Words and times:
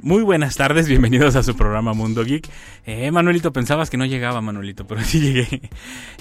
Muy 0.00 0.22
buenas 0.22 0.56
tardes, 0.56 0.86
bienvenidos 0.86 1.34
a 1.34 1.42
su 1.42 1.56
programa 1.56 1.92
Mundo 1.92 2.24
Geek. 2.24 2.48
Eh, 2.86 3.10
Manuelito, 3.10 3.52
pensabas 3.52 3.90
que 3.90 3.96
no 3.96 4.06
llegaba, 4.06 4.40
Manuelito, 4.40 4.86
pero 4.86 5.00
sí 5.04 5.20
llegué. 5.20 5.70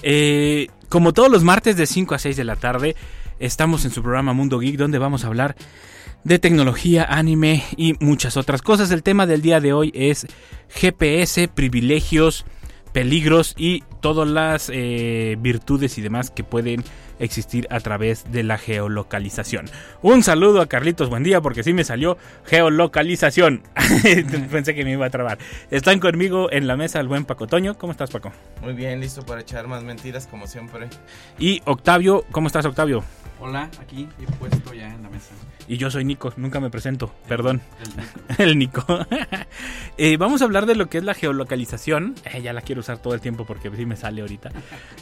Eh, 0.01 0.67
como 0.89 1.13
todos 1.13 1.29
los 1.29 1.43
martes 1.43 1.77
de 1.77 1.85
5 1.85 2.15
a 2.15 2.19
6 2.19 2.35
de 2.37 2.43
la 2.43 2.55
tarde, 2.55 2.95
estamos 3.39 3.85
en 3.85 3.91
su 3.91 4.01
programa 4.01 4.33
Mundo 4.33 4.57
Geek, 4.57 4.77
donde 4.77 4.97
vamos 4.97 5.23
a 5.23 5.27
hablar 5.27 5.55
de 6.23 6.39
tecnología, 6.39 7.05
anime 7.07 7.63
y 7.77 7.93
muchas 8.03 8.35
otras 8.35 8.63
cosas. 8.63 8.89
El 8.89 9.03
tema 9.03 9.27
del 9.27 9.43
día 9.43 9.59
de 9.59 9.73
hoy 9.73 9.91
es 9.93 10.25
GPS, 10.69 11.47
privilegios, 11.47 12.45
peligros 12.93 13.53
y 13.57 13.83
todas 14.01 14.27
las 14.27 14.71
eh, 14.73 15.37
virtudes 15.39 15.99
y 15.99 16.01
demás 16.01 16.31
que 16.31 16.43
pueden 16.43 16.83
existir 17.19 17.67
a 17.69 17.79
través 17.79 18.31
de 18.31 18.43
la 18.43 18.57
geolocalización. 18.57 19.65
Un 20.01 20.23
saludo 20.23 20.61
a 20.61 20.67
Carlitos, 20.67 21.09
buen 21.09 21.23
día, 21.23 21.41
porque 21.41 21.63
sí 21.63 21.73
me 21.73 21.83
salió 21.83 22.17
geolocalización. 22.45 23.63
Pensé 24.51 24.75
que 24.75 24.83
me 24.83 24.91
iba 24.91 25.05
a 25.05 25.09
trabar. 25.09 25.37
Están 25.71 25.99
conmigo 25.99 26.51
en 26.51 26.67
la 26.67 26.77
mesa 26.77 26.99
el 26.99 27.07
buen 27.07 27.25
Paco 27.25 27.47
Toño. 27.47 27.77
¿Cómo 27.77 27.91
estás, 27.91 28.11
Paco? 28.11 28.31
Muy 28.61 28.73
bien, 28.73 28.99
listo 28.99 29.25
para 29.25 29.41
echar 29.41 29.67
más 29.67 29.83
mentiras 29.83 30.27
como 30.27 30.47
siempre. 30.47 30.87
Y 31.39 31.61
Octavio, 31.65 32.25
¿cómo 32.31 32.47
estás, 32.47 32.65
Octavio? 32.65 33.03
Hola, 33.39 33.69
aquí 33.79 34.07
he 34.19 34.31
puesto 34.37 34.73
ya 34.73 34.93
en 34.93 35.03
la 35.03 35.09
mesa. 35.09 35.33
Y 35.67 35.77
yo 35.77 35.91
soy 35.91 36.05
Nico, 36.05 36.31
nunca 36.37 36.61
me 36.61 36.69
presento, 36.69 37.13
perdón. 37.27 37.61
El 38.37 38.57
Nico. 38.57 38.85
eh, 39.97 40.17
vamos 40.17 40.41
a 40.41 40.45
hablar 40.45 40.65
de 40.65 40.75
lo 40.75 40.87
que 40.87 40.99
es 40.99 41.03
la 41.03 41.13
geolocalización. 41.13 42.15
Eh, 42.25 42.41
ya 42.41 42.53
la 42.53 42.61
quiero 42.61 42.79
usar 42.79 42.99
todo 42.99 43.13
el 43.13 43.21
tiempo 43.21 43.45
porque 43.45 43.69
sí 43.75 43.85
me 43.85 43.95
sale 43.95 44.21
ahorita. 44.21 44.51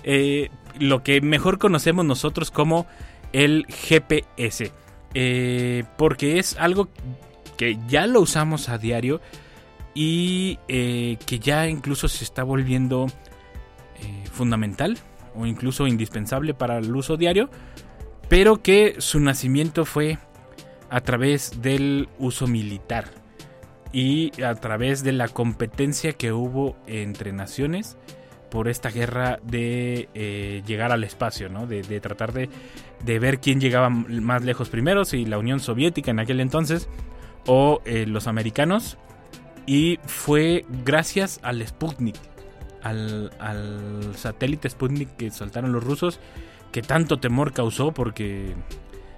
Eh, 0.07 0.49
lo 0.79 1.01
que 1.01 1.19
mejor 1.21 1.57
conocemos 1.57 2.05
nosotros 2.05 2.51
como 2.51 2.85
el 3.33 3.65
GPS. 3.67 4.71
Eh, 5.13 5.83
porque 5.97 6.37
es 6.37 6.57
algo 6.57 6.89
que 7.57 7.79
ya 7.87 8.05
lo 8.05 8.21
usamos 8.21 8.69
a 8.69 8.77
diario 8.77 9.21
y 9.95 10.57
que 10.67 11.39
ya 11.41 11.67
incluso 11.67 12.07
se 12.07 12.23
está 12.23 12.43
volviendo 12.43 13.07
fundamental 14.31 14.97
o 15.33 15.45
incluso 15.45 15.87
indispensable 15.87 16.53
para 16.53 16.77
el 16.77 16.95
uso 16.95 17.17
diario. 17.17 17.49
Pero 18.29 18.61
que 18.61 18.95
su 18.99 19.19
nacimiento 19.19 19.85
fue 19.85 20.19
a 20.89 21.01
través 21.01 21.61
del 21.61 22.09
uso 22.19 22.47
militar 22.47 23.05
y 23.91 24.31
a 24.41 24.53
través 24.55 25.03
de 25.03 25.13
la 25.13 25.27
competencia 25.27 26.13
que 26.13 26.31
hubo 26.31 26.75
entre 26.85 27.31
naciones 27.31 27.97
por 28.49 28.67
esta 28.67 28.89
guerra 28.89 29.39
de 29.43 30.09
eh, 30.13 30.63
llegar 30.65 30.91
al 30.91 31.03
espacio, 31.03 31.49
¿no? 31.49 31.67
de, 31.67 31.81
tratar 31.99 32.31
de, 32.33 32.49
de, 33.03 33.19
ver 33.19 33.39
quién 33.39 33.59
llegaba 33.59 33.89
más 33.89 34.43
lejos 34.43 34.69
primero, 34.69 35.05
si 35.05 35.25
la 35.25 35.37
Unión 35.37 35.59
Soviética 35.59 36.11
en 36.11 36.19
aquel 36.19 36.39
entonces 36.39 36.87
o 37.47 37.81
eh, 37.85 38.05
los 38.05 38.27
americanos. 38.27 38.97
Y 39.65 39.99
fue 40.05 40.65
gracias 40.85 41.39
al 41.41 41.65
Sputnik, 41.65 42.15
al, 42.83 43.31
al 43.39 44.15
satélite 44.15 44.69
Sputnik 44.69 45.15
que 45.15 45.31
soltaron 45.31 45.71
los 45.71 45.83
rusos, 45.83 46.19
que 46.71 46.81
tanto 46.81 47.17
temor 47.17 47.51
causó 47.51 47.93
porque 47.93 48.53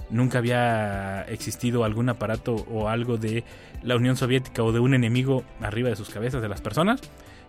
nunca 0.10 0.38
había 0.40 1.24
existido 1.24 1.84
algún 1.84 2.10
aparato 2.10 2.56
o 2.72 2.90
algo 2.90 3.18
de 3.18 3.44
la 3.84 3.96
Unión 3.96 4.16
Soviética 4.16 4.64
o 4.64 4.72
de 4.72 4.80
un 4.80 4.94
enemigo 4.94 5.44
arriba 5.62 5.90
de 5.90 5.96
sus 5.96 6.10
cabezas 6.10 6.42
de 6.42 6.50
las 6.50 6.62
personas. 6.62 7.02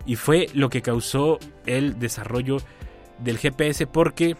Y 0.07 0.17
fue 0.17 0.47
lo 0.55 0.71
que 0.71 0.83
causó 0.83 1.39
el 1.67 1.99
desarrollo 1.99 2.59
del 3.19 3.39
GPS 3.39 3.87
porque 3.87 4.37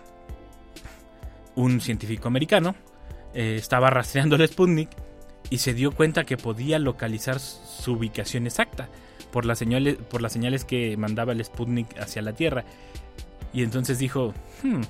un 1.55 1.81
científico 1.81 2.29
americano 2.29 2.77
eh, 3.35 3.57
estaba 3.57 3.91
rastreando 3.91 4.37
el 4.37 4.47
Sputnik 4.47 4.89
y 5.51 5.59
se 5.59 5.75
dio 5.75 5.93
cuenta 5.93 6.25
que 6.25 6.37
podía 6.37 6.79
localizar 6.79 7.41
su 7.41 7.93
ubicación 7.93 8.47
exacta 8.47 8.89
por 9.33 9.45
las 9.45 9.59
señales, 9.59 9.97
por 9.97 10.23
las 10.23 10.33
señales 10.33 10.65
que 10.65 10.97
mandaba 10.97 11.33
el 11.33 11.45
Sputnik 11.45 11.99
hacia 11.99 12.23
la 12.23 12.33
Tierra. 12.33 12.65
Y 13.53 13.63
entonces 13.63 13.99
dijo, 13.99 14.35
hmm, 14.63 14.83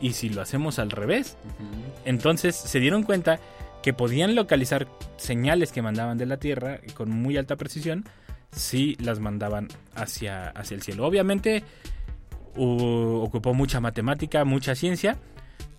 ¿y 0.00 0.12
si 0.12 0.28
lo 0.28 0.42
hacemos 0.42 0.78
al 0.78 0.90
revés? 0.90 1.36
Uh 1.44 1.48
-huh. 1.48 2.00
Entonces 2.04 2.56
se 2.56 2.80
dieron 2.80 3.02
cuenta 3.02 3.38
que 3.82 3.92
podían 3.92 4.34
localizar 4.34 4.88
señales 5.16 5.70
que 5.70 5.82
mandaban 5.82 6.16
de 6.16 6.26
la 6.26 6.38
Tierra 6.38 6.80
con 6.94 7.10
muy 7.10 7.36
alta 7.36 7.56
precisión 7.56 8.04
si 8.50 8.94
las 8.96 9.20
mandaban 9.20 9.68
hacia, 9.94 10.48
hacia 10.48 10.74
el 10.74 10.82
cielo. 10.82 11.06
Obviamente 11.06 11.62
uh, 12.56 13.20
ocupó 13.22 13.52
mucha 13.52 13.80
matemática, 13.80 14.44
mucha 14.44 14.74
ciencia 14.74 15.18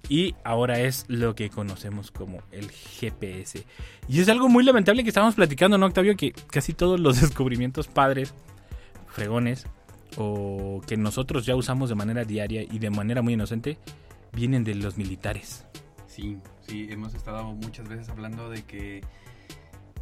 y 0.08 0.36
ahora 0.44 0.80
es 0.80 1.06
lo 1.08 1.36
que 1.36 1.50
conocemos 1.50 2.12
como 2.12 2.42
el 2.52 2.70
GPS. 2.70 3.66
Y 4.08 4.22
es 4.22 4.30
algo 4.30 4.50
muy 4.50 4.64
lamentable 4.64 5.04
que 5.04 5.10
estábamos 5.10 5.36
platicando, 5.36 5.78
¿no, 5.78 5.88
Octavio? 5.88 6.16
Que 6.16 6.32
casi 6.32 6.74
todos 6.74 7.00
los 7.00 7.22
descubrimientos 7.22 7.88
padres, 7.88 8.34
fregones, 9.08 9.66
o 10.18 10.82
que 10.88 10.98
nosotros 10.98 11.46
ya 11.46 11.56
usamos 11.56 11.90
de 11.90 11.96
manera 11.96 12.24
diaria 12.24 12.64
y 12.64 12.80
de 12.80 12.90
manera 12.90 13.22
muy 13.22 13.34
inocente, 13.34 13.78
vienen 14.34 14.64
de 14.64 14.76
los 14.76 14.98
militares. 14.98 15.66
Sí, 16.08 16.38
sí, 16.62 16.88
hemos 16.90 17.14
estado 17.14 17.44
muchas 17.54 17.88
veces 17.88 18.10
hablando 18.10 18.50
de 18.50 18.64
que 18.64 19.02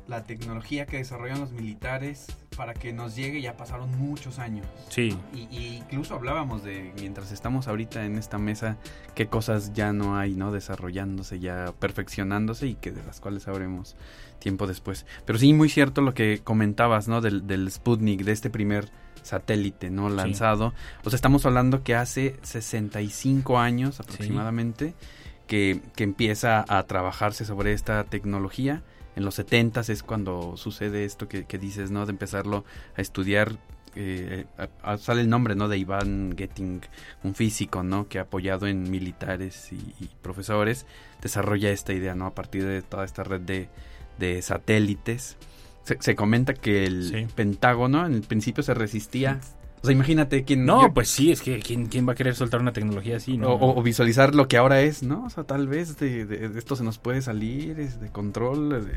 la 0.08 0.24
tecnología 0.24 0.86
que 0.86 0.98
desarrollan 0.98 1.40
los 1.40 1.52
militares 1.52 2.28
para 2.56 2.74
que 2.74 2.94
nos 2.94 3.16
llegue 3.16 3.42
ya 3.42 3.58
pasaron 3.58 3.90
muchos 3.98 4.40
años. 4.40 4.66
Sí. 4.90 5.18
Y, 5.34 5.48
y, 5.56 5.78
incluso 5.78 6.16
hablábamos 6.16 6.64
de, 6.64 6.94
mientras 7.00 7.32
estamos 7.32 7.68
ahorita 7.68 8.06
en 8.06 8.18
esta 8.18 8.38
mesa, 8.38 8.78
qué 9.16 9.28
cosas 9.28 9.74
ya 9.74 9.94
no 9.94 10.18
hay, 10.18 10.36
¿no? 10.36 10.52
Desarrollándose, 10.52 11.40
ya 11.40 11.74
perfeccionándose 11.80 12.68
y 12.68 12.76
que 12.76 12.92
de 12.92 13.04
las 13.04 13.20
cuales 13.20 13.44
sabremos 13.44 13.96
tiempo 14.40 14.68
después. 14.68 15.06
Pero 15.26 15.40
sí, 15.40 15.54
muy 15.54 15.70
cierto 15.70 16.02
lo 16.02 16.14
que 16.14 16.42
comentabas, 16.44 17.08
¿no? 17.08 17.22
Del, 17.22 17.48
del 17.48 17.72
Sputnik, 17.72 18.24
de 18.24 18.32
este 18.32 18.50
primer 18.50 18.90
satélite, 19.22 19.90
¿no? 19.90 20.10
Lanzado. 20.10 20.70
Sí. 20.72 20.76
O 21.06 21.10
sea, 21.10 21.16
estamos 21.16 21.46
hablando 21.46 21.84
que 21.84 21.96
hace 21.96 22.36
65 22.44 23.58
años 23.60 24.00
aproximadamente 24.00 24.90
sí. 24.90 25.08
que, 25.48 25.82
que 25.96 26.04
empieza 26.04 26.66
a 26.68 26.84
trabajarse 26.84 27.46
sobre 27.46 27.74
esta 27.74 28.04
tecnología 28.04 28.84
en 29.16 29.26
los 29.26 29.36
70 29.36 29.82
es 29.82 30.04
cuando 30.04 30.58
sucede 30.58 31.06
esto 31.06 31.28
que, 31.28 31.46
que, 31.46 31.58
dices, 31.58 31.92
¿no? 31.92 32.06
De 32.06 32.12
empezarlo 32.12 32.66
a 32.96 33.02
estudiar. 33.02 33.58
Eh, 33.96 34.46
a, 34.58 34.94
a, 34.94 34.98
sale 34.98 35.22
el 35.22 35.30
nombre, 35.30 35.56
¿no? 35.56 35.68
De 35.68 35.78
Ivan 35.78 36.34
Getting, 36.36 36.82
un 37.24 37.36
físico, 37.36 37.84
¿no? 37.84 38.08
Que 38.08 38.20
apoyado 38.20 38.66
en 38.66 38.90
militares 38.90 39.72
y, 39.72 40.04
y, 40.04 40.10
profesores, 40.22 40.86
desarrolla 41.22 41.70
esta 41.70 41.94
idea, 41.94 42.16
¿no? 42.16 42.26
A 42.26 42.34
partir 42.34 42.66
de 42.66 42.82
toda 42.82 43.06
esta 43.06 43.24
red 43.24 43.42
de, 43.42 43.70
de 44.18 44.42
satélites. 44.42 45.38
Se, 45.84 45.98
se, 46.00 46.16
comenta 46.16 46.54
que 46.54 46.86
el 46.86 47.10
sí. 47.10 47.28
Pentágono 47.36 48.06
en 48.06 48.14
el 48.14 48.22
principio 48.22 48.64
se 48.64 48.74
resistía 48.74 49.40
o 49.84 49.86
sea, 49.86 49.94
imagínate 49.94 50.46
quién. 50.46 50.66
No, 50.66 50.82
yo, 50.82 50.94
pues 50.94 51.10
sí, 51.10 51.32
es 51.32 51.42
que 51.42 51.60
¿quién, 51.60 51.88
quién 51.88 52.08
va 52.08 52.14
a 52.14 52.16
querer 52.16 52.36
soltar 52.36 52.62
una 52.62 52.72
tecnología 52.72 53.18
así, 53.18 53.38
¿no? 53.38 53.50
O, 53.50 53.78
o 53.78 53.84
visualizar 53.84 54.34
lo 54.34 54.48
que 54.48 54.56
ahora 54.56 54.82
es, 54.82 55.04
¿no? 55.04 55.26
O 55.26 55.30
sea, 55.30 55.44
tal 55.44 55.68
vez 55.68 55.98
de, 55.98 56.26
de, 56.26 56.48
de 56.48 56.58
esto 56.60 56.78
se 56.78 56.86
nos 56.86 56.98
puede 56.98 57.22
salir, 57.22 57.80
es 57.82 58.00
de 58.00 58.10
control. 58.10 58.88
De... 58.88 58.94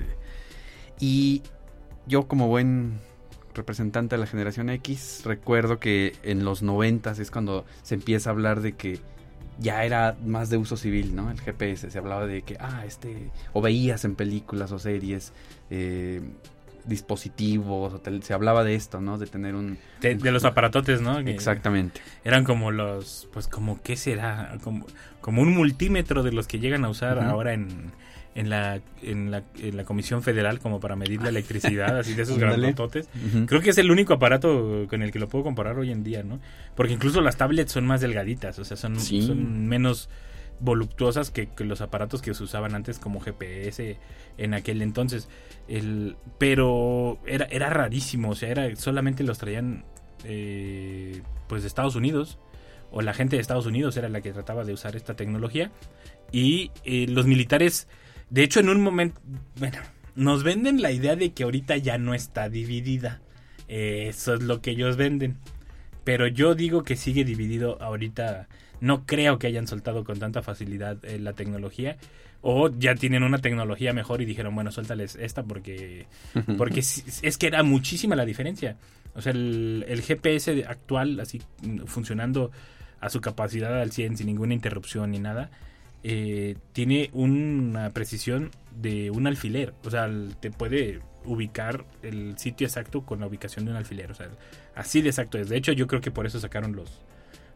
Y 1.01 1.43
yo, 2.07 2.29
como 2.29 2.47
buen 2.47 3.01
representante 3.53 4.15
de 4.15 4.21
la 4.21 4.27
generación 4.27 4.71
X, 4.71 5.23
recuerdo 5.25 5.81
que 5.81 6.15
en 6.23 6.45
los 6.45 6.63
noventas 6.63 7.19
es 7.19 7.33
cuando 7.33 7.65
se 7.83 7.97
empieza 7.97 8.31
a 8.31 8.33
hablar 8.33 8.61
de 8.61 8.73
que 8.75 9.01
ya 9.59 9.85
era 9.85 10.17
más 10.25 10.51
de 10.51 10.57
uso 10.57 10.77
civil, 10.77 11.17
¿no? 11.17 11.31
El 11.31 11.41
GPS, 11.41 11.91
se 11.91 11.99
hablaba 11.99 12.27
de 12.27 12.43
que, 12.43 12.57
ah, 12.61 12.85
este, 12.87 13.31
o 13.53 13.61
veías 13.61 14.05
en 14.05 14.15
películas 14.15 14.71
o 14.73 14.79
series, 14.79 15.33
eh, 15.71 16.21
dispositivos, 16.87 18.01
se 18.23 18.35
hablaba 18.35 18.65
de 18.65 18.75
esto, 18.75 19.01
¿no? 19.01 19.19
De 19.19 19.27
tener 19.27 19.55
un... 19.55 19.79
De, 20.01 20.15
de 20.15 20.31
los 20.31 20.45
aparatotes, 20.45 21.01
¿no? 21.01 21.23
Que 21.25 21.31
Exactamente. 21.31 22.01
Eran 22.25 22.45
como 22.45 22.71
los, 22.71 23.29
pues 23.33 23.49
como, 23.49 23.83
¿qué 23.83 23.97
será? 23.97 24.57
Como, 24.63 24.87
como 25.21 25.43
un 25.43 25.53
multímetro 25.55 26.23
de 26.23 26.33
los 26.33 26.47
que 26.47 26.59
llegan 26.59 26.85
a 26.85 26.89
usar 26.89 27.19
uh 27.19 27.21
-huh. 27.21 27.31
ahora 27.31 27.55
en, 27.55 27.93
en, 28.35 28.51
la, 28.51 28.81
en, 29.03 29.31
la, 29.31 29.43
en 29.59 29.77
la 29.77 29.85
Comisión 29.85 30.23
Federal 30.23 30.61
como 30.61 30.79
para 30.79 30.95
medir 30.95 31.23
la 31.23 31.31
electricidad, 31.31 31.99
así 31.99 32.15
de 32.15 32.23
esos 32.23 32.39
grandototes. 32.43 33.09
Uh 33.15 33.39
-huh. 33.39 33.47
Creo 33.47 33.61
que 33.61 33.71
es 33.71 33.79
el 33.79 33.91
único 33.91 34.13
aparato 34.15 34.87
con 34.89 35.03
el 35.03 35.11
que 35.11 35.19
lo 35.19 35.29
puedo 35.29 35.45
comparar 35.45 35.79
hoy 35.79 35.91
en 35.91 36.05
día, 36.05 36.23
¿no? 36.23 36.39
Porque 36.75 36.93
incluso 36.93 37.21
las 37.21 37.37
tablets 37.37 37.73
son 37.73 37.87
más 37.87 38.01
delgaditas, 38.01 38.59
o 38.59 38.65
sea, 38.65 38.77
son, 38.77 39.01
sí. 39.01 39.23
son 39.23 39.67
menos 39.67 40.09
voluptuosas 40.61 41.31
que, 41.31 41.49
los 41.59 41.81
aparatos 41.81 42.23
que 42.23 42.35
se 42.35 42.43
usaban 42.43 42.75
antes 42.75 42.99
como 42.99 43.21
GPS 43.21 43.99
en 44.39 44.55
aquel 44.55 44.83
entonces. 44.83 45.29
El, 45.69 46.17
pero 46.39 47.19
era, 47.27 47.47
era 47.47 47.71
rarísimo, 47.71 48.31
o 48.31 48.35
sea, 48.35 48.51
era, 48.51 48.75
solamente 48.77 49.25
los 49.25 49.39
traían 49.39 49.85
eh, 50.25 51.23
pues 51.49 51.63
de 51.63 51.69
Estados 51.69 51.97
Unidos, 51.97 52.39
o 52.91 53.03
la 53.03 53.15
gente 53.15 53.37
de 53.37 53.43
Estados 53.43 53.67
Unidos 53.67 53.97
era 53.97 54.09
la 54.09 54.21
que 54.21 54.33
trataba 54.33 54.65
de 54.65 54.73
usar 54.73 54.97
esta 54.97 55.15
tecnología. 55.15 55.71
Y 56.33 56.71
eh, 56.85 57.07
los 57.09 57.27
militares, 57.27 57.89
de 58.31 58.43
hecho 58.43 58.61
en 58.61 58.69
un 58.69 58.81
momento, 58.81 59.21
bueno, 59.59 59.79
nos 60.15 60.43
venden 60.43 60.83
la 60.83 60.91
idea 60.91 61.15
de 61.17 61.33
que 61.33 61.45
ahorita 61.45 61.77
ya 61.77 61.99
no 61.99 62.15
está 62.15 62.49
dividida. 62.49 63.21
Eh, 63.69 64.07
eso 64.09 64.35
es 64.35 64.43
lo 64.43 64.61
que 64.61 64.71
ellos 64.73 64.97
venden. 64.97 65.37
Pero 66.05 66.27
yo 66.27 66.55
digo 66.55 66.85
que 66.85 66.97
sigue 66.97 67.25
dividido 67.25 67.81
ahorita. 67.83 68.49
No 68.81 69.07
creo 69.07 69.39
que 69.39 69.47
hayan 69.47 69.67
soltado 69.67 70.05
con 70.05 70.19
tanta 70.19 70.43
facilidad 70.43 71.05
eh, 71.05 71.19
la 71.19 71.33
tecnología. 71.33 71.97
O 72.43 72.69
ya 72.69 72.95
tienen 72.95 73.23
una 73.23 73.39
tecnología 73.39 73.93
mejor 73.93 74.23
y 74.23 74.25
dijeron, 74.25 74.55
bueno, 74.55 74.71
suéltales 74.71 75.17
esta 75.17 75.43
porque, 75.43 76.07
porque 76.59 76.81
es, 76.81 77.21
es 77.23 77.39
que 77.39 77.47
era 77.47 77.63
muchísima 77.63 78.15
la 78.15 78.25
diferencia. 78.25 78.77
O 79.15 79.23
sea, 79.23 79.33
el, 79.33 79.85
el 79.89 80.03
GPS 80.03 80.65
actual, 80.67 81.19
así 81.21 81.41
mm, 81.63 81.87
funcionando 81.87 82.51
a 83.01 83.09
su 83.09 83.21
capacidad 83.21 83.81
al 83.81 83.93
100 83.93 84.19
sin 84.19 84.27
ninguna 84.27 84.55
interrupción 84.55 85.11
ni 85.11 85.19
nada, 85.19 85.51
eh, 86.03 86.57
tiene 86.73 87.11
una 87.15 87.91
precisión 87.91 88.51
de 88.77 89.11
un 89.11 89.27
alfiler. 89.27 89.75
O 89.85 89.91
sea, 89.91 90.09
te 90.41 90.51
puede 90.51 91.01
ubicar 91.25 91.85
el 92.03 92.39
sitio 92.39 92.67
exacto 92.67 93.05
con 93.05 93.21
la 93.21 93.27
ubicación 93.27 93.65
de 93.65 93.73
un 93.73 93.77
alfiler. 93.77 94.11
O 94.11 94.15
sea, 94.15 94.29
así 94.75 95.03
de 95.03 95.09
exacto 95.09 95.39
es. 95.39 95.49
De 95.49 95.57
hecho, 95.57 95.73
yo 95.73 95.87
creo 95.87 96.01
que 96.01 96.11
por 96.11 96.27
eso 96.27 96.39
sacaron 96.39 96.77
los, 96.77 97.01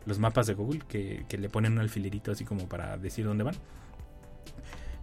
los 0.06 0.18
mapas 0.18 0.46
de 0.46 0.54
Google, 0.54 0.80
que, 0.88 1.24
que 1.28 1.38
le 1.38 1.48
ponen 1.48 1.72
un 1.72 1.78
alfilerito 1.80 2.32
así 2.32 2.44
como 2.44 2.68
para 2.68 2.96
decir 2.96 3.24
dónde 3.24 3.44
van. 3.44 3.54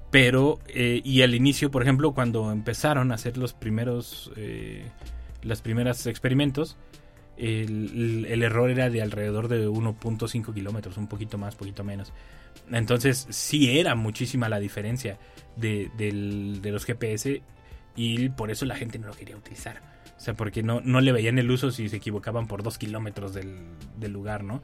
Pero, 0.09 0.59
eh, 0.67 1.01
y 1.03 1.21
al 1.21 1.35
inicio, 1.35 1.69
por 1.69 1.83
ejemplo, 1.83 2.13
cuando 2.13 2.51
empezaron 2.51 3.11
a 3.11 3.15
hacer 3.15 3.37
los 3.37 3.53
primeros, 3.53 4.31
eh, 4.37 4.85
los 5.43 5.61
primeros 5.61 6.05
experimentos, 6.07 6.77
el, 7.35 8.41
error 8.41 8.69
era 8.71 8.89
de 8.89 9.01
alrededor 9.01 9.47
de 9.47 9.67
1.5 9.67 10.53
kilómetros, 10.53 10.97
un 10.97 11.07
poquito 11.07 11.37
más, 11.37 11.55
poquito 11.55 11.83
menos. 11.83 12.13
Entonces, 12.71 13.27
sí 13.29 13.77
era 13.79 13.95
muchísima 13.95 14.49
la 14.49 14.59
diferencia 14.59 15.19
de, 15.57 15.91
del- 15.97 16.61
de 16.61 16.71
los 16.71 16.85
GPS 16.85 17.41
y 17.95 18.29
por 18.29 18.49
eso 18.49 18.65
la 18.65 18.75
gente 18.75 18.97
no 18.99 19.07
lo 19.07 19.13
quería 19.13 19.35
utilizar. 19.35 19.81
O 20.17 20.19
sea, 20.19 20.33
porque 20.33 20.63
no, 20.63 20.81
no 20.81 20.99
le 21.01 21.11
veían 21.11 21.37
el 21.37 21.51
uso 21.51 21.69
si 21.69 21.89
se 21.89 21.97
equivocaban 21.97 22.47
por 22.47 22.63
dos 22.63 22.77
kilómetros 22.77 23.33
del, 23.33 23.59
del 23.97 24.11
lugar, 24.13 24.43
¿no? 24.43 24.63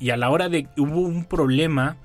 Y 0.00 0.10
a 0.10 0.16
la 0.16 0.30
hora 0.30 0.48
de... 0.48 0.66
Hubo 0.76 1.00
un 1.00 1.24
problema, 1.26 1.96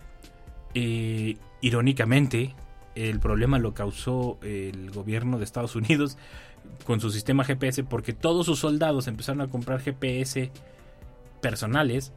eh, 0.75 1.37
irónicamente, 1.61 2.53
el 2.93 3.19
problema 3.19 3.57
lo 3.57 3.73
causó 3.73 4.37
el 4.43 4.91
gobierno 4.91 5.37
de 5.37 5.45
Estados 5.45 5.75
Unidos 5.75 6.17
con 6.85 6.99
su 6.99 7.09
sistema 7.09 7.43
GPS 7.43 7.83
porque 7.83 8.13
todos 8.13 8.45
sus 8.45 8.59
soldados 8.59 9.07
empezaron 9.07 9.41
a 9.41 9.47
comprar 9.47 9.81
GPS 9.81 10.51
personales 11.41 12.11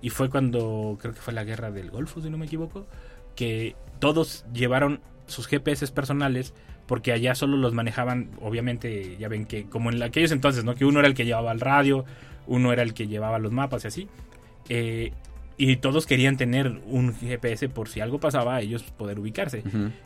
y 0.00 0.10
fue 0.10 0.30
cuando 0.30 0.98
creo 1.00 1.14
que 1.14 1.20
fue 1.20 1.32
la 1.32 1.44
guerra 1.44 1.70
del 1.70 1.90
Golfo 1.90 2.20
si 2.20 2.30
no 2.30 2.38
me 2.38 2.46
equivoco 2.46 2.86
que 3.34 3.76
todos 3.98 4.44
llevaron 4.52 5.00
sus 5.26 5.46
GPS 5.46 5.86
personales 5.88 6.54
porque 6.86 7.12
allá 7.12 7.34
solo 7.34 7.56
los 7.56 7.74
manejaban 7.74 8.30
obviamente 8.40 9.16
ya 9.18 9.28
ven 9.28 9.46
que 9.46 9.64
como 9.64 9.90
en 9.90 10.02
aquellos 10.02 10.32
entonces 10.32 10.64
no 10.64 10.74
que 10.74 10.84
uno 10.84 11.00
era 11.00 11.08
el 11.08 11.14
que 11.14 11.24
llevaba 11.24 11.52
el 11.52 11.60
radio 11.60 12.04
uno 12.46 12.72
era 12.72 12.82
el 12.82 12.94
que 12.94 13.08
llevaba 13.08 13.38
los 13.38 13.52
mapas 13.52 13.84
y 13.84 13.88
así 13.88 14.08
eh, 14.68 15.12
y 15.56 15.76
todos 15.76 16.06
querían 16.06 16.36
tener 16.36 16.80
un 16.86 17.14
GPS 17.14 17.68
por 17.68 17.88
si 17.88 18.00
algo 18.00 18.20
pasaba 18.20 18.60
ellos 18.60 18.82
poder 18.82 19.18
ubicarse 19.18 19.62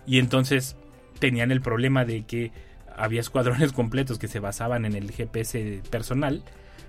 y 0.06 0.18
entonces 0.18 0.76
tenían 1.18 1.50
el 1.50 1.60
problema 1.60 2.04
de 2.04 2.22
que 2.22 2.52
había 2.96 3.20
escuadrones 3.20 3.72
completos 3.74 4.18
que 4.18 4.28
se 4.28 4.40
basaban 4.40 4.84
en 4.84 4.94
el 4.94 5.10
GPS 5.10 5.82
personal 5.90 6.42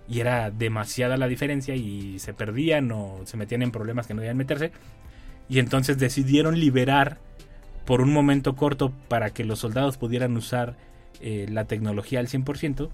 y 0.08 0.20
era 0.20 0.52
demasiada 0.52 1.18
la 1.18 1.28
diferencia 1.28 1.76
y 1.76 2.20
se 2.20 2.34
perdían 2.34 2.92
o 2.92 3.22
se 3.26 3.38
metían 3.38 3.62
en 3.62 3.72
problemas 3.72 4.08
que 4.08 4.14
no 4.14 4.22
debían 4.22 4.38
meterse. 4.38 4.72
Y 5.50 5.60
entonces 5.60 5.98
decidieron 5.98 6.60
liberar 6.60 7.20
por 7.86 8.02
un 8.02 8.12
momento 8.12 8.56
corto 8.56 8.92
para 9.08 9.30
que 9.32 9.44
los 9.44 9.60
soldados 9.60 9.98
pudieran 9.98 10.36
usar 10.36 10.76
eh, 11.22 11.48
la 11.50 11.66
tecnología 11.66 12.20
al 12.20 12.28
100%. 12.28 12.90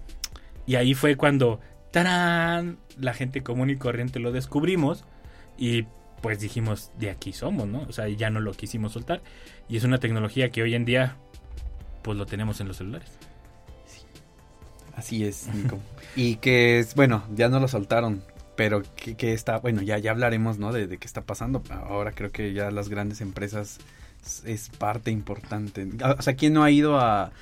Y 0.66 0.76
ahí 0.76 0.94
fue 0.94 1.16
cuando, 1.16 1.60
La 1.92 3.14
gente 3.14 3.42
común 3.42 3.70
y 3.70 3.76
corriente 3.76 4.20
lo 4.20 4.32
descubrimos 4.32 5.04
y 5.58 5.86
pues 6.22 6.40
dijimos, 6.40 6.90
de 6.98 7.10
aquí 7.10 7.32
somos, 7.32 7.66
¿no? 7.66 7.82
O 7.82 7.92
sea, 7.92 8.08
ya 8.08 8.30
no 8.30 8.40
lo 8.40 8.52
quisimos 8.52 8.92
soltar. 8.92 9.22
Y 9.68 9.76
es 9.76 9.84
una 9.84 9.98
tecnología 9.98 10.50
que 10.50 10.62
hoy 10.62 10.74
en 10.74 10.84
día 10.84 11.16
pues 12.02 12.16
lo 12.16 12.26
tenemos 12.26 12.60
en 12.60 12.68
los 12.68 12.76
celulares. 12.76 13.10
Así 14.94 15.24
es, 15.24 15.48
y 16.14 16.36
que 16.36 16.78
es, 16.78 16.94
bueno, 16.94 17.24
ya 17.34 17.48
no 17.48 17.58
lo 17.58 17.68
soltaron, 17.68 18.22
pero 18.54 18.82
que, 18.96 19.16
que 19.16 19.32
está, 19.32 19.58
bueno, 19.58 19.80
ya, 19.80 19.96
ya 19.96 20.10
hablaremos, 20.10 20.58
¿no? 20.58 20.72
De, 20.72 20.86
de 20.86 20.98
qué 20.98 21.06
está 21.06 21.22
pasando. 21.22 21.62
Ahora 21.70 22.12
creo 22.12 22.30
que 22.30 22.52
ya 22.52 22.70
las 22.70 22.90
grandes 22.90 23.22
empresas 23.22 23.78
es, 24.22 24.42
es 24.44 24.68
parte 24.68 25.10
importante. 25.10 25.88
O 26.18 26.20
sea, 26.20 26.34
¿quién 26.34 26.52
no 26.52 26.64
ha 26.64 26.70
ido 26.70 27.00
a, 27.00 27.32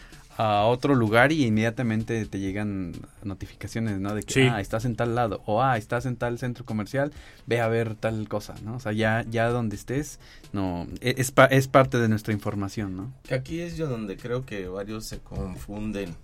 a 0.40 0.66
otro 0.66 0.94
lugar 0.94 1.32
y 1.32 1.44
inmediatamente 1.44 2.24
te 2.26 2.38
llegan 2.38 2.92
notificaciones, 3.24 3.98
¿no? 3.98 4.14
De 4.14 4.22
que, 4.22 4.32
Sí. 4.34 4.42
ah, 4.42 4.60
estás 4.60 4.84
en 4.84 4.94
tal 4.94 5.16
lado, 5.16 5.42
o 5.46 5.60
ah, 5.62 5.76
estás 5.76 6.06
en 6.06 6.16
tal 6.16 6.38
centro 6.38 6.64
comercial, 6.64 7.12
ve 7.46 7.60
a 7.60 7.66
ver 7.66 7.96
tal 7.96 8.28
cosa, 8.28 8.54
¿no? 8.62 8.76
O 8.76 8.80
sea, 8.80 8.92
ya, 8.92 9.24
ya 9.28 9.48
donde 9.48 9.74
estés, 9.74 10.20
no, 10.52 10.86
e- 11.00 11.16
es, 11.18 11.32
pa- 11.32 11.46
es 11.46 11.66
parte 11.66 11.98
de 11.98 12.08
nuestra 12.08 12.32
información, 12.32 12.96
¿no? 12.96 13.12
Que 13.24 13.34
Aquí 13.34 13.60
es 13.60 13.76
yo 13.76 13.88
donde 13.88 14.16
creo 14.16 14.46
que 14.46 14.68
varios 14.68 15.06
se 15.06 15.18
confunden. 15.18 16.14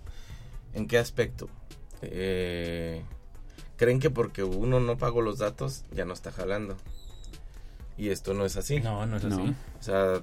¿En 0.73 0.87
qué 0.87 0.97
aspecto? 0.97 1.49
Eh, 2.01 3.01
creen 3.75 3.99
que 3.99 4.09
porque 4.09 4.43
uno 4.43 4.79
no 4.79 4.97
pagó 4.97 5.21
los 5.21 5.39
datos 5.39 5.83
ya 5.93 6.05
no 6.05 6.13
está 6.13 6.31
jalando. 6.31 6.77
Y 7.97 8.09
esto 8.09 8.33
no 8.33 8.45
es 8.45 8.55
así. 8.57 8.79
No, 8.79 9.05
no 9.05 9.17
es 9.17 9.23
No. 9.25 9.35
así. 9.43 9.55
O 9.79 9.83
sea, 9.83 10.21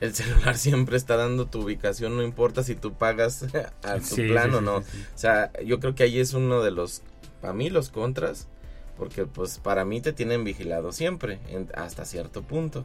el 0.00 0.14
celular 0.14 0.56
siempre 0.58 0.96
está 0.96 1.16
dando 1.16 1.46
tu 1.46 1.62
ubicación, 1.62 2.16
no 2.16 2.22
importa 2.22 2.62
si 2.62 2.74
tú 2.74 2.94
pagas 2.94 3.44
a 3.82 3.94
tu 3.98 4.00
Sí, 4.16 4.28
plan 4.28 4.50
sí, 4.50 4.56
o 4.56 4.60
no. 4.60 4.82
sí. 4.82 5.04
O 5.14 5.18
sea, 5.18 5.50
yo 5.64 5.80
creo 5.80 5.94
que 5.94 6.02
ahí 6.04 6.18
es 6.18 6.32
uno 6.34 6.62
de 6.62 6.70
los, 6.70 7.02
para 7.40 7.52
mí 7.54 7.70
los 7.70 7.88
contras, 7.90 8.46
porque 8.98 9.24
pues 9.26 9.58
para 9.58 9.84
mí 9.84 10.00
te 10.00 10.12
tienen 10.12 10.44
vigilado 10.44 10.92
siempre, 10.92 11.38
en- 11.48 11.68
hasta 11.74 12.04
cierto 12.04 12.42
punto. 12.42 12.84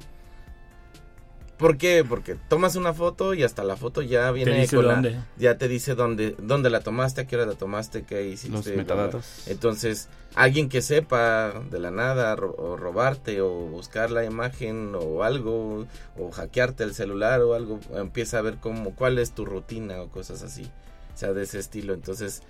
¿Por 1.57 1.77
qué? 1.77 2.03
Porque 2.07 2.35
tomas 2.49 2.75
una 2.75 2.93
foto 2.93 3.33
y 3.33 3.43
hasta 3.43 3.63
la 3.63 3.77
foto 3.77 4.01
ya 4.01 4.29
viene 4.31 4.51
dice 4.61 4.75
con 4.75 4.87
la- 4.87 4.95
ya 5.37 5.57
te 5.57 5.69
dice 5.69 5.95
dónde, 5.95 6.35
dónde 6.37 6.69
la 6.69 6.81
tomaste, 6.81 7.21
a 7.21 7.27
qué 7.27 7.37
hora 7.37 7.45
la 7.45 7.53
tomaste, 7.55 8.03
qué 8.03 8.27
hiciste. 8.27 8.49
Los 8.55 8.65
metadatos. 8.67 9.47
Entonces, 9.47 10.09
alguien 10.35 10.67
que 10.67 10.81
sepa 10.81 11.53
de 11.71 11.79
la 11.79 11.91
nada 11.91 12.35
ro- 12.35 12.55
o 12.57 12.75
robarte 12.75 13.39
o 13.39 13.49
buscar 13.51 14.11
la 14.11 14.25
imagen 14.25 14.93
o 14.99 15.23
algo 15.23 15.85
o 16.19 16.31
hackearte 16.31 16.83
el 16.83 16.93
celular 16.93 17.41
o 17.41 17.53
algo, 17.53 17.79
empieza 17.95 18.39
a 18.39 18.41
ver 18.41 18.57
cómo 18.57 18.93
cuál 18.93 19.17
es 19.17 19.31
tu 19.31 19.45
rutina 19.45 20.01
o 20.01 20.09
cosas 20.09 20.41
así. 20.43 20.69
O 21.13 21.17
sea, 21.17 21.31
de 21.31 21.43
ese 21.43 21.59
estilo. 21.59 21.93
Entonces, 21.93 22.41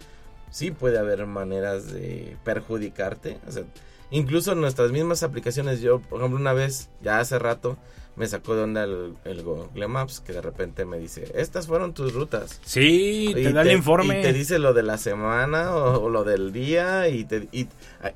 sí 0.49 0.71
puede 0.71 0.97
haber 0.97 1.27
maneras 1.27 1.93
de 1.93 2.37
perjudicarte. 2.43 3.37
O 3.47 3.51
sea, 3.51 3.63
incluso 4.09 4.53
en 4.53 4.61
nuestras 4.61 4.91
mismas 4.91 5.21
aplicaciones, 5.21 5.81
yo, 5.81 5.99
por 5.99 6.19
ejemplo, 6.21 6.39
una 6.39 6.53
vez, 6.53 6.89
ya 7.03 7.19
hace 7.19 7.37
rato, 7.37 7.77
me 8.15 8.27
sacó 8.27 8.55
de 8.55 8.63
onda 8.63 8.83
el, 8.85 9.13
el 9.25 9.43
Google 9.43 9.87
Maps, 9.87 10.19
que 10.21 10.33
de 10.33 10.41
repente 10.41 10.85
me 10.85 10.97
dice, 10.99 11.31
estas 11.35 11.67
fueron 11.67 11.93
tus 11.93 12.13
rutas. 12.13 12.59
Sí, 12.65 13.31
te 13.33 13.41
Y 13.41 13.51
da 13.53 13.61
el 13.63 13.71
informe. 13.71 14.19
Y 14.19 14.21
te 14.23 14.33
dice 14.33 14.57
lo 14.59 14.73
de 14.73 14.83
la 14.83 14.97
semana 14.97 15.75
o, 15.75 16.03
o 16.03 16.09
lo 16.09 16.23
del 16.23 16.51
día 16.53 17.09
y, 17.09 17.25
te, 17.25 17.47
y, 17.51 17.67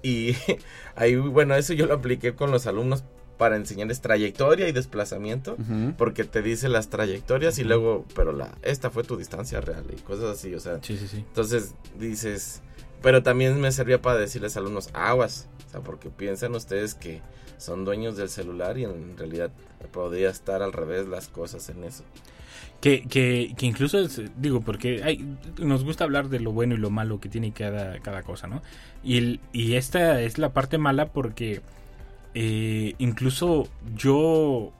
y 0.03 0.35
ahí, 0.95 1.15
bueno, 1.15 1.55
eso 1.55 1.73
yo 1.73 1.85
lo 1.85 1.95
apliqué 1.95 2.33
con 2.35 2.51
los 2.51 2.65
alumnos 2.67 3.03
para 3.37 3.55
enseñarles 3.55 4.01
trayectoria 4.01 4.67
y 4.67 4.73
desplazamiento. 4.73 5.55
Porque 5.97 6.25
te 6.25 6.41
dice 6.41 6.67
las 6.67 6.89
trayectorias 6.89 7.57
y 7.59 7.63
luego, 7.63 8.05
pero 8.13 8.33
la, 8.33 8.57
esta 8.63 8.89
fue 8.89 9.03
tu 9.03 9.15
distancia 9.15 9.61
real 9.61 9.85
y 9.91 10.01
cosas 10.01 10.25
así, 10.37 10.53
o 10.53 10.59
sea, 10.59 10.79
Sí, 10.83 10.97
sí, 10.97 11.07
sí. 11.07 11.17
entonces 11.17 11.73
dices, 11.97 12.61
pero 13.01 13.23
también 13.23 13.59
me 13.61 13.71
servía 13.71 14.01
para 14.01 14.17
decirles 14.19 14.57
a 14.57 14.59
alumnos, 14.59 14.89
aguas, 14.93 15.47
o 15.67 15.71
sea, 15.71 15.79
porque 15.79 16.09
piensan 16.09 16.53
ustedes 16.53 16.95
que 16.95 17.21
son 17.59 17.85
dueños 17.85 18.17
del 18.17 18.29
celular 18.29 18.77
y 18.77 18.85
en 18.85 19.17
realidad 19.17 19.51
podría 19.91 20.29
estar 20.29 20.63
al 20.63 20.73
revés 20.73 21.07
las 21.07 21.27
cosas 21.27 21.69
en 21.69 21.83
eso. 21.83 22.03
Que, 22.81 23.03
que, 23.03 23.53
que 23.57 23.65
incluso, 23.65 23.99
digo, 24.37 24.61
porque 24.61 25.03
hay, 25.03 25.35
nos 25.57 25.83
gusta 25.83 26.05
hablar 26.05 26.29
de 26.29 26.39
lo 26.39 26.53
bueno 26.53 26.75
y 26.75 26.77
lo 26.77 26.89
malo 26.89 27.19
que 27.19 27.27
tiene 27.27 27.51
cada, 27.51 27.99
cada 27.99 28.23
cosa, 28.23 28.47
¿no? 28.47 28.61
Y, 29.03 29.41
y 29.51 29.75
esta 29.75 30.21
es 30.21 30.37
la 30.37 30.53
parte 30.53 30.77
mala 30.77 31.07
porque 31.07 31.61
eh, 32.33 32.95
incluso 32.97 33.67
yo 33.95 34.71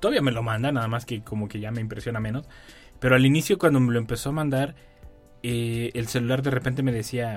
todavía 0.00 0.22
me 0.22 0.32
lo 0.32 0.42
manda, 0.42 0.72
nada 0.72 0.88
más 0.88 1.06
que 1.06 1.22
como 1.22 1.48
que 1.48 1.60
ya 1.60 1.70
me 1.70 1.80
impresiona 1.80 2.18
menos. 2.18 2.46
Pero 2.98 3.14
al 3.14 3.24
inicio 3.24 3.58
cuando 3.58 3.78
me 3.78 3.92
lo 3.92 4.00
empezó 4.00 4.30
a 4.30 4.32
mandar, 4.32 4.74
eh, 5.44 5.92
el 5.94 6.08
celular 6.08 6.42
de 6.42 6.50
repente 6.50 6.82
me 6.82 6.90
decía, 6.90 7.36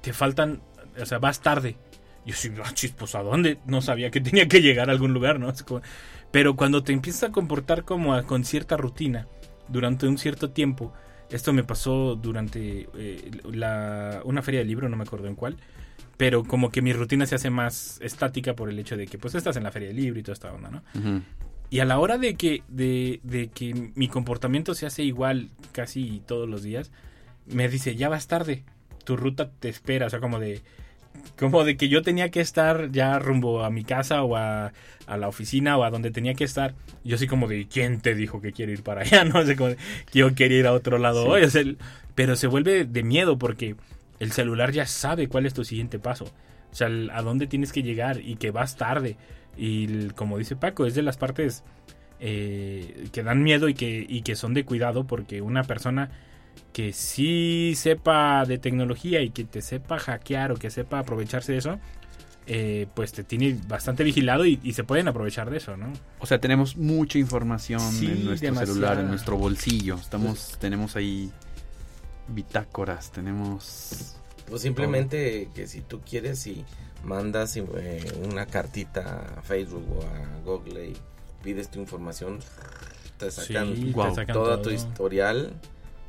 te 0.00 0.14
faltan, 0.14 0.62
o 1.00 1.06
sea, 1.06 1.18
vas 1.18 1.40
tarde. 1.40 1.76
Yo 2.24 2.34
sí, 2.34 2.50
ah, 2.64 2.70
chis, 2.72 2.92
pues 2.92 3.14
a 3.14 3.22
dónde? 3.22 3.58
No 3.66 3.80
sabía 3.82 4.10
que 4.10 4.20
tenía 4.20 4.46
que 4.48 4.60
llegar 4.62 4.88
a 4.88 4.92
algún 4.92 5.12
lugar, 5.12 5.40
¿no? 5.40 5.52
Como- 5.66 5.82
Pero 6.30 6.56
cuando 6.56 6.82
te 6.82 6.92
empiezas 6.92 7.24
a 7.30 7.32
comportar 7.32 7.84
como 7.84 8.14
a- 8.14 8.22
con 8.22 8.44
cierta 8.44 8.76
rutina 8.76 9.26
durante 9.68 10.06
un 10.06 10.18
cierto 10.18 10.50
tiempo, 10.50 10.92
esto 11.30 11.52
me 11.52 11.64
pasó 11.64 12.14
durante 12.14 12.88
eh, 12.96 13.30
la, 13.52 14.20
una 14.24 14.42
feria 14.42 14.60
de 14.60 14.66
libro, 14.66 14.88
no 14.88 14.96
me 14.96 15.02
acuerdo 15.04 15.26
en 15.28 15.34
cuál, 15.34 15.56
pero 16.16 16.44
como 16.44 16.70
que 16.70 16.80
mi 16.82 16.92
rutina 16.92 17.26
se 17.26 17.34
hace 17.34 17.50
más 17.50 17.98
estática 18.02 18.54
por 18.54 18.68
el 18.70 18.78
hecho 18.78 18.96
de 18.96 19.06
que 19.06 19.18
pues 19.18 19.34
estás 19.34 19.56
en 19.56 19.64
la 19.64 19.72
feria 19.72 19.88
de 19.88 19.94
libro 19.94 20.20
y 20.20 20.22
toda 20.22 20.34
esta 20.34 20.52
onda, 20.52 20.70
¿no? 20.70 20.82
Y 21.70 21.80
a 21.80 21.84
la 21.86 21.98
hora 21.98 22.18
de 22.18 22.34
que, 22.34 22.62
de, 22.68 23.18
de 23.22 23.48
que 23.48 23.90
mi 23.94 24.06
comportamiento 24.08 24.74
se 24.74 24.84
hace 24.86 25.02
igual 25.04 25.48
casi 25.72 26.22
todos 26.26 26.48
los 26.48 26.62
días, 26.62 26.92
me 27.46 27.66
dice, 27.68 27.96
ya 27.96 28.08
vas 28.10 28.26
tarde, 28.26 28.62
tu 29.04 29.16
ruta 29.16 29.50
te 29.58 29.68
espera, 29.70 30.06
o 30.06 30.10
sea, 30.10 30.20
como 30.20 30.38
de, 30.38 30.60
como 31.38 31.64
de 31.64 31.76
que 31.76 31.88
yo 31.88 32.02
tenía 32.02 32.30
que 32.30 32.40
estar 32.40 32.90
ya 32.90 33.18
rumbo 33.18 33.64
a 33.64 33.70
mi 33.70 33.84
casa 33.84 34.22
o 34.22 34.36
a, 34.36 34.72
a 35.06 35.16
la 35.16 35.28
oficina 35.28 35.76
o 35.76 35.84
a 35.84 35.90
donde 35.90 36.10
tenía 36.10 36.34
que 36.34 36.44
estar. 36.44 36.74
Yo 37.04 37.16
así 37.16 37.26
como 37.26 37.48
de, 37.48 37.66
¿quién 37.66 38.00
te 38.00 38.14
dijo 38.14 38.40
que 38.40 38.52
quiero 38.52 38.72
ir 38.72 38.82
para 38.82 39.02
allá? 39.02 39.24
No 39.32 39.44
sé, 39.44 39.56
como 39.56 39.70
de, 39.70 39.76
que 40.10 40.18
yo 40.20 40.34
quería 40.34 40.58
ir 40.60 40.66
a 40.66 40.72
otro 40.72 40.98
lado 40.98 41.24
Sí. 41.24 41.28
hoy. 41.30 41.42
o 41.44 41.50
sea, 41.50 41.62
pero 42.14 42.36
se 42.36 42.46
vuelve 42.46 42.84
de 42.84 43.02
miedo 43.02 43.38
porque 43.38 43.74
el 44.20 44.32
celular 44.32 44.70
ya 44.72 44.86
sabe 44.86 45.28
cuál 45.28 45.46
es 45.46 45.54
tu 45.54 45.64
siguiente 45.64 45.98
paso. 45.98 46.26
O 46.70 46.74
sea, 46.74 46.86
el- 46.86 47.10
a 47.10 47.22
dónde 47.22 47.46
tienes 47.46 47.72
que 47.72 47.82
llegar 47.82 48.20
y 48.20 48.36
que 48.36 48.50
vas 48.50 48.76
tarde. 48.76 49.16
Y 49.56 49.84
el- 49.86 50.14
como 50.14 50.38
dice 50.38 50.56
Paco, 50.56 50.86
es 50.86 50.94
de 50.94 51.02
las 51.02 51.16
partes 51.16 51.64
eh, 52.20 53.06
que 53.12 53.22
dan 53.22 53.42
miedo 53.42 53.68
y 53.68 53.74
que, 53.74 54.06
y 54.08 54.22
que 54.22 54.36
son 54.36 54.54
de 54.54 54.64
cuidado 54.64 55.04
porque 55.06 55.42
una 55.42 55.64
persona 55.64 56.10
que 56.72 56.92
sí 56.92 57.74
sepa 57.76 58.44
de 58.46 58.58
tecnología 58.58 59.20
y 59.20 59.30
que 59.30 59.44
te 59.44 59.60
sepa 59.62 59.98
hackear 59.98 60.52
o 60.52 60.56
que 60.56 60.70
sepa 60.70 61.00
aprovecharse 61.00 61.52
de 61.52 61.58
eso, 61.58 61.78
eh, 62.46 62.86
pues 62.94 63.12
te 63.12 63.22
tiene 63.24 63.58
bastante 63.68 64.02
vigilado 64.04 64.44
y, 64.46 64.58
y 64.62 64.72
se 64.72 64.82
pueden 64.82 65.06
aprovechar 65.06 65.50
de 65.50 65.58
eso, 65.58 65.76
¿no? 65.76 65.92
O 66.18 66.26
sea, 66.26 66.40
tenemos 66.40 66.76
mucha 66.76 67.18
información 67.18 67.80
Sí, 67.80 68.06
en 68.06 68.24
nuestro 68.24 68.46
demasiada. 68.48 68.66
celular, 68.66 68.98
en 69.00 69.08
nuestro 69.08 69.36
bolsillo. 69.36 69.94
Estamos, 69.96 70.56
tenemos 70.60 70.96
ahí 70.96 71.30
bitácoras, 72.28 73.10
tenemos... 73.12 74.16
Pues 74.48 74.62
simplemente 74.62 75.48
que 75.54 75.66
si 75.66 75.80
tú 75.82 76.00
quieres 76.00 76.46
y 76.46 76.64
mandas 77.04 77.56
eh, 77.56 78.12
una 78.28 78.46
cartita 78.46 79.26
a 79.38 79.42
Facebook 79.42 79.84
o 79.98 80.02
a 80.02 80.40
Google 80.44 80.88
y 80.88 80.96
pides 81.42 81.70
tu 81.70 81.80
información, 81.80 82.38
te 83.18 83.30
sacan 83.30 83.74
Sí, 83.76 83.84
te 83.86 83.90
Guau. 83.92 84.14
sacan 84.14 84.34
todo, 84.34 84.46
todo. 84.46 84.62
tu 84.62 84.70
historial. 84.70 85.52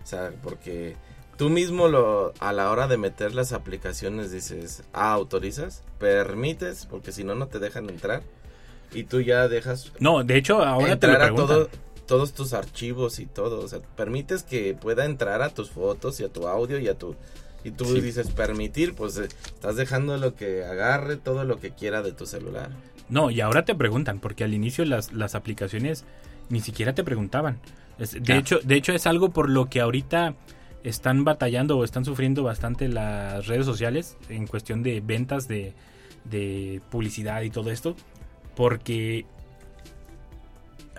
O 0.03 0.05
sea, 0.07 0.31
porque 0.43 0.95
tú 1.37 1.49
mismo 1.49 1.87
lo 1.87 2.33
a 2.39 2.51
la 2.53 2.69
hora 2.71 2.87
de 2.87 2.97
meter 2.97 3.33
las 3.33 3.53
aplicaciones 3.53 4.31
dices, 4.31 4.83
ah, 4.93 5.13
autorizas, 5.13 5.83
permites, 5.99 6.85
porque 6.85 7.11
si 7.11 7.23
no, 7.23 7.35
no 7.35 7.47
te 7.47 7.59
dejan 7.59 7.89
entrar. 7.89 8.21
Y 8.93 9.03
tú 9.05 9.21
ya 9.21 9.47
dejas 9.47 9.91
No, 9.99 10.23
de 10.23 10.37
hecho, 10.37 10.61
ahora 10.63 10.99
te 10.99 11.07
lo 11.07 11.13
entrar 11.13 11.31
a 11.31 11.35
todo, 11.35 11.69
todos 12.05 12.33
tus 12.33 12.53
archivos 12.53 13.17
y 13.19 13.25
todo. 13.25 13.61
O 13.61 13.67
sea, 13.67 13.79
permites 13.95 14.43
que 14.43 14.75
pueda 14.75 15.05
entrar 15.05 15.41
a 15.41 15.49
tus 15.49 15.71
fotos 15.71 16.19
y 16.19 16.23
a 16.23 16.29
tu 16.29 16.47
audio 16.47 16.77
y 16.79 16.87
a 16.87 16.97
tu... 16.97 17.15
Y 17.63 17.71
tú 17.71 17.85
Sí. 17.85 18.01
dices 18.01 18.29
permitir, 18.29 18.93
pues 18.93 19.17
eh, 19.17 19.29
estás 19.45 19.77
dejando 19.77 20.17
lo 20.17 20.35
que 20.35 20.65
agarre 20.65 21.15
todo 21.15 21.45
lo 21.45 21.59
que 21.59 21.71
quiera 21.71 22.01
de 22.03 22.11
tu 22.11 22.25
celular. 22.25 22.69
No, 23.09 23.31
y 23.31 23.39
ahora 23.41 23.63
te 23.65 23.73
preguntan, 23.73 24.19
porque 24.19 24.43
al 24.43 24.53
inicio 24.53 24.83
las, 24.85 25.13
las 25.13 25.33
aplicaciones 25.33 26.03
ni 26.49 26.61
siquiera 26.61 26.93
te 26.93 27.03
preguntaban. 27.03 27.59
De, 27.97 28.33
Ah. 28.33 28.37
hecho, 28.37 28.59
de 28.63 28.75
hecho, 28.75 28.91
es 28.93 29.05
algo 29.07 29.29
por 29.29 29.49
lo 29.49 29.69
que 29.69 29.79
ahorita 29.81 30.35
están 30.83 31.23
batallando 31.23 31.77
o 31.77 31.83
están 31.83 32.03
sufriendo 32.05 32.43
bastante 32.43 32.87
las 32.89 33.47
redes 33.47 33.65
sociales 33.65 34.17
en 34.29 34.47
cuestión 34.47 34.83
de 34.83 34.99
ventas 34.99 35.47
de, 35.47 35.73
de 36.25 36.81
publicidad 36.89 37.41
y 37.43 37.49
todo 37.49 37.71
esto, 37.71 37.95
porque 38.55 39.25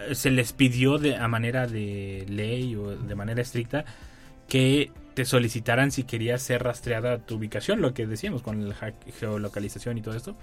eh, 0.08 0.14
se 0.14 0.30
les 0.30 0.52
pidió 0.52 0.98
de, 0.98 1.16
a 1.16 1.28
manera 1.28 1.66
de 1.66 2.24
ley 2.28 2.74
o 2.76 2.96
de 2.96 3.14
manera 3.14 3.42
estricta 3.42 3.84
que 4.48 4.90
te 5.14 5.24
solicitaran 5.24 5.90
si 5.90 6.02
querías 6.04 6.42
ser 6.42 6.62
rastreada 6.62 7.18
tu 7.18 7.36
ubicación, 7.36 7.80
lo 7.80 7.94
que 7.94 8.06
decíamos 8.06 8.42
con 8.42 8.68
la 8.68 8.74
geolocalización 9.18 9.98
y 9.98 10.02
todo 10.02 10.16
esto. 10.16 10.34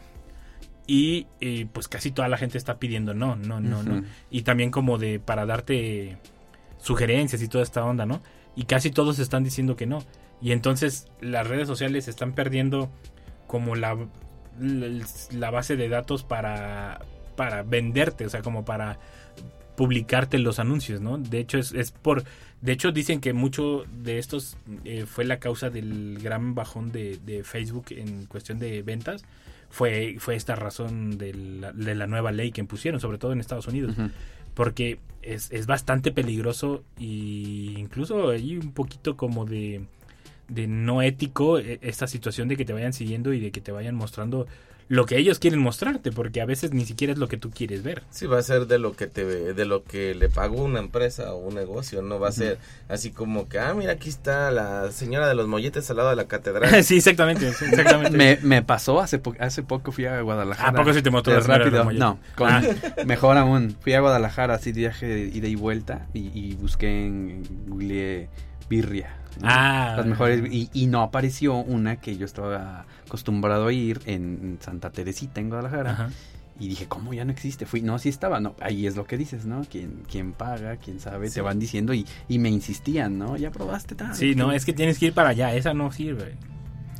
Y 0.87 1.27
eh, 1.39 1.67
pues 1.71 1.87
casi 1.87 2.11
toda 2.11 2.27
la 2.27 2.37
gente 2.37 2.57
está 2.57 2.79
pidiendo 2.79 3.13
no, 3.13 3.35
no, 3.35 3.59
no, 3.59 3.83
no. 3.83 4.03
Y 4.29 4.41
también 4.41 4.71
como 4.71 4.97
de 4.97 5.19
para 5.19 5.45
darte 5.45 6.17
sugerencias 6.79 7.41
y 7.41 7.47
toda 7.47 7.63
esta 7.63 7.85
onda, 7.85 8.05
¿no? 8.05 8.21
Y 8.55 8.65
casi 8.65 8.91
todos 8.91 9.19
están 9.19 9.43
diciendo 9.43 9.75
que 9.75 9.85
no. 9.85 10.03
Y 10.41 10.51
entonces 10.51 11.07
las 11.21 11.47
redes 11.47 11.67
sociales 11.67 12.07
están 12.07 12.33
perdiendo 12.33 12.89
como 13.47 13.75
la, 13.75 13.95
la, 14.59 15.05
la 15.31 15.51
base 15.51 15.75
de 15.75 15.87
datos 15.87 16.23
para, 16.23 17.05
para 17.35 17.63
venderte, 17.63 18.25
o 18.25 18.29
sea, 18.29 18.41
como 18.41 18.65
para 18.65 18.99
publicarte 19.75 20.37
los 20.39 20.59
anuncios, 20.59 21.01
¿no? 21.01 21.17
De 21.17 21.39
hecho, 21.39 21.57
es, 21.57 21.71
es 21.73 21.91
por... 21.91 22.23
De 22.61 22.71
hecho, 22.71 22.91
dicen 22.91 23.21
que 23.21 23.33
mucho 23.33 23.85
de 23.91 24.19
estos 24.19 24.55
eh, 24.85 25.05
fue 25.07 25.25
la 25.25 25.39
causa 25.39 25.69
del 25.69 26.19
gran 26.21 26.53
bajón 26.53 26.91
de, 26.91 27.17
de 27.25 27.43
Facebook 27.43 27.85
en 27.89 28.25
cuestión 28.27 28.59
de 28.59 28.83
ventas. 28.83 29.23
Fue, 29.71 30.17
fue 30.19 30.35
esta 30.35 30.55
razón 30.55 31.17
de 31.17 31.33
la, 31.33 31.71
de 31.71 31.95
la 31.95 32.05
nueva 32.05 32.31
ley 32.31 32.51
que 32.51 32.61
impusieron, 32.61 32.99
sobre 32.99 33.17
todo 33.17 33.31
en 33.31 33.39
Estados 33.39 33.67
Unidos. 33.67 33.95
Porque 34.53 34.99
es, 35.21 35.51
es 35.51 35.65
bastante 35.65 36.11
peligroso 36.11 36.83
y 36.99 37.73
incluso 37.77 38.29
hay 38.29 38.57
un 38.57 38.73
poquito 38.73 39.15
como 39.17 39.45
de, 39.45 39.85
de 40.49 40.67
no 40.67 41.01
ético 41.01 41.57
eh, 41.57 41.79
esta 41.81 42.05
situación 42.07 42.47
de 42.47 42.57
que 42.57 42.65
te 42.65 42.73
vayan 42.73 42.93
siguiendo 42.93 43.33
y 43.33 43.39
de 43.39 43.51
que 43.51 43.61
te 43.61 43.71
vayan 43.71 43.95
mostrando 43.95 44.45
lo 44.91 45.05
que 45.05 45.17
ellos 45.17 45.39
quieren 45.39 45.61
mostrarte, 45.61 46.11
porque 46.11 46.41
a 46.41 46.45
veces 46.45 46.73
ni 46.73 46.83
siquiera 46.83 47.13
es 47.13 47.17
lo 47.19 47.29
que 47.29 47.37
tú 47.37 47.49
quieres 47.49 47.81
ver. 47.81 48.03
Sí, 48.09 48.25
va 48.27 48.39
a 48.39 48.43
ser 48.43 48.67
de 48.67 48.77
lo 48.77 48.91
que 48.93 49.07
te 49.07 49.23
de 49.53 49.65
lo 49.65 49.85
que 49.85 50.13
le 50.15 50.27
pagó 50.27 50.63
una 50.63 50.79
empresa 50.79 51.33
o 51.33 51.37
un 51.37 51.55
negocio, 51.55 52.01
no 52.01 52.19
va 52.19 52.27
a 52.27 52.31
ser 52.33 52.57
así 52.89 53.11
como 53.11 53.47
que, 53.47 53.57
ah, 53.57 53.73
mira, 53.73 53.93
aquí 53.93 54.09
está 54.09 54.51
la 54.51 54.91
señora 54.91 55.29
de 55.29 55.35
los 55.35 55.47
molletes 55.47 55.89
al 55.89 55.95
lado 55.97 56.09
de 56.09 56.17
la 56.17 56.25
catedral. 56.25 56.83
sí, 56.83 56.97
exactamente, 56.97 57.53
sí, 57.53 57.65
exactamente. 57.69 58.17
Me, 58.17 58.37
me 58.41 58.63
pasó 58.63 58.99
hace, 58.99 59.17
po- 59.17 59.35
hace 59.39 59.63
poco 59.63 59.93
fui 59.93 60.05
a 60.07 60.19
Guadalajara. 60.21 60.69
¿A 60.69 60.73
poco 60.73 60.93
sí 60.93 61.01
te 61.01 61.09
mostró 61.09 61.39
rápido? 61.39 61.85
los 61.85 61.93
No, 61.95 62.19
con- 62.35 62.49
Ah. 62.51 62.61
mejor 63.05 63.37
aún. 63.37 63.77
Fui 63.79 63.93
a 63.93 64.01
Guadalajara 64.01 64.55
así 64.55 64.73
de 64.73 64.79
viaje 64.81 65.05
de 65.05 65.19
ida 65.37 65.47
y 65.47 65.55
vuelta 65.55 66.07
y, 66.13 66.31
y 66.37 66.55
busqué 66.55 67.05
en 67.05 67.43
Google 67.67 68.27
birria. 68.69 69.15
Ah. 69.41 69.95
Las 69.97 70.05
mejores 70.05 70.43
y, 70.51 70.69
y 70.73 70.87
no 70.87 71.01
apareció 71.01 71.55
una 71.55 71.97
que 71.97 72.17
yo 72.17 72.25
estaba 72.25 72.85
acostumbrado 73.05 73.67
a 73.67 73.73
ir 73.73 74.01
en 74.05 74.57
Santa 74.61 74.89
Teresita 74.91 75.39
en 75.41 75.49
Guadalajara. 75.49 75.91
Ajá. 75.91 76.09
Y 76.59 76.67
dije, 76.67 76.85
¿cómo 76.87 77.11
ya 77.13 77.25
no 77.25 77.31
existe? 77.31 77.65
Fui, 77.65 77.81
no, 77.81 77.97
sí 77.97 78.09
estaba, 78.09 78.39
no, 78.39 78.55
ahí 78.59 78.85
es 78.85 78.95
lo 78.95 79.05
que 79.05 79.17
dices, 79.17 79.45
¿no? 79.45 79.61
Quien, 79.63 80.03
quien 80.09 80.33
paga, 80.33 80.75
quien 80.77 80.99
sabe, 80.99 81.29
Sí. 81.29 81.35
te 81.35 81.41
van 81.41 81.57
diciendo 81.57 81.91
y, 81.93 82.05
y 82.27 82.37
me 82.37 82.49
insistían, 82.49 83.17
¿no? 83.17 83.35
Ya 83.35 83.49
probaste 83.49 83.95
tal. 83.95 84.13
Sí, 84.13 84.35
no, 84.35 84.51
es 84.51 84.63
que 84.63 84.73
tienes 84.73 84.99
que 84.99 85.07
ir 85.07 85.13
para 85.13 85.29
allá, 85.29 85.55
esa 85.55 85.73
no 85.73 85.91
sirve. 85.91 86.35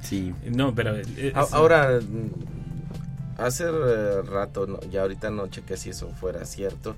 Sí. 0.01 0.33
No, 0.55 0.73
pero... 0.73 0.95
eh, 0.95 1.31
A- 1.35 1.43
es- 1.43 1.53
Ahora, 1.53 1.99
mm, 2.01 3.41
hace 3.41 3.65
eh, 3.65 4.21
rato, 4.23 4.65
no, 4.65 4.79
ya 4.89 5.01
ahorita 5.03 5.29
no 5.29 5.45
chequé 5.47 5.77
si 5.77 5.91
eso 5.91 6.09
fuera 6.09 6.43
cierto, 6.45 6.95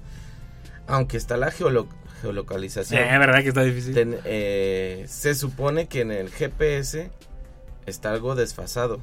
aunque 0.87 1.17
está 1.17 1.35
la 1.35 1.51
geolo- 1.51 1.87
geolocalización, 2.23 3.01
Eh, 3.03 3.17
verdad 3.19 3.41
que 3.43 3.49
está 3.49 3.61
difícil. 3.63 3.93
ten- 3.93 4.17
eh, 4.25 5.05
se 5.07 5.35
supone 5.35 5.87
que 5.87 6.01
en 6.01 6.11
el 6.11 6.29
GPS 6.31 7.11
está 7.85 8.11
algo 8.11 8.33
desfasado. 8.35 8.99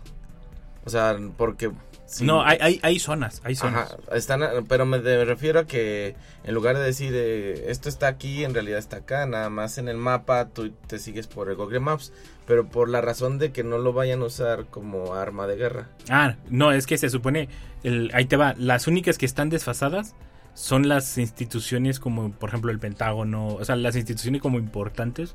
O 0.84 0.90
sea, 0.90 1.16
porque... 1.36 1.70
si- 2.06 2.24
No, 2.24 2.42
hay, 2.42 2.58
hay, 2.60 2.80
hay 2.82 2.98
zonas, 2.98 3.40
hay 3.44 3.54
zonas. 3.54 3.92
Ajá, 3.92 4.16
están, 4.16 4.40
pero 4.66 4.86
me, 4.86 4.98
de- 4.98 5.18
me 5.18 5.24
refiero 5.26 5.60
a 5.60 5.66
que 5.66 6.16
en 6.42 6.54
lugar 6.54 6.76
de 6.78 6.82
decir 6.82 7.12
eh, 7.14 7.66
esto 7.68 7.88
está 7.90 8.08
aquí, 8.08 8.42
en 8.44 8.54
realidad 8.54 8.78
está 8.78 8.96
acá, 8.96 9.26
nada 9.26 9.50
más 9.50 9.76
en 9.78 9.88
el 9.88 9.96
mapa 9.98 10.48
tú 10.48 10.70
te 10.86 10.98
sigues 10.98 11.26
por 11.26 11.50
el 11.50 11.56
Google 11.56 11.80
Maps, 11.80 12.12
pero 12.46 12.66
por 12.66 12.88
la 12.88 13.00
razón 13.02 13.38
de 13.38 13.52
que 13.52 13.62
no 13.62 13.76
lo 13.78 13.92
vayan 13.92 14.22
a 14.22 14.24
usar 14.24 14.64
como 14.70 15.14
arma 15.14 15.46
de 15.46 15.56
guerra. 15.56 15.88
Ah, 16.08 16.34
no, 16.48 16.72
es 16.72 16.86
que 16.86 16.96
se 16.98 17.10
supone, 17.10 17.48
el, 17.84 18.10
ahí 18.14 18.24
te 18.24 18.36
va, 18.36 18.54
las 18.58 18.86
únicas 18.88 19.18
que 19.18 19.26
están 19.26 19.50
desfasadas 19.50 20.14
son 20.60 20.88
las 20.88 21.16
instituciones 21.16 21.98
como, 21.98 22.30
por 22.32 22.50
ejemplo, 22.50 22.70
el 22.70 22.78
Pentágono, 22.78 23.46
o 23.46 23.64
sea, 23.64 23.76
las 23.76 23.96
instituciones 23.96 24.42
como 24.42 24.58
importantes 24.58 25.34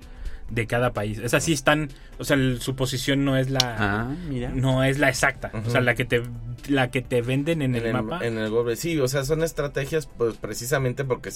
de 0.52 0.68
cada 0.68 0.94
país. 0.94 1.18
Esas 1.18 1.44
sí 1.44 1.52
están, 1.52 1.90
o 2.20 2.24
sea, 2.24 2.38
el- 2.38 2.62
su 2.62 2.76
posición 2.76 3.26
no 3.26 3.36
es 3.36 3.50
la... 3.50 3.76
Ah, 3.80 4.16
mira. 4.30 4.52
No 4.54 4.84
es 4.84 5.00
la 5.00 5.10
exacta, 5.10 5.52
o 5.66 5.70
sea, 5.72 5.82
la 5.82 5.96
que 5.96 6.06
te 6.06 6.22
la 6.70 6.90
que 6.92 7.02
te 7.02 7.22
venden 7.22 7.64
en, 7.64 7.76
el, 7.76 7.92
mapa. 7.92 8.26
En 8.26 8.38
el 8.38 8.50
Google, 8.52 8.76
sí, 8.76 9.00
o 9.00 9.08
sea, 9.08 9.24
son 9.24 9.42
estrategias 9.44 10.08
pues 10.18 10.36
precisamente 10.38 11.04
porque 11.04 11.32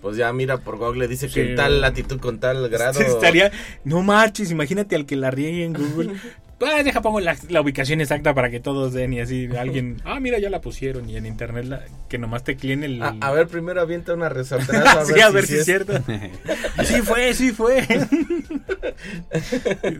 pues 0.00 0.16
ya 0.16 0.32
mira 0.32 0.58
por 0.58 0.78
Google 0.78 1.06
dice 1.08 1.28
que 1.28 1.50
en 1.50 1.56
tal 1.56 1.80
latitud 1.82 2.18
con 2.20 2.38
tal 2.38 2.68
grado. 2.70 3.00
Estaría, 3.00 3.52
no 3.84 4.02
marches, 4.02 4.50
imagínate 4.50 4.96
al 4.96 5.04
que 5.04 5.16
la 5.16 5.30
riegue 5.30 5.64
en 5.64 5.74
Google. 5.74 6.14
ah, 6.66 6.82
deja 6.82 7.00
pongo 7.02 7.20
la, 7.20 7.36
la 7.48 7.60
ubicación 7.60 8.00
exacta 8.00 8.34
para 8.34 8.50
que 8.50 8.60
todos 8.60 8.92
den 8.92 9.12
y 9.12 9.20
así 9.20 9.48
alguien, 9.56 10.00
ah, 10.04 10.20
mira, 10.20 10.38
ya 10.38 10.50
la 10.50 10.60
pusieron 10.60 11.08
y 11.08 11.16
en 11.16 11.26
internet 11.26 11.64
la, 11.66 11.84
que 12.08 12.18
nomás 12.18 12.44
te 12.44 12.56
clien 12.56 12.84
el... 12.84 13.02
A, 13.02 13.16
a 13.20 13.30
ver, 13.32 13.48
primero 13.48 13.80
avienta 13.80 14.14
una 14.14 14.28
resortera. 14.28 14.92
A 15.00 15.04
sí, 15.04 15.12
ver 15.12 15.44
a 15.44 15.46
si 15.46 15.56
es 15.56 15.64
cierto. 15.64 15.92
sí 16.84 17.02
fue, 17.02 17.34
sí 17.34 17.52
fue. 17.52 17.86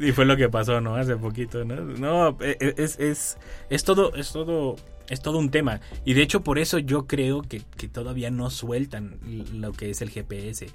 y 0.01 0.13
fue 0.13 0.25
lo 0.25 0.37
que 0.37 0.49
pasó, 0.49 0.81
¿no? 0.81 0.97
Hace 0.97 1.17
poquito, 1.17 1.65
¿no? 1.65 1.77
No, 1.77 2.37
e- 2.41 2.57
e- 2.61 2.75
es, 2.79 2.99
es, 2.99 3.37
es 3.71 3.85
todo, 3.85 4.15
es 4.15 4.33
todo, 4.33 4.77
es 5.09 5.21
todo 5.21 5.39
un 5.39 5.51
tema. 5.51 5.81
Y 6.05 6.15
de 6.15 6.23
hecho 6.23 6.43
por 6.43 6.59
eso 6.59 6.79
yo 6.79 7.07
creo 7.07 7.43
que, 7.43 7.63
que 7.77 7.89
todavía 7.89 8.31
no 8.31 8.51
sueltan 8.51 9.19
lo 9.53 9.73
que 9.73 9.91
es 9.91 10.03
el 10.03 10.11
GPS. 10.11 10.67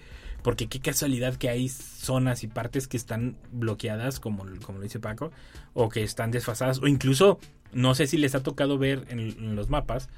Porque 0.41 0.67
qué 0.67 0.79
casualidad 0.79 1.35
que 1.35 1.49
hay 1.49 1.69
zonas 1.69 2.43
y 2.43 2.47
partes 2.47 2.87
que 2.87 2.97
están 2.97 3.37
bloqueadas, 3.51 4.19
como, 4.19 4.45
como 4.63 4.77
lo 4.77 4.83
dice 4.83 4.99
Paco, 4.99 5.31
o 5.73 5.89
que 5.89 6.03
están 6.03 6.31
desfasadas, 6.31 6.79
o 6.79 6.87
incluso, 6.87 7.39
no 7.73 7.95
sé 7.95 8.07
si 8.07 8.17
les 8.17 8.35
ha 8.35 8.43
tocado 8.43 8.77
ver 8.77 9.05
en, 9.09 9.19
en 9.19 9.55
los 9.55 9.69
mapas, 9.69 10.09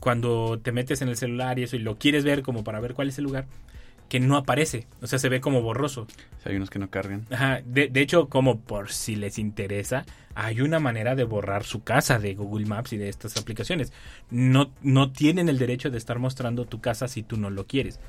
cuando 0.00 0.58
te 0.62 0.72
metes 0.72 1.02
en 1.02 1.08
el 1.08 1.16
celular 1.16 1.58
y 1.58 1.64
eso 1.64 1.76
y 1.76 1.80
lo 1.80 1.98
quieres 1.98 2.24
ver 2.24 2.42
como 2.42 2.64
para 2.64 2.80
ver 2.80 2.94
cuál 2.94 3.08
es 3.08 3.18
el 3.18 3.24
lugar, 3.24 3.46
que 4.08 4.20
no 4.20 4.36
aparece, 4.36 4.86
o 5.02 5.06
sea, 5.06 5.18
se 5.18 5.28
ve 5.28 5.40
como 5.40 5.60
borroso. 5.60 6.06
Hay 6.44 6.56
unos 6.56 6.70
que 6.70 6.78
no 6.78 6.88
cargan. 6.88 7.26
Ajá, 7.30 7.60
de, 7.64 7.88
de 7.88 8.00
hecho, 8.00 8.28
como 8.28 8.60
por 8.60 8.90
si 8.90 9.16
les 9.16 9.38
interesa, 9.38 10.06
hay 10.34 10.60
una 10.60 10.80
manera 10.80 11.14
de 11.14 11.24
borrar 11.24 11.64
su 11.64 11.82
casa 11.82 12.18
de 12.18 12.34
Google 12.34 12.66
Maps 12.66 12.92
y 12.94 12.96
de 12.96 13.08
estas 13.08 13.36
aplicaciones. 13.36 13.92
No, 14.30 14.72
no 14.82 15.12
tienen 15.12 15.48
el 15.48 15.58
derecho 15.58 15.90
de 15.90 15.98
estar 15.98 16.18
mostrando 16.18 16.64
tu 16.64 16.80
casa 16.80 17.06
si 17.06 17.22
tú 17.22 17.36
no 17.36 17.50
lo 17.50 17.66
quieres. 17.66 18.00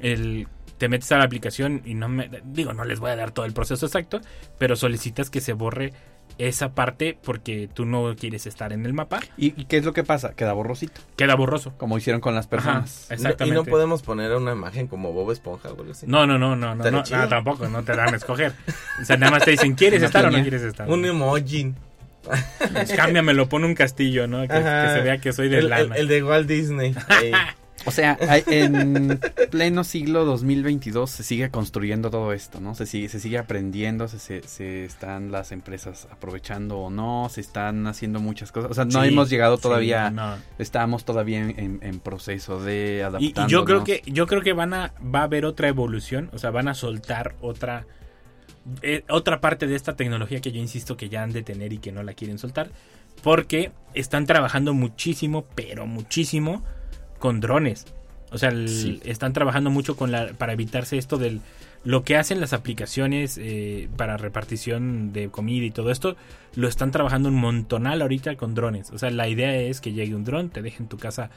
El, 0.00 0.48
te 0.78 0.88
metes 0.88 1.10
a 1.12 1.18
la 1.18 1.24
aplicación 1.24 1.82
y 1.84 1.94
no 1.94 2.08
me 2.08 2.28
digo, 2.44 2.72
no 2.72 2.84
les 2.84 3.00
voy 3.00 3.10
a 3.10 3.16
dar 3.16 3.30
todo 3.30 3.44
el 3.46 3.52
proceso 3.52 3.86
exacto, 3.86 4.20
pero 4.58 4.76
solicitas 4.76 5.30
que 5.30 5.40
se 5.40 5.52
borre 5.52 5.92
esa 6.38 6.74
parte 6.74 7.16
porque 7.22 7.68
tú 7.72 7.84
no 7.84 8.16
quieres 8.16 8.46
estar 8.46 8.72
en 8.72 8.84
el 8.86 8.92
mapa, 8.92 9.20
¿Y, 9.36 9.48
y 9.60 9.66
qué 9.66 9.76
es 9.76 9.84
lo 9.84 9.92
que 9.92 10.02
pasa? 10.02 10.34
Queda 10.34 10.52
borrosito, 10.52 11.00
queda 11.16 11.36
borroso. 11.36 11.74
como 11.76 11.96
hicieron 11.98 12.20
con 12.20 12.34
las 12.34 12.46
personas. 12.48 13.04
Ajá, 13.04 13.14
Y 13.14 13.14
exactamente. 13.14 13.54
no 13.62 13.64
podemos 13.64 14.02
poner 14.02 14.32
una 14.34 14.52
imagen 14.52 14.88
como 14.88 15.12
Bob 15.12 15.30
Esponja 15.30 15.68
o 15.70 15.78
algo 15.78 15.92
así. 15.92 16.06
No, 16.08 16.26
no, 16.26 16.38
no, 16.38 16.56
no, 16.56 16.74
no, 16.74 17.02
tampoco, 17.28 17.68
no 17.68 17.84
te 17.84 17.94
dan 17.94 18.14
a 18.14 18.16
escoger. 18.16 18.52
O 19.00 19.04
sea, 19.04 19.16
nada 19.16 19.30
más 19.32 19.44
te 19.44 19.52
dicen, 19.52 19.74
¿quieres 19.74 19.98
Una 20.00 20.06
estar 20.06 20.24
o 20.26 20.30
no 20.30 20.40
quieres 20.42 20.62
estar? 20.62 20.90
Un 20.90 21.04
emoji. 21.04 21.72
Pues 22.72 22.92
cámbiamelo, 22.94 23.48
pon 23.50 23.64
un 23.64 23.74
castillo, 23.74 24.26
¿no? 24.26 24.40
Que, 24.48 24.54
se 24.54 25.00
vea 25.02 25.18
que 25.18 25.32
soy 25.34 25.48
de 25.50 25.58
el, 25.58 25.64
el- 25.64 25.70
lana. 25.70 25.94
el 25.96 26.08
de 26.08 26.24
Walt 26.24 26.48
Disney. 26.48 26.94
O 27.86 27.90
sea, 27.90 28.16
hay- 28.28 28.42
en 28.46 29.20
pleno 29.50 29.84
siglo 29.84 30.24
2022 30.24 31.10
se 31.10 31.22
sigue 31.22 31.50
construyendo 31.50 32.10
todo 32.10 32.32
esto, 32.32 32.60
¿no? 32.60 32.74
Se 32.74 32.86
sigue, 32.86 33.08
se 33.08 33.20
sigue 33.20 33.38
aprendiendo, 33.38 34.08
se, 34.08 34.18
se, 34.18 34.42
se 34.42 34.84
están 34.84 35.30
las 35.32 35.52
empresas 35.52 36.08
aprovechando 36.10 36.78
o 36.78 36.90
no, 36.90 37.28
se 37.30 37.40
están 37.40 37.86
haciendo 37.86 38.20
muchas 38.20 38.52
cosas. 38.52 38.70
O 38.70 38.74
sea, 38.74 38.84
no 38.84 39.02
Sí, 39.02 39.08
hemos 39.08 39.28
llegado 39.30 39.56
sí, 39.56 39.62
todavía, 39.62 40.10
no. 40.10 40.36
estamos 40.58 41.04
todavía 41.04 41.40
en, 41.40 42.00
proceso 42.00 42.62
de 42.62 42.96
Y, 42.98 43.00
adaptarnos. 43.02 43.50
y 43.50 43.52
yo 43.52 43.64
creo 43.64 43.84
que 43.84 44.02
yo 44.06 44.26
creo 44.26 44.42
que 44.42 44.52
van 44.52 44.74
a 44.74 44.92
va 45.02 45.20
a 45.20 45.24
haber 45.24 45.44
otra 45.44 45.68
evolución, 45.68 46.30
o 46.32 46.38
sea, 46.38 46.50
van 46.50 46.68
a 46.68 46.74
soltar 46.74 47.34
otra 47.40 47.86
eh, 48.82 49.04
otra 49.10 49.40
parte 49.40 49.66
de 49.66 49.76
esta 49.76 49.94
tecnología 49.94 50.40
que 50.40 50.50
yo 50.52 50.58
insisto 50.60 50.96
que 50.96 51.08
ya 51.10 51.22
han 51.22 51.32
de 51.32 51.42
tener 51.42 51.72
y 51.74 51.78
que 51.78 51.92
no 51.92 52.02
la 52.02 52.14
quieren 52.14 52.38
soltar, 52.38 52.70
porque 53.22 53.72
están 53.92 54.24
trabajando 54.26 54.72
muchísimo, 54.74 55.44
pero 55.54 55.86
muchísimo 55.86 56.62
con 57.24 57.40
drones. 57.40 57.86
O 58.32 58.36
sea, 58.36 58.50
el- 58.50 58.68
Sí. 58.68 59.00
están 59.04 59.32
trabajando 59.32 59.70
mucho 59.70 59.96
con 59.96 60.12
la 60.12 60.34
para 60.34 60.52
evitarse 60.52 60.98
esto 60.98 61.16
del 61.16 61.40
lo 61.84 62.02
que 62.04 62.16
hacen 62.18 62.38
las 62.38 62.52
aplicaciones 62.52 63.38
eh, 63.40 63.88
para 63.96 64.18
repartición 64.18 65.12
de 65.14 65.30
comida 65.30 65.64
y 65.64 65.70
todo 65.70 65.90
esto, 65.90 66.16
lo 66.54 66.68
están 66.68 66.90
trabajando 66.90 67.30
un 67.30 67.34
montonal 67.36 68.02
ahorita 68.02 68.36
con 68.36 68.54
drones. 68.54 68.90
O 68.90 68.98
sea, 68.98 69.08
la 69.10 69.26
idea 69.26 69.54
es 69.56 69.80
que 69.80 69.92
llegue 69.94 70.14
un 70.14 70.24
dron, 70.24 70.50
te 70.50 70.60
deje 70.60 70.82
en 70.82 70.88
tu 70.90 70.98
casa 70.98 71.30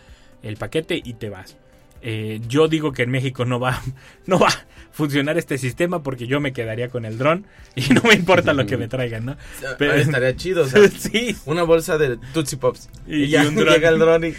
el 0.43 0.57
paquete 0.57 1.01
y 1.01 1.13
te 1.13 1.29
vas. 1.29 1.55
Eh, 2.01 2.39
yo 2.47 2.67
digo 2.67 2.91
que 2.93 3.03
en 3.03 3.09
México 3.11 3.45
no 3.45 3.59
va, 3.59 3.81
no 4.25 4.39
va 4.39 4.47
a 4.49 4.65
funcionar 4.91 5.37
este 5.37 5.59
sistema 5.59 6.01
porque 6.01 6.25
yo 6.25 6.39
me 6.39 6.53
quedaría 6.53 6.89
con 6.89 7.05
el 7.05 7.19
dron 7.19 7.45
y 7.75 7.93
no 7.93 8.01
me 8.01 8.15
importa 8.15 8.53
lo 8.53 8.65
que 8.65 8.77
me 8.77 8.87
traigan, 8.87 9.25
¿no? 9.25 9.37
Pero- 9.77 9.93
Ah, 9.93 9.97
Estaría 9.97 10.35
chido, 10.35 10.63
o 10.63 10.67
sea, 10.67 10.87
sí, 10.89 11.35
una 11.45 11.61
bolsa 11.63 11.97
de 11.99 12.17
Tootsie 12.33 12.57
Pops. 12.57 12.89
Y- 13.07 13.23
Y, 13.23 13.27
ya 13.29 13.43
y 13.43 13.47
un 13.47 13.55
dron. 13.55 13.73
llega 13.73 13.89
el 13.89 13.99
dron 13.99 14.23
y... 14.25 14.33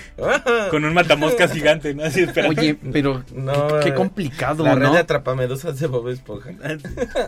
con 0.70 0.84
un 0.84 0.94
matamoscas 0.94 1.52
gigante, 1.52 1.94
¿no? 1.94 2.04
Así. 2.04 2.26
Oye, 2.48 2.76
pero 2.92 3.24
No, 3.34 3.68
qué 3.82 3.90
eh, 3.90 3.94
complicado, 3.94 4.64
La 4.64 4.74
red 4.74 4.90
de 4.90 4.98
atrapamedusas 4.98 5.78
de 5.78 5.86
Bob 5.86 6.08
Esponja. 6.08 6.50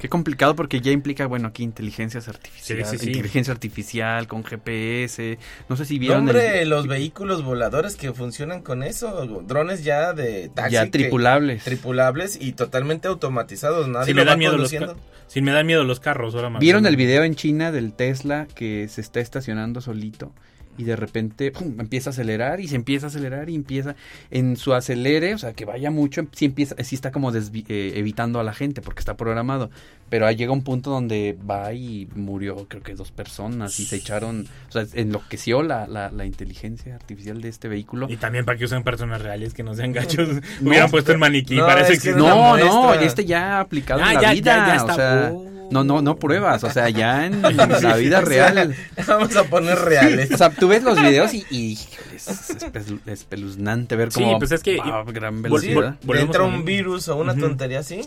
Qué 0.01 0.09
complicado 0.09 0.57
porque 0.57 0.81
ya 0.81 0.91
implica, 0.91 1.27
bueno, 1.27 1.49
aquí 1.49 1.63
inteligencias 1.63 2.29
artificiales, 2.29 2.89
Sí, 2.91 2.99
sí, 2.99 3.05
sí. 3.05 3.11
inteligencia 3.11 3.53
artificial 3.53 4.27
con 4.27 4.43
GPS. 4.45 5.39
No 5.69 5.77
sé 5.77 5.85
si 5.85 5.99
vieron 5.99 6.21
hombre, 6.21 6.63
el- 6.63 6.69
los 6.71 6.87
vehículos 6.87 7.45
voladores 7.45 7.97
que 7.97 8.13
funcionan 8.13 8.63
con 8.63 8.83
eso, 8.83 9.25
drones 9.47 9.85
ya 9.85 10.13
de 10.13 10.20
taxi. 10.55 10.75
ya 10.75 10.85
que- 10.85 10.91
tripulables. 10.91 11.65
tripulables 11.65 12.39
y 12.41 12.53
totalmente 12.53 13.09
automatizados, 13.09 13.89
nadie 13.89 14.07
Si 14.07 14.13
lo 14.13 14.25
me 14.25 14.31
va 14.31 14.37
miedo 14.37 14.53
los 14.53 14.71
conduciendo. 14.71 14.95
ca- 14.95 15.01
si 15.27 15.43
me 15.43 15.53
dan 15.53 15.67
miedo 15.67 15.85
los 15.85 16.01
carros, 16.01 16.35
ahora 16.35 16.51
más. 16.51 16.61
¿Vieron 16.61 16.87
el 16.87 16.97
video 16.97 17.23
en 17.25 17.35
China 17.35 17.71
del 17.73 17.93
Tesla 17.93 18.47
que 18.55 18.89
se 18.89 19.01
está 19.01 19.21
estacionando 19.21 19.81
solito? 19.81 20.33
Y 20.79 20.85
de 20.85 20.97
repente 20.97 21.51
pum, 21.51 21.79
empieza 21.79 22.09
a 22.11 22.13
acelerar 22.13 22.59
y 22.61 22.67
se 22.69 22.75
empieza 22.77 23.07
a 23.07 23.09
acelerar 23.09 23.51
y 23.51 23.55
empieza 23.55 23.97
en 24.31 24.57
su 24.57 24.73
acelere, 24.73 25.35
o 25.35 25.39
sea, 25.39 25.53
que 25.53 25.67
vaya 25.67 25.91
mucho, 25.91 26.27
sí 26.33 26.47
empieza, 26.47 26.75
sí 26.83 26.95
está 26.95 27.11
como 27.13 27.33
desvi- 27.33 27.67
eh, 27.69 27.93
evitando 27.97 28.41
a 28.41 28.45
la 28.45 28.55
gente 28.55 28.81
porque 28.81 29.01
está 29.01 29.17
programado. 29.17 29.71
Pero 30.11 30.27
ahí 30.27 30.35
llega 30.37 30.53
un 30.53 30.63
punto 30.63 30.91
donde 30.91 31.39
va 31.49 31.73
y 31.73 32.09
murió, 32.17 32.67
creo 32.69 32.83
que 32.83 32.95
dos 32.95 33.11
personas 33.13 33.79
y 33.81 33.87
se 33.87 33.97
echaron, 33.97 34.47
o 34.69 34.73
sea, 34.73 34.85
enloqueció 34.95 35.63
la, 35.63 35.87
la, 35.87 36.11
la 36.11 36.27
inteligencia 36.27 36.97
artificial 36.97 37.41
de 37.41 37.49
este 37.49 37.69
vehículo. 37.69 38.07
Y 38.11 38.17
también 38.17 38.45
para 38.45 38.59
que 38.59 38.65
usen 38.65 38.83
personas 38.83 39.23
reales 39.23 39.55
que 39.55 39.63
no 39.63 39.73
sean 39.75 39.93
gachos. 39.93 40.29
Hubieran 40.61 40.91
puesto 40.91 41.13
el 41.13 41.19
maniquí 41.19 41.55
no, 41.57 41.65
para 41.67 41.83
eso 41.83 41.93
es 41.93 42.03
que 42.03 42.09
existe. 42.11 42.21
una 42.21 42.35
No, 42.35 42.57
no, 42.57 42.95
este 42.95 43.25
ya 43.25 43.61
aplicado 43.61 44.01
Ah, 44.05 44.09
en 44.11 44.15
la 44.17 44.23
ya, 44.23 44.33
vida, 44.33 44.57
ya, 44.57 44.67
ya 44.67 44.75
está. 44.77 44.93
o 44.93 44.97
sea, 44.97 45.31
Oh. 45.33 45.49
no, 45.71 45.85
no, 45.85 46.03
no 46.03 46.17
pruebas, 46.17 46.65
o 46.65 46.71
sea, 46.71 46.89
ya 46.91 47.27
en 47.27 47.41
la 47.43 47.51
vida 47.97 48.19
O 48.19 48.27
sea, 48.27 48.51
real. 48.51 48.75
Vamos 49.07 49.37
a 49.37 49.45
poner 49.45 49.79
reales. 49.79 50.33
O 50.33 50.37
sea, 50.37 50.51
tú 50.51 50.67
ves 50.67 50.83
los 50.83 51.01
videos 51.01 51.33
y, 51.33 51.79
es 52.13 52.29
espe- 52.51 52.99
espeluznante 53.07 53.95
ver 53.95 54.11
Sí, 54.11 54.21
cómo 54.25 54.39
pues 54.41 54.51
es 54.51 54.63
que- 54.63 54.79
va 54.79 55.01
a 55.01 55.05
gran 55.05 55.41
velocidad. 55.43 55.97
entra 56.19 56.43
un 56.43 56.65
virus 56.65 57.07
o 57.09 57.17
una 57.17 57.37
tontería 57.37 57.79
así. 57.79 58.01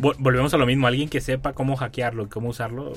Vol- 0.00 0.16
Volvemos 0.18 0.52
a 0.54 0.56
lo 0.58 0.66
mismo. 0.66 0.86
Alguien 0.86 1.08
que 1.08 1.20
sepa 1.20 1.52
cómo 1.52 1.76
hackearlo 1.76 2.24
y 2.24 2.28
cómo 2.28 2.48
usarlo, 2.50 2.92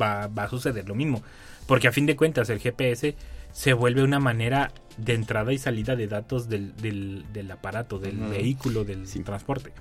va, 0.00 0.26
va 0.28 0.44
a 0.44 0.48
suceder 0.48 0.88
lo 0.88 0.94
mismo. 0.94 1.22
Porque 1.66 1.88
a 1.88 1.92
fin 1.92 2.06
de 2.06 2.16
cuentas, 2.16 2.50
el 2.50 2.58
GPS 2.60 3.14
se 3.52 3.72
vuelve 3.72 4.02
una 4.02 4.18
manera 4.20 4.72
de 4.96 5.14
entrada 5.14 5.52
y 5.52 5.58
salida 5.58 5.96
de 5.96 6.06
datos 6.08 6.48
del, 6.48 6.76
del, 6.76 7.24
del 7.32 7.50
aparato, 7.50 7.98
del 7.98 8.16
vehículo, 8.18 8.84
del 8.84 9.06
transporte. 9.24 9.72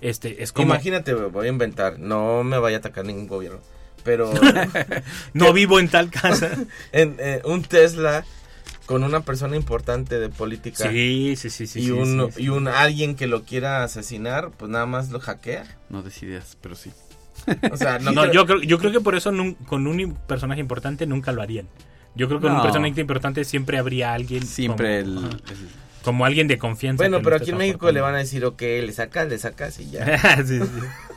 Este, 0.00 0.42
es 0.42 0.52
como. 0.52 0.66
Imagínate, 0.74 1.14
voy 1.14 1.46
a 1.46 1.50
inventar, 1.50 1.98
no 1.98 2.44
me 2.44 2.58
vaya 2.58 2.76
a 2.76 2.80
atacar 2.80 3.04
ningún 3.04 3.26
gobierno, 3.26 3.60
pero 4.04 4.30
No 5.32 5.52
vivo 5.54 5.80
en 5.80 5.88
tal 5.88 6.10
casa. 6.10 6.50
en, 6.92 7.16
eh, 7.18 7.40
un 7.44 7.62
Tesla 7.62 8.24
con 8.86 9.02
una 9.04 9.20
persona 9.20 9.56
importante 9.56 10.18
de 10.18 10.28
política 10.28 10.90
Sí, 10.90 11.34
sí, 11.36 11.48
sí, 11.50 11.66
sí. 11.66 11.80
y 11.80 11.84
sí, 11.84 11.90
un 11.90 12.26
sí, 12.30 12.36
sí. 12.36 12.42
y 12.44 12.48
un 12.50 12.68
alguien 12.68 13.14
que 13.16 13.26
lo 13.26 13.44
quiera 13.44 13.82
asesinar, 13.82 14.50
pues 14.56 14.70
nada 14.70 14.86
más 14.86 15.10
lo 15.10 15.20
hackea. 15.20 15.64
No 15.88 16.02
decidas, 16.02 16.56
pero 16.60 16.74
sí. 16.74 16.90
O 17.72 17.76
sea, 17.76 17.98
no, 17.98 18.12
No, 18.12 18.22
creo- 18.22 18.32
yo, 18.32 18.46
creo, 18.46 18.60
yo 18.62 18.78
creo 18.78 18.92
que 18.92 19.00
por 19.00 19.14
eso 19.14 19.32
nun- 19.32 19.54
con 19.66 19.86
un 19.86 20.14
personaje 20.26 20.60
importante 20.60 21.06
nunca 21.06 21.32
lo 21.32 21.42
harían. 21.42 21.66
Yo 22.14 22.28
creo 22.28 22.38
que 22.40 22.44
con 22.46 22.52
No. 22.52 22.58
un 22.60 22.64
personaje 22.66 23.00
importante 23.00 23.44
siempre 23.44 23.78
habría 23.78 24.12
alguien. 24.14 24.46
Siempre 24.46 25.02
como, 25.02 25.26
el, 25.28 25.42
como 26.02 26.24
alguien 26.26 26.46
de 26.46 26.58
confianza. 26.58 27.02
Bueno, 27.02 27.20
pero 27.22 27.36
aquí 27.36 27.50
en 27.50 27.56
México 27.56 27.90
le 27.90 28.00
van 28.00 28.14
a 28.14 28.18
decir, 28.18 28.44
ok, 28.44 28.60
le 28.60 28.92
sacas, 28.92 29.28
le 29.28 29.38
sacas 29.38 29.80
y 29.80 29.90
ya. 29.90 30.36
sí, 30.46 30.60
sí. 30.60 30.66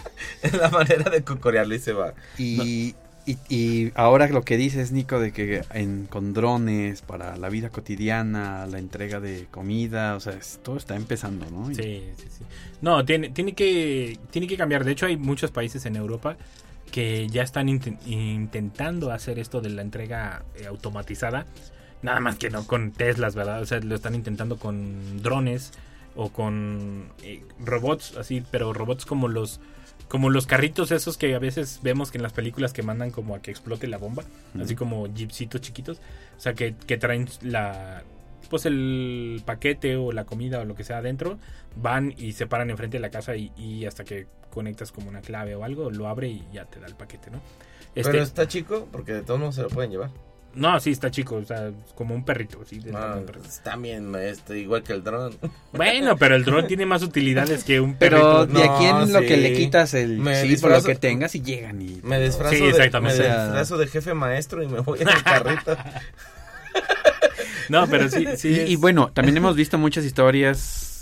es 0.41 0.53
la 0.53 0.69
manera 0.69 1.09
de 1.11 1.21
cocorearle 1.23 1.75
y 1.75 1.79
se 1.79 1.93
va. 1.93 2.13
y, 2.37 2.95
y, 3.27 3.37
y 3.53 3.91
ahora 3.95 4.27
lo 4.29 4.41
que 4.41 4.57
dices, 4.57 4.91
Nico, 4.91 5.19
de 5.19 5.31
que 5.31 5.63
en, 5.73 6.07
con 6.07 6.33
drones 6.33 7.01
para 7.01 7.37
la 7.37 7.49
vida 7.49 7.69
cotidiana, 7.69 8.65
la 8.65 8.79
entrega 8.79 9.19
de 9.19 9.47
comida, 9.51 10.15
o 10.15 10.19
sea, 10.19 10.39
todo 10.63 10.77
está 10.77 10.95
empezando, 10.95 11.45
¿no? 11.51 11.67
Sí, 11.67 11.75
sí, 12.17 12.27
sí. 12.29 12.43
No, 12.81 13.05
tiene, 13.05 13.29
tiene, 13.29 13.53
que, 13.53 14.17
tiene 14.31 14.47
que 14.47 14.57
cambiar. 14.57 14.83
De 14.85 14.93
hecho, 14.93 15.05
hay 15.05 15.17
muchos 15.17 15.51
países 15.51 15.85
en 15.85 15.95
Europa 15.95 16.37
que 16.91 17.27
ya 17.27 17.43
están 17.43 17.67
inten- 17.67 17.99
intentando 18.05 19.11
hacer 19.11 19.39
esto 19.39 19.61
de 19.61 19.69
la 19.69 19.81
entrega 19.81 20.43
eh, 20.55 20.65
automatizada. 20.67 21.45
Nada 22.01 22.19
más 22.19 22.37
que 22.37 22.49
no 22.49 22.65
con 22.65 22.91
Teslas, 22.91 23.35
¿verdad? 23.35 23.61
O 23.61 23.65
sea, 23.65 23.79
lo 23.79 23.95
están 23.95 24.15
intentando 24.15 24.57
con 24.57 25.21
drones 25.21 25.71
o 26.15 26.29
con 26.29 27.09
eh, 27.23 27.43
robots, 27.59 28.15
así, 28.17 28.43
pero 28.51 28.71
robots 28.73 29.05
como 29.05 29.27
los 29.27 29.59
como 30.07 30.29
los 30.29 30.47
carritos 30.47 30.91
esos 30.91 31.17
que 31.17 31.35
a 31.35 31.39
veces 31.39 31.79
vemos 31.83 32.11
que 32.11 32.17
en 32.17 32.23
las 32.23 32.33
películas 32.33 32.73
que 32.73 32.83
mandan 32.83 33.11
como 33.11 33.35
a 33.35 33.41
que 33.41 33.51
explote 33.51 33.87
la 33.87 33.97
bomba, 33.97 34.23
así 34.61 34.75
como 34.75 35.13
jeepsitos 35.13 35.61
chiquitos, 35.61 35.99
o 36.37 36.39
sea, 36.39 36.53
que, 36.53 36.75
que 36.75 36.97
traen 36.97 37.27
la 37.41 38.03
pues 38.49 38.65
el 38.65 39.41
paquete 39.45 39.97
o 39.97 40.13
la 40.13 40.23
comida 40.23 40.61
o 40.61 40.65
lo 40.65 40.75
que 40.75 40.85
sea 40.85 40.99
adentro, 40.99 41.37
van 41.75 42.13
y 42.17 42.31
se 42.31 42.47
paran 42.47 42.69
enfrente 42.69 42.97
de 42.97 43.01
la 43.01 43.09
casa 43.09 43.35
y, 43.35 43.51
y 43.57 43.85
hasta 43.85 44.05
que 44.05 44.27
conectas 44.49 44.91
como 44.91 45.09
una 45.09 45.21
clave 45.21 45.55
o 45.55 45.63
algo, 45.63 45.91
lo 45.91 46.07
abre 46.07 46.29
y 46.29 46.47
ya 46.53 46.65
te 46.65 46.79
da 46.79 46.87
el 46.87 46.95
paquete, 46.95 47.29
¿no? 47.29 47.41
Este, 47.93 48.11
Pero 48.11 48.23
está 48.23 48.47
chico 48.47 48.87
porque 48.91 49.13
de 49.13 49.21
todos 49.23 49.39
modos 49.39 49.55
se 49.55 49.63
lo 49.63 49.69
pueden 49.69 49.91
llevar. 49.91 50.11
No, 50.57 50.79
sí, 50.79 50.91
está 50.91 51.11
chico, 51.11 51.35
o 51.35 51.45
sea, 51.45 51.71
como 51.95 52.15
un 52.15 52.25
perrito, 52.25 52.59
sí, 52.65 52.79
de 52.79 52.91
Ah, 52.95 53.15
de 53.15 53.21
perrito. 53.21 53.47
está 53.47 53.75
bien, 53.75 54.13
este, 54.15 54.57
igual 54.59 54.81
que 54.83 54.93
el 54.93 55.03
dron. 55.03 55.37
Bueno, 55.71 56.17
pero 56.17 56.35
el 56.35 56.43
dron 56.43 56.65
tiene 56.67 56.85
más 56.85 57.03
utilidades 57.03 57.63
que 57.63 57.79
un 57.79 57.93
Pero 57.95 58.47
perrito. 58.47 58.59
de 58.59 58.65
No, 58.67 58.73
aquí 58.75 58.85
en 58.85 59.13
lo 59.13 59.19
sí. 59.19 59.25
que 59.27 59.37
le 59.37 59.53
quitas 59.53 59.93
el 59.93 60.17
Me 60.17 60.33
chip 60.41 60.63
o 60.63 60.69
lo 60.69 60.75
disfrazo- 60.77 60.85
que 60.87 60.95
tengas 60.95 61.35
y 61.35 61.41
llegan 61.41 61.81
y... 61.81 61.99
Me 62.03 62.19
disfrazo, 62.19 62.55
Sí, 62.55 62.61
de, 62.63 62.69
exactamente. 62.69 63.19
me 63.19 63.23
O 63.23 63.27
sea- 63.27 63.43
disfrazo 63.45 63.77
de 63.77 63.87
jefe 63.87 64.13
maestro 64.13 64.63
y 64.63 64.67
me 64.67 64.79
voy 64.79 64.99
en 65.01 65.09
el 65.09 65.23
carrito. 65.23 65.77
No, 67.69 67.85
pero 67.87 68.09
sí, 68.09 68.25
sí. 68.37 68.49
Y, 68.49 68.59
es- 68.59 68.69
y 68.71 68.75
bueno, 68.77 69.11
también 69.13 69.37
hemos 69.37 69.55
visto 69.55 69.77
muchas 69.77 70.05
historias, 70.05 70.96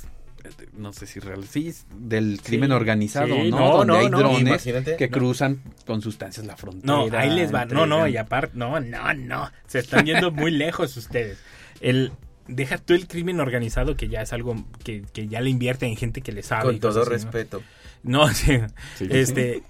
no 0.77 0.93
sé 0.93 1.07
si 1.07 1.19
reales, 1.19 1.49
sí, 1.49 1.73
del 1.97 2.39
crimen 2.43 2.71
organizado, 2.71 3.27
Sí, 3.35 3.49
¿no? 3.51 3.59
no, 3.59 3.77
Donde 3.77 3.93
no, 3.93 3.99
hay 3.99 4.09
no. 4.09 4.17
drones 4.19 4.41
Imagínate. 4.41 4.95
que 4.97 5.07
No. 5.07 5.17
cruzan 5.17 5.61
con 5.85 6.01
sustancias 6.01 6.45
la 6.45 6.55
frontera. 6.57 6.85
No, 6.93 7.07
ahí 7.17 7.29
les 7.29 7.53
va. 7.53 7.65
No, 7.65 7.85
no, 7.85 8.07
y 8.07 8.17
aparte, 8.17 8.57
no, 8.57 8.79
no, 8.79 9.13
no. 9.13 9.51
Se 9.67 9.79
están 9.79 10.05
yendo 10.05 10.31
muy 10.31 10.51
lejos 10.51 10.95
ustedes. 10.97 11.39
El, 11.81 12.11
deja 12.47 12.77
tú 12.77 12.93
el 12.93 13.07
crimen 13.07 13.39
organizado, 13.39 13.95
que 13.95 14.07
ya 14.07 14.21
es 14.21 14.33
algo 14.33 14.55
que, 14.83 15.03
que 15.13 15.27
ya 15.27 15.41
le 15.41 15.49
invierte 15.49 15.85
en 15.85 15.95
gente 15.95 16.21
que 16.21 16.31
le 16.31 16.43
sabe. 16.43 16.63
Con 16.63 16.79
todo 16.79 16.91
cosas 16.99 17.13
así, 17.13 17.25
¿no? 17.25 17.31
respeto. 17.31 17.63
No, 18.03 18.27
sí. 18.33 18.57
Sí, 18.97 19.05
sí, 19.05 19.07
este, 19.09 19.63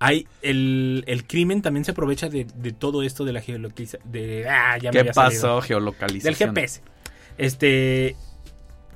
hay 0.00 0.26
el, 0.42 1.04
el 1.06 1.24
crimen 1.26 1.62
también 1.62 1.84
se 1.84 1.90
aprovecha 1.92 2.28
de, 2.28 2.46
de 2.54 2.72
todo 2.72 3.02
esto 3.02 3.24
de 3.24 3.32
la 3.32 3.40
geolocalización. 3.40 4.02
Ah, 4.48 4.76
¿Qué 4.80 5.04
pasó? 5.14 5.60
Geolocalización. 5.60 6.54
Del 6.54 6.54
GPS. 6.54 6.80
Este, 7.38 8.16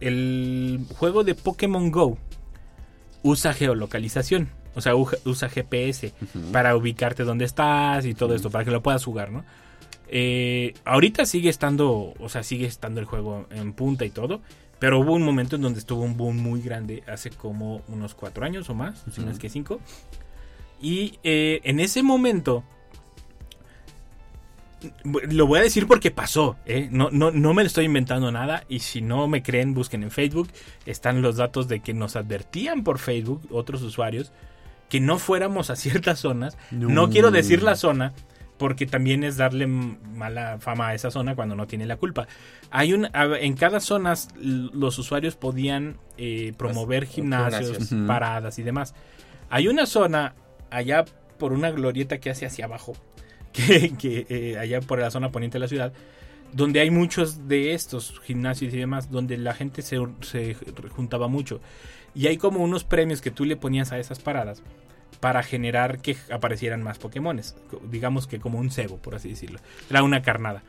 el 0.03 0.85
juego 0.97 1.25
de 1.25 1.35
Pokémon 1.35 1.91
Go 1.91 2.19
usa 3.23 3.55
geolocalización. 3.55 4.49
O 4.75 4.81
sea, 4.81 4.95
usa 4.97 5.49
GPS 5.49 6.12
para 6.51 6.77
ubicarte 6.77 7.25
dónde 7.25 7.45
estás 7.45 8.07
y 8.07 8.15
todo 8.15 8.35
esto, 8.35 8.51
para 8.51 8.65
que 8.65 8.71
lo 8.71 8.83
puedas 8.83 9.05
jugar, 9.05 9.31
¿no? 9.31 9.45
Eh, 10.09 10.75
ahorita 10.85 11.27
sigue 11.27 11.51
estando, 11.51 12.15
o 12.19 12.29
sea, 12.29 12.43
sigue 12.43 12.67
estando 12.67 13.01
el 13.01 13.07
juego 13.07 13.47
en 13.51 13.75
punta 13.75 14.05
y 14.05 14.11
todo, 14.11 14.41
pero 14.79 14.99
hubo 14.99 15.12
un 15.12 15.23
momento 15.23 15.57
en 15.57 15.62
donde 15.62 15.79
estuvo 15.79 16.03
un 16.03 16.17
boom 16.17 16.38
muy 16.38 16.61
grande, 16.61 17.03
hace 17.07 17.31
como 17.31 17.83
unos 17.88 18.15
cuatro 18.15 18.45
años 18.45 18.69
o 18.71 18.75
más, 18.75 19.05
si 19.12 19.21
no 19.21 19.31
es 19.31 19.38
que 19.38 19.49
cinco. 19.49 19.81
Y 20.81 21.19
eh, 21.23 21.61
en 21.65 21.79
ese 21.79 22.03
momento, 22.03 22.65
lo 25.05 25.47
voy 25.47 25.61
a 25.61 25.62
decir 25.62 25.87
porque 25.87 26.11
pasó, 26.11 26.57
¿eh? 26.66 26.88
no, 26.90 27.11
no, 27.11 27.31
no 27.31 27.55
me 27.55 27.62
lo 27.62 27.66
estoy 27.66 27.85
inventando 27.87 28.31
nada 28.33 28.64
y 28.68 28.81
si 28.81 29.01
no 29.01 29.29
me 29.29 29.42
creen 29.42 29.75
busquen 29.75 30.03
en 30.03 30.11
Facebook, 30.11 30.49
están 30.87 31.23
los 31.23 31.37
datos 31.37 31.68
de 31.68 31.81
que 31.81 31.95
nos 31.95 32.16
advertían 32.16 32.85
por 32.85 32.99
Facebook 32.99 33.42
otros 33.51 33.83
usuarios 33.83 34.33
que 34.88 35.01
no 35.01 35.18
fuéramos 35.18 35.71
a 35.71 35.77
ciertas 35.85 36.21
zonas. 36.21 36.57
No, 36.71 36.88
No. 36.88 37.11
quiero 37.11 37.31
decir 37.31 37.62
la 37.62 37.77
zona 37.77 38.12
porque 38.59 38.87
también 38.87 39.25
es 39.25 39.37
darle 39.37 39.66
mala 39.66 40.59
fama 40.61 40.88
a 40.88 40.95
esa 40.95 41.11
zona 41.11 41.35
cuando 41.35 41.57
no 41.57 41.66
tiene 41.66 41.85
la 41.87 41.97
culpa. 41.97 42.29
Hay 42.71 42.92
un 42.92 43.09
en 43.14 43.55
cada 43.55 43.81
zona 43.81 44.14
los 44.40 44.99
usuarios 44.99 45.35
podían 45.35 45.97
eh, 46.16 46.53
promover 46.57 47.03
Los 47.05 47.12
gimnasios, 47.12 47.71
gimnasios. 47.71 48.07
Paradas 48.07 48.59
y 48.61 48.62
demás. 48.62 48.95
Hay 49.51 49.66
una 49.66 49.87
zona 49.87 50.35
allá 50.71 51.05
por 51.38 51.53
una 51.53 51.71
glorieta 51.73 52.18
que 52.18 52.31
hace 52.31 52.47
hacia 52.47 52.66
abajo, 52.66 52.92
que, 53.53 54.27
eh, 54.29 54.59
allá 54.59 54.81
por 54.81 54.99
la 54.99 55.11
zona 55.11 55.31
poniente 55.31 55.57
de 55.57 55.61
la 55.61 55.69
ciudad, 55.69 55.93
donde 56.53 56.81
hay 56.81 56.91
muchos 56.91 57.49
de 57.49 57.73
estos 57.73 58.21
gimnasios 58.25 58.75
y 58.75 58.79
demás, 58.79 59.11
donde 59.11 59.37
la 59.38 59.55
gente 59.55 59.83
se, 59.83 59.99
se 60.21 60.57
juntaba 60.91 61.29
mucho. 61.29 61.61
Y 62.15 62.27
hay 62.27 62.37
como 62.37 62.62
unos 62.62 62.85
premios 62.85 63.21
que 63.21 63.31
tú 63.31 63.45
le 63.45 63.57
ponías 63.57 63.93
a 63.93 63.99
esas 63.99 64.19
paradas 64.19 64.62
para 65.21 65.43
generar 65.43 66.01
que 66.01 66.17
aparecieran 66.31 66.83
más 66.83 66.99
Pokémones. 66.99 67.57
Digamos 67.91 68.27
que 68.27 68.41
como 68.41 68.59
un 68.59 68.71
cebo, 68.71 68.99
por 68.99 69.15
así 69.15 69.31
decirlo. 69.31 69.61
Era 69.88 70.03
una 70.03 70.21
carnada. 70.21 70.62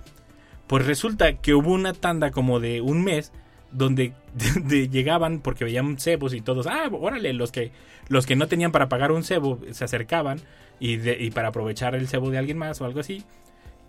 Pues 0.68 0.86
resulta 0.86 1.34
que 1.38 1.54
hubo 1.54 1.74
una 1.74 1.94
tanda 1.94 2.32
como 2.32 2.60
de 2.60 2.80
un 2.80 3.04
mes 3.04 3.32
donde 3.74 4.14
de- 4.64 4.88
llegaban 4.90 5.40
porque 5.40 5.66
veían 5.66 5.98
cebos 6.00 6.34
y 6.34 6.42
todos, 6.42 6.68
ah, 6.68 6.90
órale, 6.92 7.34
los 7.34 7.52
que 7.52 7.72
los 8.10 8.26
que 8.26 8.36
no 8.36 8.48
tenían 8.48 8.72
para 8.72 8.90
pagar 8.90 9.12
un 9.12 9.24
cebo 9.24 9.60
se 9.72 9.84
acercaban 9.86 10.40
y, 10.80 10.98
de- 10.98 11.18
y 11.22 11.32
para 11.32 11.50
aprovechar 11.50 11.96
el 11.96 12.08
cebo 12.08 12.30
de 12.32 12.38
alguien 12.38 12.58
más 12.58 12.80
o 12.82 12.86
algo 12.86 13.00
así. 13.00 13.24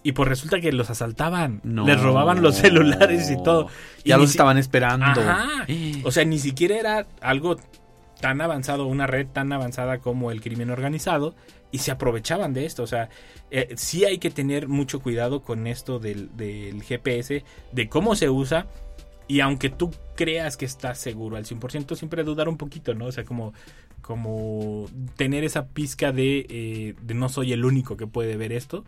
Y 0.06 0.12
pues 0.12 0.28
resulta 0.28 0.60
que 0.60 0.70
los 0.70 0.90
asaltaban, 0.90 1.60
No. 1.64 1.86
les 1.86 1.98
robaban 2.00 2.42
los 2.42 2.56
celulares 2.56 3.30
y 3.30 3.42
todo. 3.42 3.68
Y 4.04 4.10
Ya 4.10 4.18
los 4.18 4.30
estaban 4.30 4.58
esperando. 4.58 5.06
Ajá. 5.06 5.66
O 6.04 6.10
sea, 6.10 6.24
ni 6.26 6.38
siquiera 6.38 6.76
era 6.78 7.06
algo 7.22 7.56
tan 8.20 8.40
avanzado, 8.40 8.86
una 8.86 9.06
red 9.06 9.26
tan 9.26 9.50
avanzada 9.52 9.98
como 9.98 10.30
el 10.30 10.40
crimen 10.42 10.70
organizado, 10.70 11.34
y 11.72 11.78
se 11.78 11.90
aprovechaban 11.90 12.52
de 12.52 12.66
esto. 12.66 12.82
O 12.82 12.86
sea, 12.86 13.08
eh, 13.50 13.72
sí 13.76 14.04
hay 14.04 14.18
que 14.18 14.30
tener 14.30 14.68
mucho 14.68 15.00
cuidado 15.00 15.42
con 15.42 15.66
esto 15.66 15.98
del, 15.98 16.34
del 16.36 16.82
GPS, 16.82 17.42
de 17.72 17.88
cómo 17.88 18.14
se 18.14 18.28
usa, 18.30 18.66
y 19.28 19.40
aunque 19.40 19.70
tú 19.70 19.92
creas 20.16 20.56
que 20.56 20.64
estás 20.66 20.98
seguro 20.98 21.36
al 21.36 21.44
100%, 21.46 21.96
siempre 21.96 22.24
dudar 22.24 22.48
un 22.48 22.56
poquito, 22.58 22.94
¿no? 22.94 23.06
O 23.06 23.12
sea, 23.12 23.24
como, 23.24 23.54
como 24.00 24.86
tener 25.16 25.44
esa 25.44 25.68
pizca 25.68 26.12
de, 26.12 26.46
eh, 26.48 26.94
de 27.02 27.14
no 27.14 27.28
soy 27.28 27.52
el 27.52 27.64
único 27.64 27.96
que 27.96 28.06
puede 28.06 28.36
ver 28.36 28.52
esto. 28.52 28.84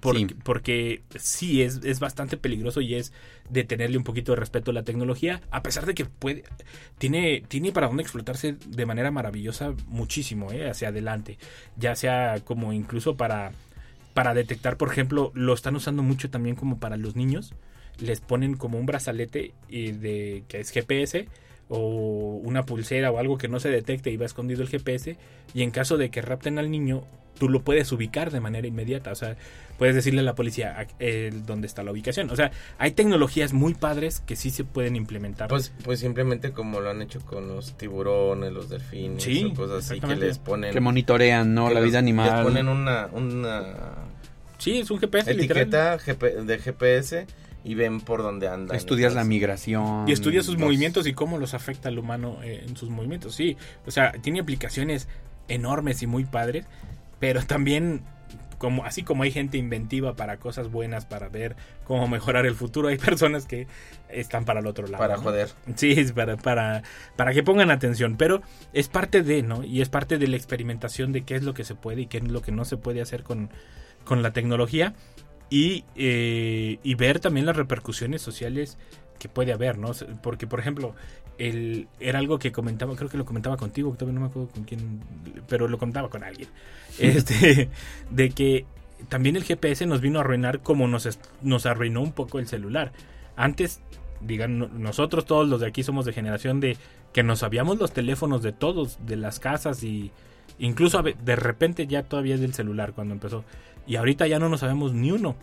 Porque 0.00 0.20
Sí. 0.20 0.26
sí, 0.28 0.36
porque 0.44 1.02
sí 1.16 1.62
es, 1.62 1.80
es 1.84 2.00
bastante 2.00 2.36
peligroso 2.36 2.80
y 2.82 2.94
es 2.94 3.12
de 3.48 3.64
tenerle 3.64 3.96
un 3.96 4.04
poquito 4.04 4.32
de 4.32 4.36
respeto 4.36 4.70
a 4.70 4.74
la 4.74 4.84
tecnología, 4.84 5.40
a 5.50 5.62
pesar 5.62 5.86
de 5.86 5.94
que 5.94 6.04
puede, 6.04 6.44
tiene, 6.98 7.42
tiene 7.48 7.72
para 7.72 7.88
dónde 7.88 8.02
explotarse 8.02 8.56
de 8.66 8.86
manera 8.86 9.10
maravillosa 9.10 9.74
muchísimo, 9.88 10.52
¿eh? 10.52 10.68
hacia 10.68 10.88
adelante. 10.88 11.38
Ya 11.76 11.96
sea 11.96 12.40
como 12.44 12.72
incluso 12.72 13.16
para, 13.16 13.52
para 14.14 14.34
detectar, 14.34 14.76
por 14.76 14.90
ejemplo, 14.90 15.32
lo 15.34 15.54
están 15.54 15.76
usando 15.76 16.02
mucho 16.02 16.30
también 16.30 16.56
como 16.56 16.78
para 16.78 16.96
los 16.96 17.16
niños. 17.16 17.54
Les 18.00 18.20
ponen 18.20 18.56
como 18.56 18.78
un 18.78 18.86
brazalete 18.86 19.52
eh, 19.70 19.92
de, 19.92 20.44
que 20.48 20.60
es 20.60 20.70
GPS 20.70 21.28
o 21.68 22.40
una 22.44 22.64
pulsera 22.64 23.10
o 23.10 23.18
algo 23.18 23.38
que 23.38 23.48
no 23.48 23.58
se 23.60 23.68
detecte 23.70 24.10
y 24.10 24.16
va 24.16 24.26
escondido 24.26 24.62
el 24.62 24.68
GPS 24.68 25.16
y 25.54 25.62
en 25.62 25.70
caso 25.70 25.96
de 25.96 26.10
que 26.10 26.22
rapten 26.22 26.58
al 26.58 26.70
niño 26.70 27.04
tú 27.38 27.48
lo 27.50 27.60
puedes 27.62 27.90
ubicar 27.92 28.30
de 28.30 28.40
manera 28.40 28.66
inmediata, 28.66 29.12
o 29.12 29.14
sea, 29.14 29.36
puedes 29.76 29.94
decirle 29.94 30.20
a 30.20 30.22
la 30.22 30.34
policía 30.34 30.78
a- 30.80 30.86
eh, 31.00 31.30
dónde 31.44 31.66
está 31.66 31.82
la 31.82 31.90
ubicación, 31.92 32.30
o 32.30 32.36
sea, 32.36 32.50
hay 32.78 32.92
tecnologías 32.92 33.52
muy 33.52 33.74
padres 33.74 34.20
que 34.20 34.36
sí 34.36 34.48
se 34.50 34.64
pueden 34.64 34.96
implementar. 34.96 35.48
Pues, 35.48 35.70
pues 35.84 36.00
simplemente 36.00 36.52
como 36.52 36.80
lo 36.80 36.88
han 36.88 37.02
hecho 37.02 37.20
con 37.20 37.46
los 37.48 37.76
tiburones, 37.76 38.52
los 38.52 38.70
delfines, 38.70 39.22
Sí, 39.22 39.44
o 39.44 39.54
cosas 39.54 39.90
así 39.90 40.00
que 40.00 40.16
les 40.16 40.38
ponen. 40.38 40.72
Que 40.72 40.80
monitorean, 40.80 41.52
¿no? 41.52 41.68
que 41.68 41.74
La 41.74 41.80
vida 41.80 41.98
animal. 41.98 42.32
Les 42.36 42.44
ponen 42.44 42.68
una, 42.68 43.08
una 43.12 43.62
sí, 44.56 44.78
es 44.78 44.90
un 44.90 44.98
GPS 44.98 45.30
etiqueta 45.32 45.98
de 45.98 46.58
GPS 46.58 47.26
y 47.66 47.74
ven 47.74 48.00
por 48.00 48.22
dónde 48.22 48.48
andan. 48.48 48.76
Estudias 48.76 49.12
la 49.14 49.24
migración. 49.24 50.08
Y 50.08 50.12
estudia 50.12 50.42
sus 50.42 50.54
los- 50.54 50.62
movimientos 50.62 51.06
y 51.06 51.12
cómo 51.12 51.36
los 51.38 51.52
afecta 51.52 51.88
al 51.88 51.98
humano 51.98 52.38
eh, 52.42 52.64
en 52.66 52.76
sus 52.76 52.88
movimientos. 52.90 53.34
Sí, 53.34 53.56
o 53.86 53.90
sea, 53.90 54.12
tiene 54.12 54.40
aplicaciones 54.40 55.08
enormes 55.48 56.02
y 56.02 56.06
muy 56.06 56.24
padres, 56.24 56.66
pero 57.18 57.42
también 57.44 58.02
como 58.58 58.84
así 58.86 59.02
como 59.02 59.22
hay 59.22 59.30
gente 59.32 59.58
inventiva 59.58 60.14
para 60.16 60.38
cosas 60.38 60.70
buenas, 60.70 61.04
para 61.04 61.28
ver 61.28 61.56
cómo 61.84 62.08
mejorar 62.08 62.46
el 62.46 62.54
futuro, 62.54 62.88
hay 62.88 62.96
personas 62.98 63.44
que 63.46 63.66
están 64.08 64.44
para 64.46 64.60
el 64.60 64.66
otro 64.66 64.86
lado. 64.86 64.98
Para 64.98 65.16
¿no? 65.16 65.22
joder. 65.22 65.50
Sí, 65.74 65.92
es 65.92 66.12
para, 66.12 66.36
para, 66.38 66.82
para 67.16 67.32
que 67.34 67.42
pongan 67.42 67.70
atención, 67.70 68.16
pero 68.16 68.40
es 68.72 68.88
parte 68.88 69.22
de, 69.22 69.42
¿no? 69.42 69.62
Y 69.62 69.82
es 69.82 69.88
parte 69.90 70.16
de 70.18 70.26
la 70.28 70.36
experimentación 70.36 71.12
de 71.12 71.22
qué 71.24 71.34
es 71.34 71.42
lo 71.42 71.52
que 71.52 71.64
se 71.64 71.74
puede 71.74 72.02
y 72.02 72.06
qué 72.06 72.16
es 72.18 72.24
lo 72.28 72.40
que 72.40 72.50
no 72.52 72.64
se 72.64 72.78
puede 72.78 73.02
hacer 73.02 73.24
con, 73.24 73.50
con 74.04 74.22
la 74.22 74.32
tecnología 74.32 74.94
y, 75.50 75.84
eh, 75.94 76.78
y 76.82 76.94
ver 76.94 77.20
también 77.20 77.46
las 77.46 77.56
repercusiones 77.56 78.22
sociales 78.22 78.78
que 79.18 79.28
puede 79.28 79.52
haber, 79.52 79.78
¿no? 79.78 79.92
Porque, 80.22 80.46
por 80.46 80.60
ejemplo, 80.60 80.94
el, 81.38 81.88
era 82.00 82.18
algo 82.18 82.38
que 82.38 82.52
comentaba, 82.52 82.96
creo 82.96 83.08
que 83.08 83.18
lo 83.18 83.24
comentaba 83.24 83.56
contigo, 83.56 83.92
todavía 83.92 84.14
no 84.14 84.20
me 84.20 84.26
acuerdo 84.30 84.48
con 84.50 84.64
quién, 84.64 85.00
pero 85.48 85.68
lo 85.68 85.78
contaba 85.78 86.08
con 86.10 86.24
alguien, 86.24 86.48
este, 86.98 87.68
de 88.10 88.30
que 88.30 88.66
también 89.08 89.36
el 89.36 89.44
GPS 89.44 89.86
nos 89.86 90.00
vino 90.00 90.18
a 90.18 90.22
arruinar 90.22 90.60
como 90.60 90.88
nos, 90.88 91.18
nos 91.42 91.66
arruinó 91.66 92.00
un 92.02 92.12
poco 92.12 92.38
el 92.38 92.46
celular. 92.48 92.92
Antes, 93.36 93.80
digan, 94.20 94.58
no- 94.58 94.68
nosotros 94.68 95.24
todos 95.26 95.48
los 95.48 95.60
de 95.60 95.66
aquí 95.68 95.82
somos 95.82 96.04
de 96.06 96.12
generación 96.12 96.60
de 96.60 96.76
que 97.12 97.22
nos 97.22 97.40
sabíamos 97.40 97.78
los 97.78 97.92
teléfonos 97.92 98.42
de 98.42 98.52
todos, 98.52 98.98
de 99.06 99.16
las 99.16 99.38
casas 99.40 99.82
y 99.82 100.10
incluso 100.58 101.02
de 101.02 101.36
repente 101.36 101.86
ya 101.86 102.02
todavía 102.02 102.34
es 102.34 102.40
del 102.40 102.54
celular 102.54 102.92
cuando 102.94 103.14
empezó. 103.14 103.44
Y 103.86 103.96
ahorita 103.96 104.26
ya 104.26 104.38
no 104.38 104.48
nos 104.48 104.60
sabemos 104.60 104.92
ni 104.92 105.10
uno, 105.12 105.36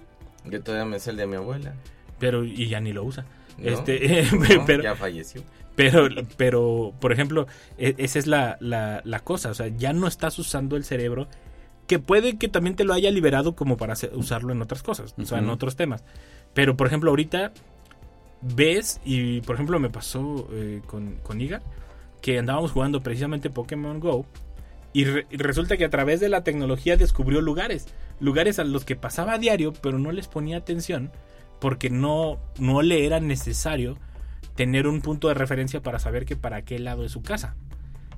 Yo 0.46 0.62
todavía 0.62 0.86
me 0.86 1.00
sé 1.00 1.12
el 1.12 1.18
de 1.18 1.28
mi 1.28 1.36
abuela. 1.36 1.74
pero 2.20 2.44
y 2.44 2.68
ya 2.68 2.80
ni 2.80 2.92
lo 2.94 3.04
usa. 3.04 3.26
¿no? 3.58 3.70
Este, 3.70 4.24
No, 4.58 4.64
pero, 4.66 4.84
ya 4.84 4.96
falleció. 4.96 5.42
pero, 5.76 6.08
pero, 6.38 6.94
por 7.00 7.12
ejemplo, 7.14 7.48
e- 7.78 7.96
esa 7.98 8.20
es 8.20 8.28
la, 8.28 8.58
la, 8.60 9.02
la 9.06 9.20
cosa. 9.20 9.50
O 9.52 9.54
sea, 9.54 9.68
ya 9.68 9.94
no 9.94 10.08
estás 10.08 10.38
usando 10.40 10.76
el 10.76 10.84
cerebro 10.84 11.28
que 11.88 12.00
puede 12.00 12.38
que 12.38 12.48
también 12.48 12.76
te 12.76 12.84
lo 12.86 12.94
haya 12.94 13.12
liberado 13.12 13.56
como 13.56 13.76
para 13.78 13.94
usarlo 14.14 14.52
en 14.54 14.62
otras 14.62 14.84
cosas, 14.84 15.14
o 15.18 15.26
sea, 15.26 15.40
en 15.40 15.50
otros 15.50 15.76
temas. 15.76 16.04
Pero, 16.54 16.78
por 16.78 16.88
ejemplo, 16.88 17.10
ahorita 17.10 17.52
ves 18.42 19.00
y 19.06 19.40
por 19.42 19.56
ejemplo 19.56 19.80
me 19.80 19.90
pasó 19.90 20.48
eh, 20.52 20.82
con, 20.86 21.16
con 21.24 21.40
Iga 21.40 21.62
que 22.22 22.40
andábamos 22.40 22.72
jugando 22.74 23.02
precisamente 23.02 23.50
Pokémon 23.50 24.00
Go 24.02 24.26
y, 24.94 25.06
re- 25.06 25.28
y 25.32 25.38
resulta 25.38 25.76
que 25.78 25.86
a 25.86 25.90
través 25.90 26.20
de 26.20 26.30
la 26.30 26.44
tecnología 26.44 26.96
descubrió 26.98 27.42
lugares, 27.42 27.88
lugares 28.20 28.60
a 28.60 28.64
los 28.64 28.86
que 28.86 28.96
pasaba 28.96 29.34
a 29.34 29.38
diario 29.40 29.74
pero 29.74 29.98
no 30.00 30.12
les 30.12 30.28
ponía 30.28 30.58
atención 30.58 31.12
porque 31.60 31.90
no, 31.90 32.40
no 32.60 32.82
le 32.82 33.06
era 33.06 33.20
necesario 33.20 33.98
tener 34.56 34.86
un 34.88 35.02
punto 35.02 35.28
de 35.30 35.34
referencia 35.34 35.82
para 35.82 35.98
saber 36.00 36.26
que 36.26 36.36
para 36.36 36.62
qué 36.64 36.78
lado 36.80 37.06
es 37.06 37.12
su 37.12 37.22
casa. 37.24 37.56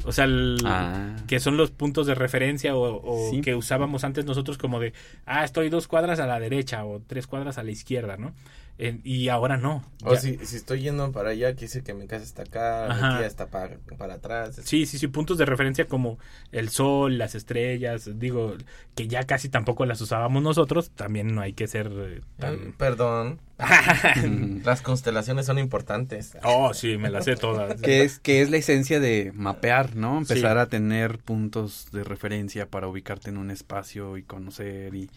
O 0.04 0.12
sea, 0.12 0.26
el- 0.26 0.58
Ah. 0.66 1.16
que 1.28 1.40
son 1.40 1.56
los 1.58 1.72
puntos 1.72 2.06
de 2.08 2.14
referencia 2.16 2.76
o, 2.76 3.02
o 3.04 3.30
Sí. 3.32 3.42
que 3.42 3.56
usábamos 3.56 4.04
antes 4.04 4.26
nosotros 4.26 4.58
como 4.58 4.80
de, 4.80 4.94
ah, 5.26 5.44
estoy 5.46 5.70
dos 5.70 5.88
cuadras 5.88 6.20
a 6.20 6.28
la 6.28 6.40
derecha 6.40 6.84
o 6.86 7.02
tres 7.08 7.26
cuadras 7.28 7.58
a 7.58 7.64
la 7.64 7.72
izquierda, 7.72 8.18
¿no? 8.18 8.34
En- 8.78 9.00
y 9.06 9.30
ahora 9.30 9.56
no. 9.56 9.84
O 10.04 10.16
si, 10.18 10.38
si 10.46 10.58
estoy 10.58 10.82
yendo 10.82 11.12
para 11.14 11.30
allá, 11.30 11.52
quiere 11.54 11.68
decir 11.68 11.84
que 11.84 11.94
mi 11.94 12.08
casa 12.08 12.24
está 12.26 12.42
acá, 12.44 12.92
Ajá. 12.92 13.12
mi 13.14 13.18
tía 13.20 13.28
está 13.28 13.48
para, 13.48 13.78
para 13.98 14.16
atrás. 14.16 14.60
Sí, 14.66 14.86
sí, 14.86 14.98
sí, 14.98 15.08
puntos 15.08 15.38
de 15.38 15.46
referencia 15.46 15.88
como 15.88 16.20
el 16.52 16.68
sol, 16.70 17.18
las 17.18 17.36
estrellas, 17.36 18.10
digo, 18.20 18.56
que 18.96 19.08
ya 19.08 19.24
casi 19.24 19.48
tampoco 19.48 19.86
las 19.86 20.02
usábamos 20.02 20.44
nosotros, 20.44 20.90
también 20.92 21.34
no 21.34 21.42
hay 21.42 21.54
que 21.54 21.68
ser 21.68 21.88
eh, 21.88 22.18
Eh, 22.18 22.22
tan... 22.38 22.74
Perdón. 22.74 23.40
Las 24.66 24.82
constelaciones 24.82 25.46
son 25.46 25.60
importantes. 25.60 26.38
Oh, 26.44 26.74
sí, 26.74 26.98
me 26.98 27.10
las 27.10 27.24
sé 27.24 27.36
todas. 27.38 27.82
Que 27.82 28.04
es, 28.04 28.20
que 28.20 28.42
es 28.42 28.50
la 28.50 28.58
esencia 28.58 29.00
de 29.00 29.32
mapear, 29.34 29.96
¿no? 29.96 30.18
Empezar 30.18 30.58
Sí. 30.58 30.60
a 30.60 30.66
tener 30.68 31.20
puntos 31.20 31.88
de 31.94 32.04
referencia 32.04 32.68
para 32.70 32.88
ubicarte 32.90 33.30
en 33.30 33.38
un 33.38 33.52
espacio 33.52 34.18
y 34.18 34.24
conocer 34.24 34.94
y, 34.96 35.10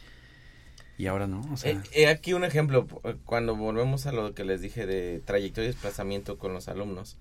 y 0.98 1.06
ahora 1.06 1.26
no, 1.26 1.40
o 1.52 1.56
sea, 1.56 1.70
Eh, 1.70 1.80
eh, 1.92 2.06
aquí 2.08 2.34
un 2.34 2.44
ejemplo, 2.44 2.86
cuando 3.24 3.56
volvemos 3.56 4.04
a 4.06 4.12
lo 4.12 4.34
que 4.34 4.44
les 4.44 4.60
dije 4.60 4.84
de 4.86 5.20
trayectoria 5.24 5.70
y 5.70 5.72
desplazamiento 5.72 6.36
con 6.38 6.52
los 6.52 6.68
alumnos, 6.68 7.16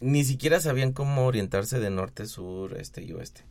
ni 0.00 0.24
siquiera 0.24 0.60
sabían 0.60 0.92
cómo 0.92 1.26
orientarse 1.26 1.78
de 1.78 1.90
norte, 1.90 2.26
sur, 2.26 2.76
este 2.78 3.02
y 3.02 3.12
oeste. 3.12 3.42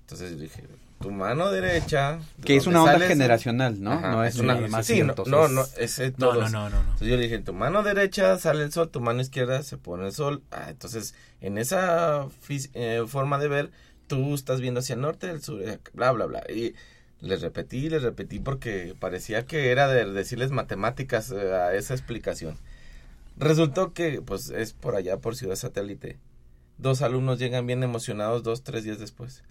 Entonces 0.00 0.32
yo 0.32 0.38
dije, 0.38 0.64
tu 1.00 1.10
mano 1.10 1.50
derecha... 1.50 2.18
que 2.44 2.56
es 2.56 2.66
una 2.66 2.80
onda 2.82 2.94
sales- 2.94 3.08
generacional, 3.08 3.80
¿no? 3.82 3.92
Ajá, 3.92 4.10
no 4.10 4.24
es, 4.24 4.36
una- 4.36 4.56
más 4.68 4.86
sí, 4.86 5.02
no, 5.02 5.14
no, 5.26 5.48
no, 5.48 5.64
es 5.78 5.98
No, 6.00 6.12
todos. 6.12 6.50
no, 6.50 6.68
no, 6.68 6.70
no, 6.70 6.76
no. 6.76 6.80
Entonces 6.80 7.08
yo 7.08 7.16
le 7.16 7.22
dije, 7.24 7.38
tu 7.40 7.52
mano 7.52 7.82
derecha 7.82 8.36
sale 8.38 8.64
el 8.64 8.72
sol, 8.72 8.90
tu 8.90 9.00
mano 9.00 9.20
izquierda 9.20 9.62
se 9.62 9.76
pone 9.78 10.06
el 10.06 10.12
sol. 10.12 10.42
Ah, 10.50 10.66
entonces, 10.68 11.14
en 11.40 11.58
esa 11.58 12.26
eh, 12.74 13.04
forma 13.06 13.38
de 13.38 13.48
ver, 13.48 13.70
tú 14.08 14.34
estás 14.34 14.60
viendo 14.60 14.80
hacia 14.80 14.94
el 14.94 15.00
norte, 15.02 15.30
el 15.30 15.42
sur, 15.42 15.62
eh, 15.62 15.78
bla, 15.92 16.10
bla, 16.12 16.26
bla. 16.26 16.42
Y 16.50 16.74
les 17.20 17.40
repetí, 17.42 17.88
les 17.90 18.02
repetí 18.02 18.38
porque 18.38 18.94
parecía 18.98 19.44
que 19.46 19.70
era 19.70 19.88
de 19.88 20.04
decirles 20.10 20.50
matemáticas 20.50 21.30
eh, 21.30 21.52
a 21.54 21.74
esa 21.74 21.94
explicación. 21.94 22.56
Resultó 23.36 23.92
que, 23.92 24.20
pues, 24.22 24.50
es 24.50 24.72
por 24.72 24.96
allá, 24.96 25.18
por 25.18 25.36
Ciudad 25.36 25.56
Satélite. 25.56 26.18
Dos 26.78 27.02
alumnos 27.02 27.38
llegan 27.38 27.66
bien 27.66 27.82
emocionados 27.82 28.42
dos, 28.42 28.62
tres 28.62 28.84
días 28.84 28.98
después. 28.98 29.42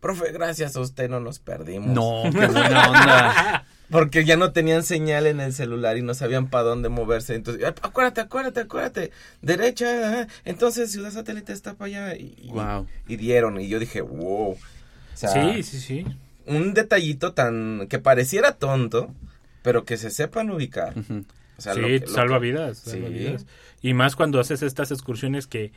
Profe, 0.00 0.32
gracias 0.32 0.76
a 0.76 0.80
usted 0.80 1.08
no 1.10 1.20
nos 1.20 1.38
perdimos. 1.38 1.88
No, 1.90 2.22
qué 2.32 2.46
buena 2.46 2.88
onda. 2.90 3.66
Porque 3.90 4.24
ya 4.26 4.36
no 4.36 4.52
tenían 4.52 4.82
señal 4.82 5.26
en 5.26 5.40
el 5.40 5.54
celular 5.54 5.96
y 5.96 6.02
no 6.02 6.12
sabían 6.12 6.48
para 6.50 6.64
dónde 6.64 6.90
moverse. 6.90 7.34
Entonces, 7.34 7.64
"Ah, 7.66 7.74
acuérdate, 7.82 8.20
acuérdate, 8.20 8.60
acuérdate. 8.60 9.10
Derecha, 9.40 10.28
entonces 10.44 10.92
Ciudad 10.92 11.10
Satélite 11.10 11.52
está 11.54 11.72
para 11.74 11.86
allá. 12.10 12.16
Y, 12.16 12.34
y- 12.38 12.50
Wow. 12.50 12.86
y 13.06 13.16
dieron. 13.16 13.58
Y 13.60 13.68
yo 13.68 13.78
dije, 13.78 14.02
wow. 14.02 14.50
O 14.52 14.56
sea, 15.14 15.30
Sí, 15.54 15.62
sí, 15.62 15.80
sí. 15.80 16.06
Un 16.48 16.74
detallito 16.74 17.32
tan. 17.34 17.86
que 17.88 17.98
pareciera 17.98 18.52
tonto, 18.52 19.14
pero 19.62 19.84
que 19.84 19.96
se 19.96 20.10
sepan 20.10 20.50
ubicar. 20.50 20.98
Ujú. 20.98 21.24
O 21.56 21.60
sea, 21.60 21.74
sí, 21.74 21.80
lo 21.80 21.86
que- 21.88 22.00
lo 22.00 22.06
salva 22.08 22.38
que- 22.40 22.46
vidas, 22.46 22.78
Sí. 22.78 22.90
salva 22.90 23.08
vidas. 23.08 23.46
Y 23.82 23.94
más 23.94 24.16
cuando 24.16 24.40
haces 24.40 24.62
estas 24.62 24.90
excursiones 24.90 25.46
que, 25.46 25.72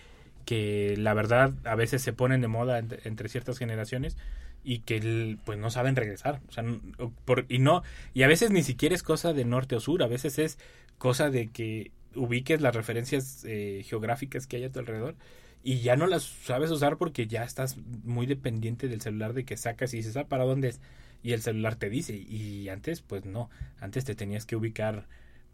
que 0.46 0.96
la 0.98 1.14
verdad 1.14 1.54
a 1.66 1.76
veces 1.76 2.02
se 2.02 2.14
ponen 2.14 2.42
de 2.42 2.48
moda 2.48 2.80
entre, 2.80 3.00
entre 3.08 3.30
ciertas 3.30 3.58
generaciones 3.58 4.18
y 4.64 4.80
que 4.80 5.38
pues 5.44 5.58
no 5.58 5.70
saben 5.72 5.96
regresar. 5.96 6.40
O 6.50 6.52
sea, 6.52 6.64
por- 7.26 7.46
y 7.50 7.60
no, 7.60 7.84
y 8.14 8.24
a 8.24 8.28
veces 8.28 8.52
ni 8.52 8.62
siquiera 8.64 8.94
es 8.96 9.04
cosa 9.04 9.34
de 9.34 9.46
norte 9.46 9.76
o 9.76 9.80
sur, 9.80 10.04
a 10.04 10.08
veces 10.08 10.38
es 10.40 10.58
cosa 10.98 11.30
de 11.30 11.48
que 11.50 11.92
ubiques 12.16 12.62
las 12.62 12.76
referencias 12.76 13.44
eh, 13.48 13.84
geográficas 13.86 14.46
que 14.48 14.58
hay 14.58 14.66
a 14.66 14.72
tu 14.72 14.80
alrededor 14.80 15.16
y 15.64 15.80
ya 15.82 15.96
no 15.96 16.08
las 16.08 16.24
sabes 16.24 16.72
usar 16.72 16.98
porque 16.98 17.28
ya 17.28 17.44
estás 17.44 17.78
muy 18.04 18.26
dependiente 18.26 18.88
del 18.88 19.02
celular 19.02 19.34
de 19.34 19.46
que 19.46 19.58
sacas 19.58 19.94
y 19.94 19.98
dices, 19.98 20.18
ah, 20.18 20.26
¿para 20.26 20.44
dónde 20.46 20.70
es? 20.70 20.80
Y 21.24 21.34
el 21.34 21.42
celular 21.42 21.76
te 21.76 21.90
dice. 21.90 22.16
Y 22.16 22.70
antes, 22.70 23.02
pues 23.02 23.26
no, 23.26 23.50
antes 23.80 24.06
te 24.06 24.16
tenías 24.16 24.46
que 24.46 24.56
ubicar 24.56 25.06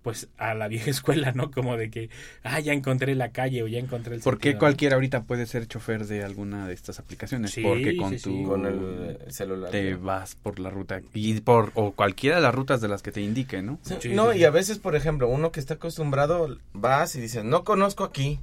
pues 0.03 0.29
a 0.37 0.53
la 0.53 0.67
vieja 0.69 0.89
escuela, 0.89 1.33
¿no? 1.33 1.51
Como 1.51 1.75
de 1.75 1.89
que, 1.89 2.09
ah, 2.43 2.61
ya 2.61 2.71
encontré 2.71 3.13
la 3.15 3.33
calle 3.33 3.63
o 3.63 3.67
ya 3.67 3.79
encontré 3.79 4.15
el 4.15 4.21
¿Por 4.21 4.37
qué 4.37 4.49
sentido, 4.51 4.59
cualquiera 4.59 4.95
ahorita 4.95 5.23
puede 5.23 5.45
ser 5.45 5.67
chofer 5.67 6.05
de 6.05 6.23
alguna 6.23 6.65
de 6.67 6.73
estas 6.73 6.99
aplicaciones? 6.99 7.51
Sí, 7.51 7.61
Porque 7.61 7.97
con 7.97 8.11
sí, 8.11 8.19
sí. 8.19 8.23
tu 8.23 8.43
Con 8.47 8.65
el 8.65 9.17
celular. 9.33 9.71
te 9.71 9.95
vas 9.95 10.35
por 10.35 10.59
la 10.59 10.69
ruta 10.69 11.01
y 11.13 11.41
por 11.41 11.71
o 11.73 11.91
cualquiera 11.91 12.37
de 12.37 12.43
las 12.43 12.55
rutas 12.55 12.79
de 12.79 12.87
las 12.87 13.01
que 13.01 13.11
te 13.11 13.19
indique, 13.19 13.61
¿no? 13.61 13.79
Sí, 13.81 13.95
Sí, 13.99 14.09
no, 14.09 14.31
sí, 14.31 14.37
y 14.37 14.39
sí. 14.39 14.45
a 14.45 14.51
veces, 14.51 14.79
por 14.79 14.95
ejemplo, 14.95 15.27
uno 15.27 15.51
que 15.51 15.59
está 15.59 15.73
acostumbrado, 15.73 16.57
vas 16.71 17.13
y 17.17 17.19
dices, 17.19 17.43
no 17.43 17.65
conozco 17.65 18.05
aquí, 18.05 18.39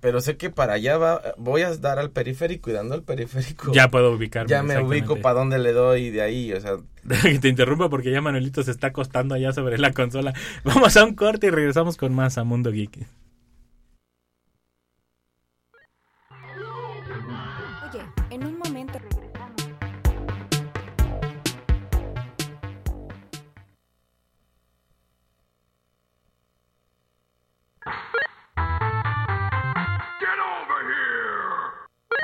pero 0.00 0.20
sé 0.20 0.36
que 0.36 0.50
para 0.50 0.74
allá 0.74 0.96
va, 0.98 1.22
voy 1.36 1.62
a 1.62 1.76
dar 1.76 1.98
al 1.98 2.10
periférico 2.10 2.70
y 2.70 2.72
dando 2.72 2.94
al 2.94 3.02
periférico. 3.02 3.72
Ya 3.72 3.88
puedo 3.88 4.12
ubicarme. 4.12 4.50
ya 4.50 4.62
me 4.62 4.80
ubico 4.80 5.16
para 5.16 5.38
dónde 5.38 5.58
le 5.58 5.72
doy 5.72 6.10
de 6.10 6.22
ahí, 6.22 6.52
o 6.52 6.60
sea, 6.60 6.76
que 7.22 7.38
te 7.38 7.48
interrumpa 7.48 7.88
porque 7.88 8.10
ya 8.10 8.20
Manuelito 8.20 8.62
se 8.62 8.70
está 8.70 8.88
acostando 8.88 9.34
allá 9.34 9.52
sobre 9.52 9.78
la 9.78 9.92
consola. 9.92 10.32
Vamos 10.64 10.96
a 10.96 11.04
un 11.04 11.14
corte 11.14 11.48
y 11.48 11.50
regresamos 11.50 11.96
con 11.96 12.14
más 12.14 12.38
a 12.38 12.44
Mundo 12.44 12.70
Geek. 12.70 13.06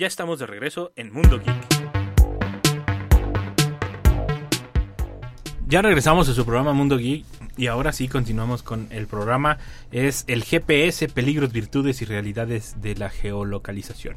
Ya 0.00 0.08
estamos 0.08 0.40
de 0.40 0.46
regreso 0.46 0.92
en 0.96 1.12
Mundo 1.12 1.38
Geek. 1.38 1.54
Ya 5.68 5.82
regresamos 5.82 6.28
a 6.28 6.34
su 6.34 6.44
programa 6.44 6.72
Mundo 6.72 6.98
Geek 6.98 7.24
y 7.56 7.68
ahora 7.68 7.92
sí 7.92 8.08
continuamos 8.08 8.64
con 8.64 8.88
el 8.90 9.06
programa. 9.06 9.58
Es 9.92 10.24
el 10.26 10.42
GPS, 10.42 11.08
peligros, 11.08 11.52
virtudes 11.52 12.02
y 12.02 12.06
realidades 12.06 12.82
de 12.82 12.96
la 12.96 13.08
geolocalización. 13.08 14.16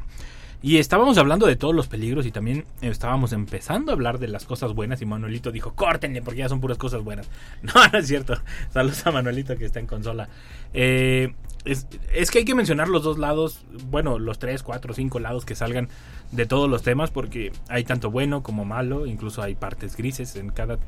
Y 0.61 0.77
estábamos 0.77 1.17
hablando 1.19 1.45
de 1.45 1.55
todos 1.55 1.75
los 1.75 1.87
peligros 1.87 2.25
y 2.25 2.31
también 2.31 2.65
estábamos 2.81 3.31
empezando 3.31 3.91
a 3.91 3.93
hablar 3.93 4.17
de 4.17 4.27
las 4.27 4.45
cosas 4.45 4.73
buenas 4.73 5.01
y 5.01 5.05
Manuelito 5.05 5.51
dijo, 5.51 5.73
córtenle 5.73 6.23
porque 6.23 6.39
ya 6.39 6.49
son 6.49 6.59
puras 6.59 6.77
cosas 6.77 7.03
buenas. 7.03 7.29
No, 7.61 7.73
no 7.91 7.99
es 7.99 8.07
cierto. 8.07 8.35
Saludos 8.71 9.05
a 9.05 9.11
Manuelito 9.11 9.55
que 9.57 9.65
está 9.65 9.79
en 9.79 9.87
consola. 9.87 10.29
Eh, 10.73 11.33
es, 11.63 11.85
es 12.13 12.31
que 12.31 12.39
hay 12.39 12.45
que 12.45 12.55
mencionar 12.55 12.87
los 12.87 13.03
dos 13.03 13.17
lados, 13.17 13.65
bueno, 13.89 14.19
los 14.19 14.39
tres, 14.39 14.63
cuatro, 14.63 14.93
cinco 14.93 15.19
lados 15.19 15.45
que 15.45 15.53
salgan 15.53 15.89
de 16.31 16.45
todos 16.45 16.69
los 16.69 16.81
temas 16.81 17.11
porque 17.11 17.51
hay 17.67 17.83
tanto 17.83 18.09
bueno 18.09 18.41
como 18.41 18.65
malo, 18.65 19.05
incluso 19.05 19.41
hay 19.43 19.55
partes 19.55 19.95
grises 19.95 20.35
en 20.35 20.49
cada 20.49 20.79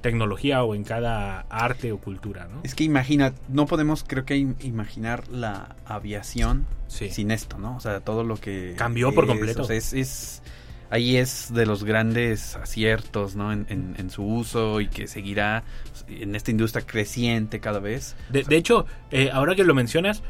tecnología 0.00 0.62
o 0.64 0.74
en 0.74 0.84
cada 0.84 1.40
arte 1.50 1.92
o 1.92 1.98
cultura, 1.98 2.48
¿no? 2.50 2.60
Es 2.62 2.74
que 2.74 2.84
imagina, 2.84 3.32
no 3.48 3.66
podemos 3.66 4.04
creo 4.06 4.24
que 4.24 4.36
im- 4.36 4.54
imaginar 4.60 5.28
la 5.28 5.76
aviación 5.84 6.66
Sí. 6.88 7.10
sin 7.10 7.30
esto, 7.30 7.58
¿no? 7.58 7.76
O 7.76 7.80
sea, 7.80 8.00
todo 8.00 8.24
lo 8.24 8.36
que 8.36 8.74
Cambió 8.76 9.12
por 9.14 9.24
es, 9.24 9.28
completo. 9.30 9.62
o 9.62 9.64
sea, 9.64 9.76
es, 9.76 9.92
es- 9.92 10.42
ahí 10.90 11.16
es 11.16 11.52
de 11.52 11.66
los 11.66 11.84
grandes 11.84 12.56
aciertos, 12.56 13.36
¿no? 13.36 13.52
En, 13.52 13.66
en- 13.68 13.94
en 13.98 14.10
su 14.10 14.24
uso 14.24 14.80
y 14.80 14.88
que 14.88 15.06
seguirá 15.06 15.62
en 16.08 16.34
esta 16.34 16.50
industria 16.50 16.84
creciente 16.86 17.60
cada 17.60 17.78
vez. 17.78 18.16
De, 18.30 18.42
de 18.42 18.56
hecho, 18.56 18.86
eh, 19.10 19.30
ahora 19.32 19.54
que 19.54 19.64
lo 19.64 19.74
mencionas, 19.74 20.22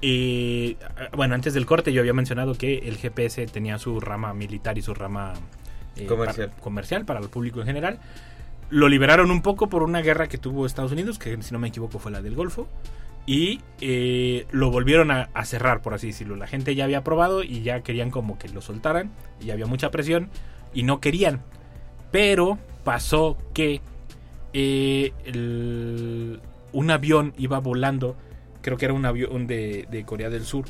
eh, 0.00 0.76
bueno, 1.16 1.34
antes 1.34 1.54
del 1.54 1.66
corte 1.66 1.92
yo 1.92 2.00
había 2.00 2.12
mencionado 2.14 2.54
que 2.54 2.78
el 2.88 2.96
GPS 2.96 3.46
tenía 3.48 3.78
su 3.78 3.98
rama 4.00 4.32
militar 4.32 4.78
y 4.78 4.82
su 4.82 4.94
rama 4.94 5.34
eh, 5.96 6.06
Comercial. 6.06 6.50
para- 6.50 6.60
comercial 6.62 7.04
para 7.04 7.20
el 7.20 7.28
público 7.28 7.60
en 7.60 7.66
general. 7.66 7.98
Lo 8.70 8.88
liberaron 8.88 9.30
un 9.30 9.42
poco 9.42 9.68
por 9.68 9.82
una 9.82 10.00
guerra 10.00 10.28
que 10.28 10.38
tuvo 10.38 10.66
Estados 10.66 10.92
Unidos, 10.92 11.18
que 11.18 11.40
si 11.42 11.52
no 11.52 11.58
me 11.58 11.68
equivoco 11.68 11.98
fue 11.98 12.12
la 12.12 12.22
del 12.22 12.34
Golfo. 12.34 12.68
Y 13.26 13.60
eh, 13.80 14.46
lo 14.50 14.70
volvieron 14.70 15.10
a, 15.10 15.28
cerrar, 15.44 15.82
por 15.82 15.92
así 15.92 16.08
decirlo. 16.08 16.36
La 16.36 16.46
gente 16.46 16.74
ya 16.74 16.84
había 16.84 17.04
probado 17.04 17.42
y 17.42 17.62
ya 17.62 17.82
querían 17.82 18.10
como 18.10 18.38
que 18.38 18.48
lo 18.48 18.62
soltaran. 18.62 19.12
Y 19.40 19.50
había 19.50 19.66
mucha 19.66 19.90
presión 19.90 20.30
y 20.72 20.82
no 20.82 21.00
querían. 21.00 21.42
Pero 22.10 22.58
pasó 22.84 23.36
que 23.52 23.82
eh, 24.54 25.12
un 26.72 26.90
avión 26.90 27.34
iba 27.36 27.58
volando, 27.58 28.16
creo 28.62 28.78
que 28.78 28.86
era 28.86 28.94
un 28.94 29.04
avión 29.04 29.46
de 29.46 30.04
Corea 30.06 30.30
del 30.30 30.44
Sur, 30.44 30.64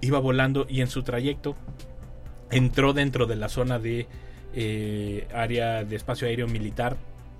iba 0.00 0.18
volando 0.18 0.66
y 0.68 0.80
en 0.80 0.86
su 0.86 1.02
trayecto 1.02 1.56
entró 2.50 2.92
dentro 2.92 3.26
de 3.26 3.36
la 3.36 3.48
zona 3.48 3.78
de 3.78 4.06
eh, 4.54 5.28
área 5.34 5.84
de 5.84 5.96
espacio 5.96 6.26
aéreo 6.26 6.46
militar 6.46 6.96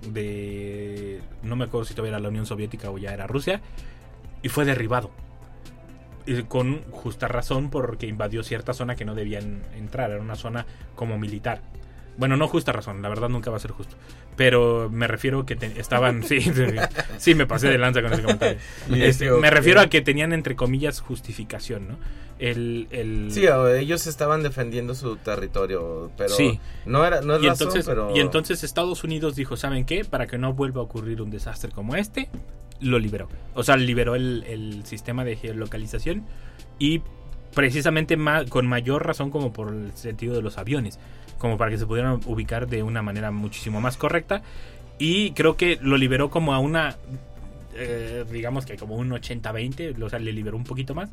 de 0.07 1.21
no 1.43 1.55
me 1.55 1.65
acuerdo 1.65 1.85
si 1.85 1.93
todavía 1.93 2.11
era 2.11 2.19
la 2.19 2.29
Unión 2.29 2.45
Soviética 2.45 2.89
o 2.89 2.97
ya 2.97 3.13
era 3.13 3.27
Rusia 3.27 3.61
y 4.41 4.49
fue 4.49 4.65
derribado. 4.65 5.11
Con 6.47 6.83
justa 6.91 7.27
razón 7.27 7.69
porque 7.69 8.07
invadió 8.07 8.43
cierta 8.43 8.73
zona 8.73 8.95
que 8.95 9.05
no 9.05 9.15
debían 9.15 9.63
entrar 9.75 10.11
era 10.11 10.21
una 10.21 10.35
zona 10.35 10.65
como 10.95 11.17
militar 11.17 11.61
bueno 12.17 12.37
no 12.37 12.47
justa 12.47 12.71
razón 12.71 13.01
la 13.01 13.09
verdad 13.09 13.29
nunca 13.29 13.49
va 13.51 13.57
a 13.57 13.59
ser 13.59 13.71
justo 13.71 13.95
pero 14.35 14.89
me 14.91 15.07
refiero 15.07 15.45
que 15.45 15.55
te- 15.55 15.79
estaban 15.79 16.23
sí, 16.27 16.39
sí 17.17 17.35
me 17.35 17.45
pasé 17.45 17.69
de 17.69 17.77
lanza 17.77 18.01
con 18.01 18.13
ese 18.13 18.21
comentario 18.21 18.57
Este, 18.93 19.29
me 19.31 19.49
refiero 19.49 19.81
a 19.81 19.87
que 19.87 20.01
tenían 20.01 20.33
entre 20.33 20.55
comillas 20.55 20.99
justificación 21.01 21.87
no 21.87 21.97
el, 22.39 22.87
el 22.89 23.27
Sí, 23.31 23.45
ellos 23.77 24.07
estaban 24.07 24.41
defendiendo 24.41 24.95
su 24.95 25.15
territorio, 25.17 26.09
pero 26.17 26.29
Sí. 26.35 26.59
no 26.87 27.05
era 27.05 27.21
no 27.21 27.35
es 27.35 27.43
y 27.43 27.47
razón, 27.47 27.67
entonces, 27.67 27.85
pero 27.85 28.15
y 28.15 28.19
entonces 28.19 28.63
Estados 28.63 29.03
Unidos 29.03 29.35
dijo, 29.35 29.57
¿saben 29.57 29.85
qué? 29.85 30.05
Para 30.05 30.25
que 30.25 30.39
no 30.39 30.51
vuelva 30.53 30.81
a 30.81 30.83
ocurrir 30.85 31.21
un 31.21 31.29
desastre 31.29 31.69
como 31.71 31.95
este, 31.95 32.29
lo 32.79 32.97
liberó. 32.97 33.27
O 33.53 33.61
sea, 33.61 33.77
liberó 33.77 34.15
el, 34.15 34.43
el 34.47 34.83
sistema 34.87 35.23
de 35.23 35.35
geolocalización 35.35 36.23
y 36.79 37.03
precisamente 37.53 38.17
ma- 38.17 38.45
con 38.45 38.65
mayor 38.65 39.05
razón 39.05 39.29
como 39.29 39.53
por 39.53 39.71
el 39.71 39.91
sentido 39.93 40.33
de 40.33 40.41
los 40.41 40.57
aviones, 40.57 40.97
como 41.41 41.57
para 41.57 41.71
que 41.71 41.79
se 41.79 41.87
pudieran 41.87 42.21
ubicar 42.27 42.67
de 42.67 42.83
una 42.83 43.01
manera 43.01 43.31
muchísimo 43.31 43.81
más 43.81 43.97
correcta. 43.97 44.43
Y 44.99 45.31
creo 45.31 45.57
que 45.57 45.79
lo 45.81 45.97
liberó 45.97 46.29
como 46.29 46.53
a 46.53 46.59
una, 46.59 46.97
eh, 47.73 48.23
digamos 48.31 48.67
que 48.67 48.77
como 48.77 48.95
un 48.95 49.09
80-20, 49.09 49.99
o 50.03 50.09
sea, 50.09 50.19
le 50.19 50.31
liberó 50.33 50.55
un 50.55 50.63
poquito 50.63 50.93
más. 50.93 51.09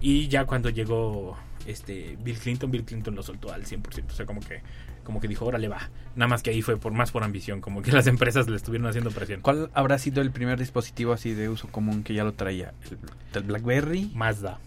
Y 0.00 0.28
ya 0.28 0.44
cuando 0.44 0.70
llegó 0.70 1.36
este 1.66 2.16
Bill 2.22 2.38
Clinton, 2.38 2.70
Bill 2.70 2.84
Clinton 2.84 3.16
lo 3.16 3.24
soltó 3.24 3.52
al 3.52 3.64
100%. 3.64 4.12
O 4.12 4.14
sea, 4.14 4.26
como 4.26 4.40
que, 4.40 4.62
como 5.02 5.20
que 5.20 5.26
dijo, 5.26 5.44
órale 5.44 5.66
va. 5.66 5.90
Nada 6.14 6.28
más 6.28 6.44
que 6.44 6.50
ahí 6.50 6.62
fue 6.62 6.76
por 6.76 6.92
más 6.92 7.10
por 7.10 7.24
ambición, 7.24 7.60
como 7.60 7.82
que 7.82 7.90
las 7.90 8.06
empresas 8.06 8.48
le 8.48 8.54
estuvieron 8.54 8.86
haciendo 8.86 9.10
presión. 9.10 9.40
¿Cuál 9.40 9.70
habrá 9.74 9.98
sido 9.98 10.22
el 10.22 10.30
primer 10.30 10.56
dispositivo 10.56 11.12
así 11.12 11.34
de 11.34 11.48
uso 11.48 11.66
común 11.66 12.04
que 12.04 12.14
ya 12.14 12.22
lo 12.22 12.34
traía? 12.34 12.74
¿El, 12.88 12.98
el 13.34 13.42
BlackBerry? 13.42 14.12
Mazda. 14.14 14.60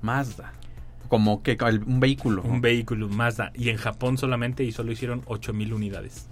Mazda. 0.00 0.52
Como 1.08 1.42
que 1.42 1.56
un 1.86 2.00
vehículo. 2.00 2.42
Un 2.42 2.60
vehículo 2.60 3.08
Mazda. 3.08 3.50
Y 3.54 3.70
en 3.70 3.76
Japón 3.76 4.18
solamente 4.18 4.62
y 4.64 4.72
solo 4.72 4.92
hicieron 4.92 5.22
8000 5.26 5.72
unidades. 5.72 6.26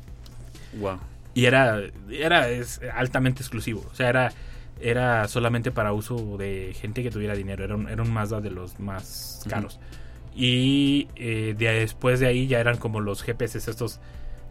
Wow. 0.79 0.99
Y 1.35 1.47
era, 1.47 1.81
era 2.11 2.49
es 2.51 2.81
altamente 2.95 3.43
exclusivo. 3.43 3.85
O 3.91 3.95
sea, 3.95 4.09
era, 4.09 4.33
era 4.81 5.27
solamente 5.29 5.71
para 5.71 5.93
uso 5.93 6.37
de 6.39 6.75
gente 6.79 7.03
que 7.03 7.11
tuviera 7.11 7.35
dinero. 7.35 7.65
Era 7.65 7.75
un, 7.77 7.89
era 7.89 8.03
un 8.03 8.11
Mazda 8.13 8.41
de 8.41 8.51
los 8.51 8.79
más 8.79 9.45
caros. 9.49 9.81
Y 10.35 11.09
eh, 11.17 11.55
de- 11.57 11.73
después 11.81 12.21
de 12.21 12.27
ahí 12.27 12.47
ya 12.47 12.61
eran 12.61 12.77
como 12.77 13.01
los 13.01 13.23
GPS 13.23 13.59
estos 13.59 14.01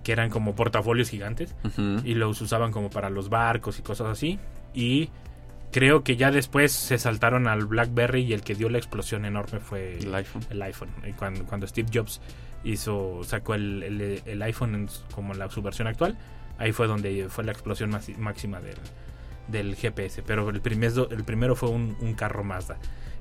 que 0.04 0.12
eran 0.12 0.30
como 0.30 0.56
portafolios 0.56 1.10
gigantes. 1.10 1.56
Y 2.04 2.14
los 2.16 2.42
usaban 2.42 2.72
como 2.72 2.90
para 2.90 3.10
los 3.10 3.30
barcos 3.30 3.80
y 3.80 3.82
cosas 3.82 4.08
así. 4.08 4.40
Y 4.74 5.10
creo 5.76 6.06
que 6.06 6.16
ya 6.16 6.32
después 6.32 6.72
se 6.72 6.98
saltaron 6.98 7.50
al 7.50 7.66
BlackBerry 7.66 8.22
y 8.24 8.32
el 8.32 8.44
que 8.44 8.56
dio 8.56 8.70
la 8.70 8.78
explosión 8.78 9.26
enorme 9.26 9.60
fue 9.60 9.98
El 9.98 10.16
iPhone. 10.16 10.42
el 10.50 10.62
iPhone. 10.62 10.88
Y 11.06 11.12
cuando, 11.12 11.44
cuando 11.46 11.68
Steve 11.68 11.90
Jobs 11.94 12.22
hizo 12.64 13.24
sacó 13.26 13.56
el, 13.56 13.84
el- 13.84 14.22
el 14.26 14.42
iPhone 14.42 14.74
en 14.76 14.90
como 15.14 15.34
la, 15.34 15.50
su 15.50 15.62
versión 15.62 15.90
actual, 15.90 16.18
ahí 16.58 16.72
fue 16.72 16.88
donde 16.88 17.28
fue 17.28 17.44
la 17.44 17.52
explosión 17.52 17.90
máxima 18.18 18.62
del, 18.62 18.78
del 19.50 19.76
GPS. 19.76 20.24
Pero 20.24 20.50
el, 20.50 20.62
primer, 20.62 20.94
el 21.12 21.24
primero 21.26 21.58
fue 21.58 21.70
un, 21.70 21.98
un 22.00 22.14
carro 22.14 22.46
Mazda. 22.46 22.78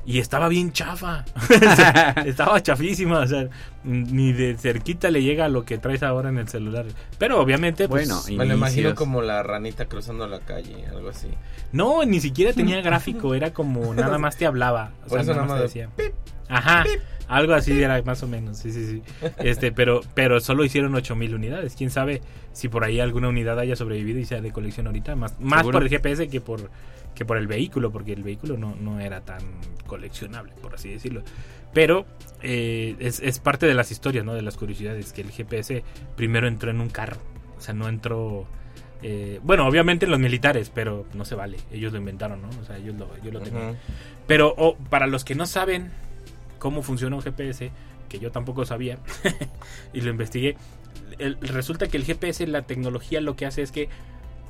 Y 0.07 0.19
estaba 0.19 0.49
bien 0.49 0.73
chafa. 0.73 1.25
O 1.45 1.77
sea, 1.77 2.11
estaba 2.27 2.63
chafísima. 2.63 3.21
O 3.21 3.27
sea, 3.27 3.49
ni 3.85 4.33
de 4.33 4.57
cerquita 4.57 5.11
le 5.11 5.23
llega 5.23 5.47
a 5.47 5.49
lo 5.49 5.65
que 5.65 5.79
traes 5.79 6.03
ahora 6.03 6.29
en 6.29 6.39
el 6.39 6.49
celular. 6.49 6.87
Pero 7.19 7.41
obviamente, 7.41 7.89
pues, 7.89 8.09
Bueno, 8.09 8.23
me 8.39 8.47
lo 8.47 8.55
imagino 8.55 8.95
como 8.95 9.23
la 9.23 9.43
ranita 9.43 9.87
cruzando 9.87 10.27
la 10.27 10.41
calle, 10.41 10.87
algo 10.89 11.09
así. 11.11 11.29
No, 11.73 12.05
ni 12.05 12.21
siquiera 12.21 12.53
tenía 12.53 12.81
gráfico, 12.83 13.35
era 13.35 13.53
como 13.53 13.95
nada 13.95 14.19
más 14.19 14.37
te 14.37 14.47
hablaba. 14.47 14.93
O 15.07 15.09
Por 15.09 15.11
sea, 15.11 15.21
eso 15.23 15.31
nada 15.35 15.47
nada 15.47 15.61
más 15.61 15.73
te 15.73 15.81
decía. 15.81 16.15
Ajá, 16.49 16.85
algo 17.29 17.55
así 17.55 17.81
era 17.83 18.01
más 18.03 18.23
o 18.23 18.29
menos, 18.29 18.59
sí, 18.59 18.71
sí, 18.73 18.87
sí. 18.87 19.03
Este, 19.39 19.73
pero, 19.73 20.03
pero 20.15 20.41
solo 20.41 20.65
hicieron 20.65 20.95
8000 20.95 21.35
unidades. 21.35 21.75
Quién 21.75 21.91
sabe 21.91 22.21
si 22.53 22.69
por 22.69 22.85
ahí 22.85 23.01
alguna 23.01 23.29
unidad 23.29 23.59
haya 23.59 23.77
sobrevivido 23.77 24.19
y 24.19 24.25
sea 24.25 24.41
de 24.41 24.53
colección 24.53 24.87
ahorita. 24.87 25.17
Más, 25.17 25.39
más 25.41 25.61
¿Seguro? 25.61 25.77
por 25.79 25.83
el 25.85 25.89
GPS 25.89 26.29
que 26.29 26.41
por, 26.41 26.71
que 27.15 27.25
por 27.25 27.37
el 27.39 27.47
vehículo, 27.47 27.91
porque 27.91 28.13
el 28.13 28.23
vehículo 28.23 28.57
no, 28.59 28.75
no 28.77 29.01
era 29.01 29.23
tan 29.23 29.41
coleccionable, 29.87 30.53
por 30.61 30.75
así 30.75 30.91
decirlo. 30.91 31.23
Pero 31.73 32.07
eh, 32.43 32.95
es, 32.99 33.21
es 33.21 33.39
parte 33.39 33.67
de 33.67 33.75
las 33.75 33.91
historias, 33.91 34.25
¿no? 34.25 34.35
De 34.35 34.43
las 34.43 34.57
curiosidades, 34.57 35.13
que 35.13 35.23
el 35.23 35.31
GPS 35.31 35.83
primero 36.17 36.47
entró 36.47 36.71
en 36.71 36.81
un 36.81 36.89
carro. 36.91 37.17
O 37.57 37.61
sea, 37.61 37.73
no 37.75 37.89
entró. 37.89 38.47
eh, 39.03 39.41
bueno, 39.43 39.67
obviamente 39.67 40.05
en 40.05 40.11
los 40.11 40.21
militares, 40.21 40.71
pero 40.73 41.07
no 41.15 41.25
se 41.25 41.35
vale. 41.35 41.57
Ellos 41.73 41.93
lo 41.93 41.99
inventaron, 41.99 42.43
¿no? 42.43 42.51
O 42.61 42.65
sea, 42.65 42.77
ellos 42.77 42.95
lo, 42.97 43.09
ellos 43.21 43.33
lo 43.33 43.41
tenían. 43.41 43.77
Pero 44.27 44.55
oh, 44.57 44.77
para 44.91 45.07
los 45.07 45.25
que 45.25 45.35
no 45.35 45.47
saben 45.47 45.91
cómo 46.65 46.83
funciona 46.83 47.15
un 47.15 47.21
GPS, 47.21 47.71
que 48.09 48.19
yo 48.19 48.33
tampoco 48.33 48.65
sabía, 48.65 48.97
y 49.93 50.01
lo 50.01 50.09
investigué, 50.09 50.57
resulta 51.43 51.89
que 51.89 51.99
el 51.99 52.05
GPS, 52.05 52.47
la 52.47 52.63
tecnología 52.63 53.21
lo 53.21 53.37
que 53.37 53.45
hace 53.45 53.61
es 53.61 53.71
que 53.71 53.91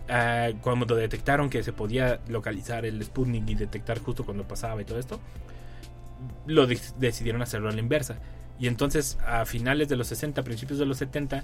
ah, 0.08 0.50
cuando 0.60 0.94
detectaron 0.94 1.50
que 1.50 1.64
se 1.64 1.72
podía 1.72 2.20
localizar 2.28 2.86
el 2.86 3.02
Sputnik 3.02 3.50
y 3.50 3.56
detectar 3.56 3.98
justo 3.98 4.24
cuando 4.24 4.46
pasaba 4.46 4.80
y 4.80 4.84
todo 4.84 5.00
esto, 5.00 5.18
lo 6.46 6.68
de- 6.68 6.78
decidieron 7.00 7.42
hacerlo 7.42 7.68
a 7.68 7.72
la 7.72 7.80
inversa. 7.80 8.20
Y 8.60 8.68
entonces 8.68 9.18
a 9.26 9.44
finales 9.44 9.88
de 9.88 9.96
los 9.96 10.06
60, 10.06 10.44
principios 10.44 10.78
de 10.78 10.86
los 10.86 10.98
70, 10.98 11.42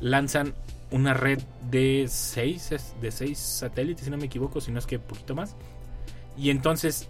lanzan 0.00 0.52
una 0.90 1.14
red 1.14 1.40
de 1.70 2.04
6 2.06 2.74
de 3.00 3.10
seis 3.10 3.38
satélites, 3.38 4.04
si 4.04 4.10
no 4.10 4.18
me 4.18 4.26
equivoco, 4.26 4.60
si 4.60 4.70
no 4.70 4.80
es 4.80 4.86
que 4.86 4.98
poquito 4.98 5.34
más. 5.34 5.56
Y 6.36 6.50
entonces 6.50 7.08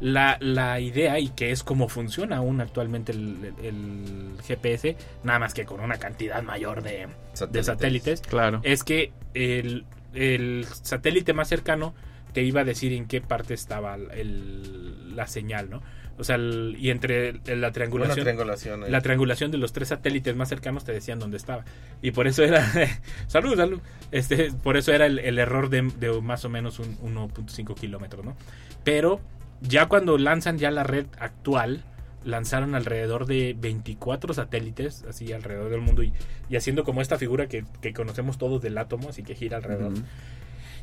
la, 0.00 0.36
la 0.40 0.78
idea, 0.80 1.18
y 1.18 1.28
que 1.30 1.50
es 1.52 1.62
como 1.62 1.88
funciona 1.88 2.36
aún 2.38 2.60
actualmente 2.60 3.12
el, 3.12 3.54
el- 3.58 3.66
el 3.66 4.42
GPS, 4.42 4.96
nada 5.24 5.38
más 5.38 5.54
que 5.54 5.64
con 5.64 5.80
una 5.80 5.96
cantidad 5.98 6.42
mayor 6.42 6.82
de, 6.82 7.08
de 7.50 7.62
satélites, 7.62 8.20
Claro. 8.20 8.60
es 8.62 8.84
que 8.84 9.12
el, 9.34 9.84
el 10.14 10.66
satélite 10.82 11.32
más 11.32 11.48
cercano 11.48 11.94
te 12.32 12.42
iba 12.42 12.60
a 12.60 12.64
decir 12.64 12.92
en 12.92 13.06
qué 13.06 13.20
parte 13.22 13.54
estaba 13.54 13.94
el- 13.94 15.16
la 15.16 15.26
señal, 15.26 15.70
¿no? 15.70 15.82
O 16.18 16.24
sea, 16.24 16.36
el- 16.36 16.76
y 16.78 16.90
entre 16.90 17.34
la 17.46 17.54
Una 17.54 17.72
triangulación... 17.72 18.20
triangulación. 18.24 18.90
La 18.90 19.00
triangulación 19.02 19.50
de 19.50 19.58
los 19.58 19.72
tres 19.74 19.88
satélites 19.88 20.34
más 20.36 20.48
cercanos 20.48 20.84
te 20.84 20.92
decían 20.92 21.18
dónde 21.18 21.36
estaba. 21.36 21.64
Y 22.02 22.10
por 22.12 22.26
eso 22.26 22.42
era. 22.42 22.64
salud, 23.26 23.54
salud. 23.56 23.80
Este, 24.12 24.50
por 24.62 24.76
eso 24.78 24.92
era 24.92 25.04
el, 25.06 25.18
el 25.18 25.38
error 25.38 25.68
de, 25.68 25.82
de 25.98 26.18
más 26.22 26.44
o 26.46 26.48
menos 26.48 26.78
un 26.78 26.96
1.5 27.14 27.74
kilómetros, 27.74 28.24
¿no? 28.24 28.34
Pero 28.82 29.20
ya 29.60 29.86
cuando 29.86 30.18
lanzan 30.18 30.58
ya 30.58 30.70
la 30.70 30.82
red 30.82 31.06
actual, 31.18 31.84
lanzaron 32.24 32.74
alrededor 32.74 33.26
de 33.26 33.54
24 33.58 34.34
satélites, 34.34 35.04
así 35.08 35.32
alrededor 35.32 35.70
del 35.70 35.80
mundo, 35.80 36.02
y, 36.02 36.12
y 36.48 36.56
haciendo 36.56 36.84
como 36.84 37.00
esta 37.00 37.18
figura 37.18 37.46
que, 37.46 37.64
que 37.80 37.92
conocemos 37.92 38.36
todos 38.36 38.60
del 38.60 38.76
átomo, 38.78 39.08
así 39.08 39.22
que 39.22 39.34
gira 39.34 39.58
alrededor. 39.58 39.92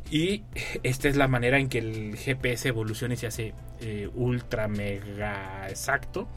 Y 0.10 0.44
esta 0.84 1.10
es 1.10 1.16
la 1.16 1.28
manera 1.28 1.60
en 1.60 1.70
que 1.70 1.80
el 1.80 2.16
GPS 2.18 2.70
evoluciona 2.70 3.14
y 3.14 3.18
se 3.18 3.28
hace 3.28 3.54
eh, 3.82 4.10
ultra 4.14 4.68
mega 4.68 5.68
exacto. 5.70 6.28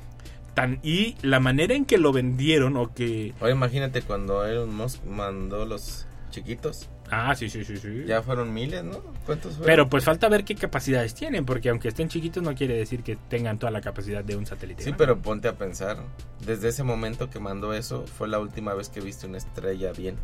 Tan, 0.55 0.79
y 0.83 1.17
la 1.21 1.41
manera 1.41 1.75
en 1.75 1.85
que 1.85 1.99
lo 1.99 2.13
vendieron 2.13 2.77
o 2.77 2.95
que... 2.95 3.35
Ahora 3.41 3.53
imagínate 3.53 4.01
cuando 4.03 4.47
Elon 4.47 4.75
Musk 4.75 5.05
mandó 5.05 5.67
los 5.67 6.07
chiquitos. 6.31 6.89
Ah, 7.11 7.35
sí, 7.35 7.49
sí, 7.49 7.65
sí, 7.65 7.77
sí. 7.77 8.05
Ya 8.07 8.23
fueron 8.23 8.53
miles, 8.53 8.83
¿no? 8.85 9.01
¿Cuántos 9.25 9.53
fueron? 9.53 9.67
Pero 9.67 9.89
pues 9.89 10.05
falta 10.05 10.29
ver 10.29 10.45
qué 10.45 10.55
capacidades 10.55 11.15
tienen, 11.15 11.45
porque 11.45 11.69
aunque 11.69 11.89
estén 11.89 12.09
chiquitos 12.09 12.43
no 12.43 12.55
quiere 12.55 12.75
decir 12.75 13.03
que 13.03 13.17
tengan 13.17 13.59
toda 13.59 13.71
la 13.71 13.81
capacidad 13.81 14.25
de 14.25 14.37
un 14.37 14.47
satélite. 14.47 14.83
Sí, 14.83 14.93
pero 14.97 15.19
ponte 15.19 15.49
a 15.49 15.57
pensar. 15.57 15.99
Desde 16.45 16.69
ese 16.69 16.83
momento 16.83 17.31
que 17.31 17.39
mandó 17.39 17.73
eso, 17.75 18.07
fue 18.07 18.29
la 18.29 18.39
última 18.39 18.75
vez 18.75 18.89
que 18.89 19.01
viste 19.01 19.27
una 19.27 19.39
estrella 19.39 19.93
bien. 19.93 20.17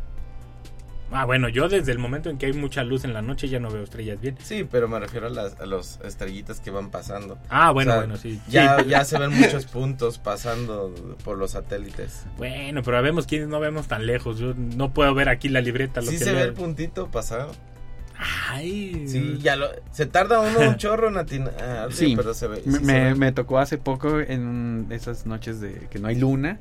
Ah, 1.13 1.25
bueno, 1.25 1.47
yo 1.49 1.69
desde 1.69 1.91
el 1.91 1.99
momento 1.99 2.29
en 2.29 2.37
que 2.37 2.47
hay 2.47 2.53
mucha 2.53 2.83
luz 2.83 3.03
en 3.05 3.13
la 3.13 3.21
noche 3.21 3.47
ya 3.47 3.59
no 3.59 3.69
veo 3.69 3.83
estrellas 3.83 4.19
bien. 4.19 4.35
Sí, 4.43 4.67
pero 4.69 4.87
me 4.87 4.99
refiero 4.99 5.27
a 5.27 5.29
las 5.29 5.59
a 5.59 5.65
los 5.65 5.99
estrellitas 6.03 6.59
que 6.59 6.71
van 6.71 6.89
pasando. 6.89 7.37
Ah, 7.49 7.71
bueno, 7.71 7.91
O 7.91 7.93
sea, 7.93 8.01
bueno, 8.03 8.17
sí. 8.17 8.39
Ya, 8.49 8.79
Sí. 8.79 8.89
ya 8.89 9.05
se 9.05 9.19
ven 9.19 9.31
muchos 9.31 9.65
puntos 9.67 10.17
pasando 10.17 10.93
por 11.23 11.37
los 11.37 11.51
satélites. 11.51 12.25
Bueno, 12.37 12.81
pero 12.83 13.01
vemos 13.01 13.27
quienes 13.27 13.47
no 13.47 13.59
vemos 13.59 13.87
tan 13.87 14.05
lejos. 14.05 14.39
Yo 14.39 14.53
no 14.55 14.93
puedo 14.93 15.13
ver 15.13 15.29
aquí 15.29 15.49
la 15.49 15.61
libreta. 15.61 16.01
Lo 16.01 16.07
Sí 16.11 16.17
que 16.17 16.23
se 16.25 16.33
ve 16.33 16.41
el 16.41 16.53
puntito 16.53 17.09
pasar. 17.11 17.47
Ay. 18.49 19.05
Sí, 19.07 19.37
ya 19.41 19.55
lo... 19.55 19.67
Se 19.91 20.05
tarda 20.05 20.39
uno 20.39 20.59
un 20.59 20.75
chorro 20.77 21.09
en 21.09 21.17
atinar. 21.17 21.53
Ah, 21.59 21.87
sí, 21.89 22.07
Sí, 22.07 22.15
pero 22.15 22.33
se 22.33 22.47
ve. 22.47 22.61
Me, 22.65 22.73
se 22.77 22.79
me- 22.81 23.03
ve. 23.05 23.15
me 23.15 23.31
tocó 23.31 23.59
hace 23.59 23.77
poco 23.77 24.19
en 24.19 24.87
esas 24.91 25.25
noches 25.25 25.59
de 25.59 25.87
que 25.89 25.99
no 25.99 26.07
hay 26.07 26.15
luna 26.15 26.59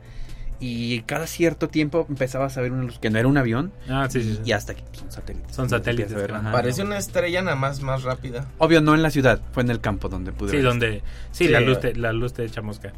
y 0.65 1.01
cada 1.03 1.27
cierto 1.27 1.69
tiempo 1.69 2.07
empezabas 2.09 2.57
a 2.57 2.61
ver 2.61 2.71
una 2.73 2.85
luz 2.85 2.99
que 3.01 3.11
no 3.11 3.19
era 3.19 3.27
un 3.27 3.37
avión 3.37 3.73
Ah, 3.89 4.07
sí, 4.09 4.23
sí. 4.23 4.35
sí. 4.37 4.41
y 4.45 4.53
hasta 4.53 4.75
que 4.75 4.83
son 4.93 5.11
satélites. 5.11 5.55
Son 5.55 5.69
satélites 5.69 6.15
ver, 6.15 6.33
ajá. 6.33 6.53
Parece 6.53 6.83
una 6.85 6.99
estrella 6.99 7.43
nada 7.43 7.57
más 7.57 7.83
más 7.83 8.05
rápida. 8.05 8.47
Obvio 8.59 8.81
no 8.81 8.95
en 8.95 9.03
la 9.03 9.11
ciudad, 9.11 9.41
fue 9.53 9.65
en 9.65 9.71
el 9.71 9.81
campo 9.81 10.09
donde 10.09 10.31
pude 10.33 10.51
Sí, 10.51 10.57
ver 10.59 10.65
donde. 10.65 11.03
Sí, 11.33 11.47
Sí, 11.47 11.49
la 11.49 11.59
luz 11.61 11.81
te, 11.81 11.95
la 11.97 12.13
luz 12.13 12.33
te 12.33 12.45
echa 12.45 12.63
mosca. 12.63 12.93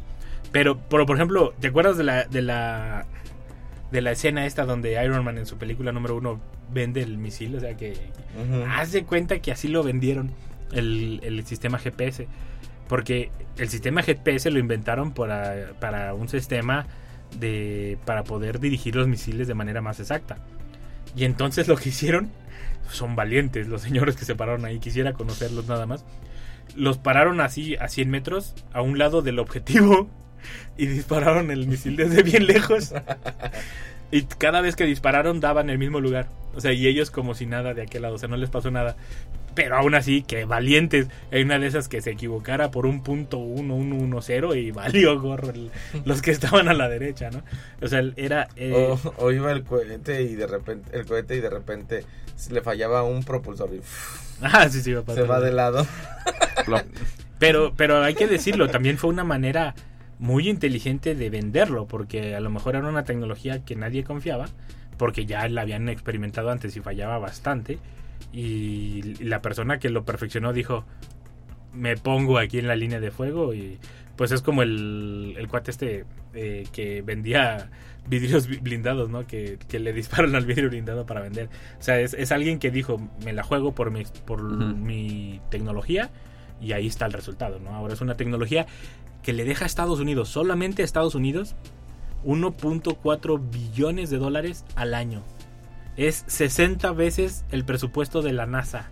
Pero, 0.51 0.77
pero, 0.89 1.05
por 1.07 1.15
ejemplo, 1.17 1.53
¿te 1.59 1.67
acuerdas 1.69 1.97
de 1.97 2.03
la, 2.03 2.23
de 2.25 2.41
la. 2.43 3.05
de 3.91 4.01
la 4.01 4.11
escena 4.11 4.45
esta 4.45 4.65
donde 4.65 5.03
Iron 5.03 5.23
Man 5.25 5.37
en 5.39 5.45
su 5.47 5.57
película 5.57 5.91
número 5.91 6.15
uno 6.15 6.39
vende 6.71 7.01
el 7.01 7.17
misil, 7.17 7.55
o 7.55 7.59
sea 7.59 7.75
que 7.75 7.91
Ujú. 7.91 8.63
haz 8.69 8.91
de 8.91 9.03
cuenta 9.05 9.39
que 9.39 9.51
así 9.51 9.67
lo 9.67 9.81
vendieron 9.83 10.31
el, 10.71 11.19
el 11.23 11.45
sistema 11.45 11.77
GPS. 11.79 12.27
Porque 12.87 13.31
el 13.57 13.69
sistema 13.69 14.03
GPS 14.03 14.51
lo 14.51 14.59
inventaron 14.59 15.11
para, 15.11 15.71
para 15.79 16.13
un 16.13 16.29
sistema 16.29 16.85
de 17.39 17.97
para 18.05 18.23
poder 18.23 18.59
dirigir 18.59 18.95
los 18.95 19.07
misiles 19.07 19.47
de 19.47 19.53
manera 19.53 19.81
más 19.81 19.99
exacta. 19.99 20.37
Y 21.15 21.25
entonces 21.25 21.67
lo 21.67 21.75
que 21.77 21.89
hicieron 21.89 22.31
son 22.89 23.15
valientes 23.15 23.67
los 23.67 23.81
señores 23.81 24.15
que 24.15 24.25
se 24.25 24.35
pararon 24.35 24.65
ahí. 24.65 24.79
Quisiera 24.79 25.13
conocerlos 25.13 25.67
nada 25.67 25.85
más. 25.85 26.05
Los 26.75 26.97
pararon 26.97 27.41
así 27.41 27.75
a 27.75 27.87
100 27.87 28.09
metros 28.09 28.53
a 28.73 28.81
un 28.81 28.97
lado 28.97 29.21
del 29.21 29.39
objetivo 29.39 30.09
y 30.77 30.87
dispararon 30.87 31.51
el 31.51 31.67
misil 31.67 31.95
desde 31.95 32.23
bien 32.23 32.47
lejos. 32.47 32.93
Y 34.11 34.23
cada 34.23 34.61
vez 34.61 34.75
que 34.75 34.85
dispararon 34.85 35.39
daban 35.39 35.69
el 35.69 35.77
mismo 35.77 35.99
lugar. 35.99 36.27
O 36.55 36.61
sea, 36.61 36.71
y 36.71 36.87
ellos 36.87 37.11
como 37.11 37.33
si 37.35 37.45
nada 37.45 37.73
de 37.73 37.81
aquel 37.81 38.03
lado. 38.03 38.15
O 38.15 38.17
sea, 38.17 38.29
no 38.29 38.37
les 38.37 38.49
pasó 38.49 38.71
nada. 38.71 38.95
Pero 39.55 39.77
aún 39.77 39.95
así, 39.95 40.21
que 40.21 40.45
valientes. 40.45 41.07
Hay 41.31 41.41
una 41.43 41.57
de 41.59 41.67
esas 41.67 41.87
que 41.87 42.01
se 42.01 42.11
equivocara 42.11 42.71
por 42.71 42.85
un 42.85 43.03
punto 43.03 43.37
1, 43.37 43.73
1, 43.73 43.95
1, 43.95 44.21
0 44.21 44.55
y 44.55 44.71
valió 44.71 45.19
gorro 45.19 45.49
el- 45.49 45.71
los 46.05 46.21
que 46.21 46.31
estaban 46.31 46.67
a 46.67 46.73
la 46.73 46.87
derecha, 46.89 47.29
¿no? 47.29 47.41
O 47.81 47.87
sea, 47.87 48.01
era... 48.17 48.47
eh, 48.57 48.73
O, 48.73 49.13
o 49.17 49.31
iba 49.31 49.51
el 49.51 49.63
cohete 49.63 50.21
y 50.23 50.35
de 50.35 50.47
repente 50.47 50.97
el 50.97 51.05
cohete 51.05 51.35
y 51.37 51.39
de 51.41 51.49
repente 51.49 52.05
se 52.35 52.53
le 52.53 52.61
fallaba 52.61 53.03
un 53.03 53.23
propulsor 53.23 53.73
y 53.73 53.81
Ah, 54.41 54.67
sí, 54.69 54.81
sí, 54.81 54.91
va 54.93 54.99
a 54.99 55.03
se 55.03 55.07
pasar. 55.07 55.31
va 55.31 55.39
de 55.39 55.51
lado. 55.53 55.87
Pero, 57.39 57.73
pero 57.75 58.01
hay 58.03 58.15
que 58.15 58.27
decirlo, 58.27 58.69
también 58.69 58.97
fue 58.97 59.09
una 59.09 59.23
manera 59.23 59.75
muy 60.19 60.49
inteligente 60.49 61.15
de 61.15 61.29
venderlo, 61.29 61.87
porque 61.87 62.35
a 62.35 62.39
lo 62.39 62.49
mejor 62.49 62.75
era 62.75 62.87
una 62.87 63.03
tecnología 63.03 63.63
que 63.65 63.75
nadie 63.75 64.03
confiaba, 64.03 64.45
porque 64.97 65.25
ya 65.25 65.47
la 65.49 65.61
habían 65.61 65.89
experimentado 65.89 66.49
antes 66.49 66.75
y 66.77 66.81
fallaba 66.81 67.17
bastante. 67.17 67.79
Y 68.31 69.23
la 69.23 69.41
persona 69.41 69.79
que 69.79 69.89
lo 69.89 70.05
perfeccionó 70.05 70.53
dijo, 70.53 70.85
me 71.73 71.97
pongo 71.97 72.37
aquí 72.37 72.59
en 72.59 72.67
la 72.67 72.75
línea 72.75 72.99
de 72.99 73.11
fuego 73.11 73.53
y 73.53 73.77
pues 74.15 74.31
es 74.31 74.41
como 74.41 74.61
el, 74.63 75.35
el 75.37 75.47
cuate 75.49 75.71
este 75.71 76.05
eh, 76.33 76.65
que 76.71 77.01
vendía 77.01 77.69
vidrios 78.07 78.47
blindados, 78.61 79.09
¿no? 79.09 79.27
Que, 79.27 79.57
que 79.67 79.79
le 79.79 79.91
disparan 79.91 80.35
al 80.35 80.45
vidrio 80.45 80.69
blindado 80.69 81.05
para 81.05 81.21
vender. 81.21 81.49
O 81.79 81.83
sea, 81.83 81.99
es, 81.99 82.13
es 82.13 82.31
alguien 82.31 82.59
que 82.59 82.71
dijo, 82.71 83.01
me 83.23 83.33
la 83.33 83.43
juego 83.43 83.73
por 83.73 83.91
mi, 83.91 84.03
por 84.25 84.41
mi 84.43 85.41
tecnología 85.49 86.11
y 86.61 86.71
ahí 86.73 86.87
está 86.87 87.05
el 87.05 87.13
resultado, 87.13 87.59
¿no? 87.59 87.71
Ahora 87.75 87.93
es 87.93 88.01
una 88.01 88.15
tecnología 88.15 88.65
que 89.23 89.33
le 89.33 89.43
deja 89.45 89.65
a 89.65 89.67
Estados 89.67 89.99
Unidos, 89.99 90.29
solamente 90.29 90.81
a 90.81 90.85
Estados 90.85 91.15
Unidos, 91.15 91.55
1.4 92.25 93.39
billones 93.51 94.09
de 94.09 94.17
dólares 94.17 94.65
al 94.75 94.93
año. 94.93 95.21
Es 95.97 96.23
60 96.27 96.91
veces 96.91 97.45
el 97.51 97.63
presupuesto 97.65 98.21
de 98.21 98.33
la 98.33 98.45
NASA. 98.45 98.89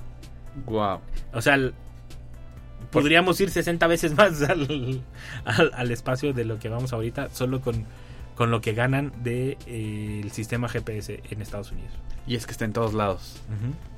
Wow. 0.66 1.00
O 1.34 1.42
sea, 1.42 1.58
podríamos 2.92 3.40
ir 3.42 3.50
60 3.50 3.88
veces 3.88 4.16
más 4.16 4.42
al, 4.44 5.02
al- 5.46 5.72
al 5.74 5.92
espacio 5.92 6.34
de 6.34 6.46
lo 6.46 6.60
que 6.60 6.70
vamos 6.70 6.94
ahorita, 6.94 7.30
solo 7.32 7.62
con, 7.62 7.86
con 8.36 8.52
lo 8.52 8.62
que 8.62 8.74
ganan 8.74 9.12
del 9.24 9.24
de, 9.24 9.58
eh, 9.68 10.22
el 10.24 10.32
sistema 10.32 10.68
GPS 10.70 11.22
en 11.30 11.42
Estados 11.42 11.72
Unidos. 11.72 11.92
Y 12.26 12.36
es 12.36 12.46
que 12.46 12.54
está 12.54 12.64
en 12.66 12.72
todos 12.74 12.94
lados, 12.94 13.42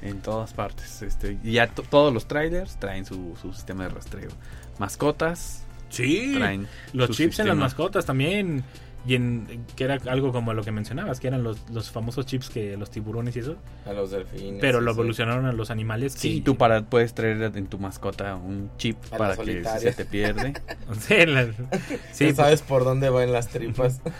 en 0.01 0.19
todas 0.21 0.53
partes. 0.53 1.01
Este, 1.03 1.37
y 1.43 1.51
ya 1.53 1.67
to- 1.67 1.83
todos 1.83 2.11
los 2.13 2.27
trailers 2.27 2.77
traen 2.79 3.05
su, 3.05 3.35
su 3.41 3.53
sistema 3.53 3.83
de 3.83 3.89
rastreo. 3.89 4.31
Mascotas 4.79 5.61
Sí, 5.89 6.33
traen 6.35 6.67
los 6.93 7.11
chips 7.11 7.39
en 7.39 7.47
las 7.47 7.55
mascotas 7.57 8.05
también. 8.05 8.63
Y 9.07 9.13
en, 9.15 9.65
que 9.75 9.83
era 9.83 9.99
algo 10.07 10.31
como 10.31 10.53
lo 10.53 10.63
que 10.63 10.71
mencionabas, 10.71 11.19
que 11.19 11.27
eran 11.27 11.43
los, 11.43 11.59
los 11.71 11.91
famosos 11.91 12.25
chips 12.25 12.49
que 12.49 12.75
los 12.75 12.89
tiburones 12.89 13.35
y 13.35 13.39
eso. 13.39 13.55
A 13.85 13.93
los 13.93 14.09
delfines. 14.09 14.59
Pero 14.59 14.81
lo 14.81 14.91
sí. 14.93 14.95
evolucionaron 14.99 15.45
a 15.45 15.51
los 15.51 15.69
animales. 15.69 16.13
Sí, 16.13 16.37
que- 16.37 16.41
tú 16.45 16.55
para, 16.57 16.81
puedes 16.85 17.13
traer 17.13 17.51
en 17.55 17.67
tu 17.67 17.77
mascota 17.77 18.35
un 18.35 18.71
chip 18.77 18.97
A 19.11 19.17
para 19.17 19.37
que 19.37 19.63
si 19.63 19.79
se 19.79 19.91
te 19.93 20.05
pierde. 20.05 20.53
Sí, 20.99 21.25
la- 21.27 21.47
sí, 22.13 22.25
Ya 22.27 22.35
sabes 22.35 22.61
por 22.63 22.83
dónde 22.83 23.09
van 23.09 23.31
las 23.31 23.47
tripas. 23.49 24.01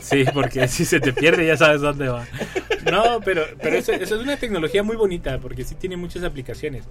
Sí, 0.00 0.24
porque 0.34 0.66
si 0.66 0.84
se 0.84 0.98
te 0.98 1.12
pierde 1.12 1.46
ya 1.46 1.56
sabes 1.56 1.80
dónde 1.80 2.08
va. 2.08 2.26
No, 2.90 3.20
pero, 3.24 3.42
pero 3.62 3.76
eso, 3.76 3.92
eso 3.92 4.16
es 4.16 4.20
una 4.22 4.36
tecnología 4.36 4.82
muy 4.82 4.96
bonita 4.96 5.38
porque 5.38 5.62
sí 5.64 5.76
tiene 5.76 5.96
muchas 5.96 6.24
aplicaciones. 6.24 6.84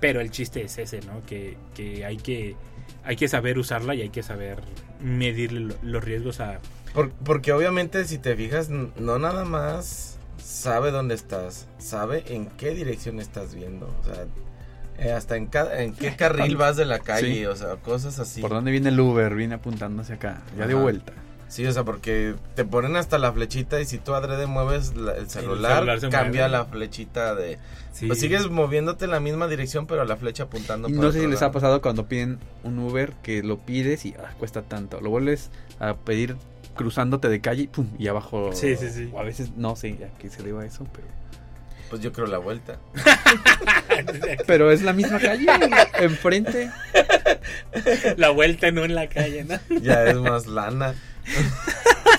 Pero 0.00 0.20
el 0.20 0.30
chiste 0.30 0.62
es 0.62 0.78
ese, 0.78 1.00
¿no? 1.00 1.22
Que, 1.26 1.56
que 1.74 2.04
hay 2.04 2.16
que 2.16 2.54
hay 3.02 3.16
que 3.16 3.26
saber 3.28 3.58
usarla 3.58 3.94
y 3.96 4.02
hay 4.02 4.08
que 4.10 4.22
saber 4.22 4.58
medir 5.02 5.52
lo- 5.52 5.74
los 5.82 6.02
riesgos 6.04 6.40
a... 6.40 6.60
Por- 6.94 7.10
porque 7.10 7.52
obviamente 7.52 8.04
si 8.06 8.18
te 8.18 8.34
fijas, 8.36 8.70
no 8.70 9.18
nada 9.18 9.44
más 9.44 10.16
sabe 10.42 10.90
dónde 10.92 11.14
estás, 11.14 11.66
sabe 11.78 12.24
en 12.28 12.46
qué 12.46 12.70
dirección 12.74 13.18
estás 13.20 13.54
viendo. 13.54 13.86
O 14.00 14.04
sea, 14.04 14.24
eh, 14.98 15.12
hasta 15.12 15.36
en, 15.36 15.46
ca- 15.46 15.82
en 15.82 15.92
qué 15.94 16.14
carril 16.16 16.56
vas 16.56 16.76
de 16.76 16.84
la 16.84 17.00
calle, 17.00 17.34
Sí. 17.34 17.46
o 17.46 17.56
sea, 17.56 17.76
cosas 17.76 18.18
así. 18.20 18.40
¿Por 18.40 18.50
dónde 18.52 18.70
viene 18.70 18.90
el 18.90 19.00
Uber? 19.00 19.34
Viene 19.34 19.56
apuntando 19.56 20.02
hacia 20.02 20.14
acá. 20.14 20.42
Ya 20.56 20.66
de 20.66 20.74
vuelta. 20.74 21.12
Sí, 21.48 21.64
o 21.66 21.72
sea, 21.72 21.84
porque 21.84 22.34
te 22.56 22.64
ponen 22.64 22.96
hasta 22.96 23.16
la 23.18 23.32
flechita 23.32 23.80
y 23.80 23.84
si 23.84 23.98
tú 23.98 24.14
adrede 24.14 24.46
mueves 24.46 24.94
la- 24.96 25.12
el 25.16 25.28
celular, 25.28 25.74
celular 25.78 26.00
se 26.00 26.08
cambia 26.08 26.42
mueve. 26.48 26.48
la 26.52 26.64
flechita 26.64 27.34
de... 27.34 27.58
Sí. 27.92 28.06
Pues 28.06 28.18
sigues 28.18 28.48
moviéndote 28.50 29.04
en 29.04 29.12
la 29.12 29.20
misma 29.20 29.46
dirección, 29.46 29.86
pero 29.86 30.04
la 30.04 30.16
flecha 30.16 30.44
apuntando 30.44 30.88
Y 30.88 30.94
para 30.94 31.06
no 31.06 31.12
sé 31.12 31.20
si 31.20 31.26
les 31.28 31.42
ha 31.42 31.52
pasado 31.52 31.80
cuando 31.80 32.06
piden 32.08 32.38
un 32.64 32.78
Uber 32.80 33.12
que 33.22 33.42
lo 33.44 33.58
pides 33.58 34.04
y 34.04 34.14
ah, 34.14 34.32
cuesta 34.38 34.62
tanto. 34.62 35.00
Lo 35.00 35.10
vuelves 35.10 35.50
a 35.78 35.94
pedir 35.94 36.34
cruzándote 36.74 37.28
de 37.28 37.40
calle 37.40 37.62
y 37.62 37.66
pum, 37.68 37.88
y 37.98 38.08
abajo. 38.08 38.52
Sí, 38.52 38.76
sí, 38.76 38.90
sí. 38.90 39.10
O 39.12 39.20
a 39.20 39.22
veces 39.22 39.52
no 39.56 39.76
sé 39.76 39.98
a 40.04 40.18
qué 40.18 40.28
se 40.28 40.42
deba 40.42 40.62
a 40.62 40.66
eso, 40.66 40.86
pero. 40.92 41.06
Pues 41.90 42.02
yo 42.02 42.12
creo 42.12 42.26
la 42.26 42.38
vuelta. 42.38 42.78
Pero 44.46 44.72
es 44.72 44.82
la 44.82 44.92
misma 44.92 45.18
calle, 45.20 45.46
enfrente. 46.00 46.70
La 48.16 48.30
vuelta 48.30 48.70
no 48.72 48.84
en 48.84 48.94
la 48.94 49.08
calle, 49.08 49.44
¿no? 49.44 49.58
Ya 49.80 50.04
es 50.04 50.16
más 50.16 50.46
lana. 50.46 50.94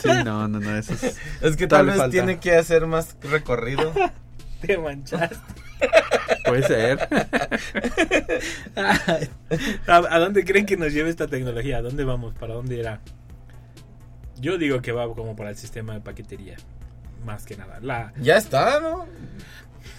Sí, 0.01 0.09
no, 0.23 0.47
no, 0.47 0.59
no, 0.59 0.77
eso 0.77 0.93
es. 0.93 1.17
Es 1.41 1.57
que 1.57 1.67
tal 1.67 1.87
vez 1.87 1.97
falta. 1.97 2.11
tiene 2.11 2.39
que 2.39 2.55
hacer 2.55 2.85
más 2.85 3.17
recorrido. 3.23 3.91
Te 4.61 4.77
manchaste. 4.77 5.35
Puede 6.45 6.63
ser. 6.63 6.99
¿A, 9.87 9.95
a 9.97 10.19
dónde 10.19 10.45
creen 10.45 10.65
que 10.65 10.77
nos 10.77 10.93
lleve 10.93 11.09
esta 11.09 11.27
tecnología? 11.27 11.77
¿A 11.77 11.81
dónde 11.81 12.03
vamos? 12.03 12.33
¿Para 12.35 12.53
dónde 12.53 12.75
irá? 12.75 13.01
Yo 14.39 14.57
digo 14.57 14.81
que 14.81 14.91
va 14.91 15.13
como 15.13 15.36
para 15.36 15.49
el 15.49 15.57
sistema 15.57 15.93
de 15.93 16.01
paquetería. 16.01 16.57
Más 17.25 17.45
que 17.45 17.57
nada. 17.57 17.79
La, 17.81 18.13
Ya 18.21 18.38
está, 18.38 18.79
¿no? 18.79 19.07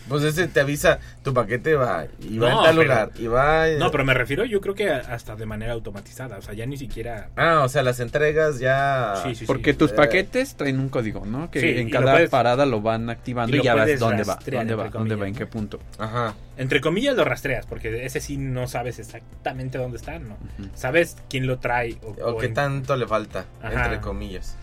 Pues 0.08 0.22
ese 0.22 0.46
te 0.48 0.60
avisa, 0.60 0.98
tu 1.24 1.34
paquete 1.34 1.74
va 1.74 2.06
y 2.20 2.38
va 2.38 2.50
No, 2.50 2.58
en 2.58 2.64
tal 2.64 2.76
pero- 2.76 2.82
lugar 2.88 3.10
y 3.18 3.26
va... 3.26 3.66
no, 3.78 3.90
pero 3.90 4.04
me 4.04 4.14
refiero 4.14 4.44
yo 4.44 4.60
creo 4.60 4.74
que 4.74 4.88
hasta 4.90 5.34
de 5.36 5.46
manera 5.46 5.72
automatizada. 5.72 6.38
O 6.38 6.42
sea, 6.42 6.54
ya 6.54 6.64
ni 6.66 6.76
siquiera... 6.76 7.30
Ah, 7.36 7.62
o 7.64 7.68
sea, 7.68 7.82
las 7.82 7.98
entregas 8.00 8.58
ya... 8.60 9.14
Sí, 9.22 9.30
sí, 9.30 9.34
sí. 9.40 9.44
Porque 9.46 9.74
tus 9.74 9.90
Eh. 9.90 9.94
paquetes 9.94 10.54
traen 10.56 10.78
un 10.78 10.88
código, 10.88 11.26
¿no? 11.26 11.50
Que 11.50 11.60
Sí, 11.60 11.68
en 11.78 11.86
lo 11.90 11.98
cada 12.00 12.12
puedes- 12.12 12.30
parada 12.30 12.66
lo 12.66 12.80
van 12.80 13.10
activando 13.10 13.56
y 13.56 13.62
ya 13.62 13.74
ves 13.74 13.98
dónde 13.98 14.22
va, 14.24 14.38
dónde 14.44 14.74
va, 14.74 14.88
dónde 14.90 15.14
va, 15.16 15.26
en 15.26 15.34
qué 15.34 15.46
punto. 15.46 15.80
Ajá. 15.98 16.34
Entre 16.56 16.80
comillas 16.80 17.16
lo 17.16 17.24
rastreas, 17.24 17.66
porque 17.66 18.06
ese 18.06 18.20
sí 18.20 18.36
no 18.38 18.66
sabes 18.68 18.98
exactamente 18.98 19.76
dónde 19.76 19.96
está, 19.98 20.18
¿no? 20.18 20.36
Sabes 20.74 21.16
quién 21.28 21.46
lo 21.46 21.58
trae 21.58 21.98
o, 22.02 22.10
O 22.22 22.34
o 22.34 22.38
qué 22.38 22.46
en- 22.46 22.54
tanto 22.54 22.96
le 22.96 23.06
falta, 23.06 23.44
Ajá. 23.60 23.84
entre 23.86 24.00
comillas. 24.00 24.56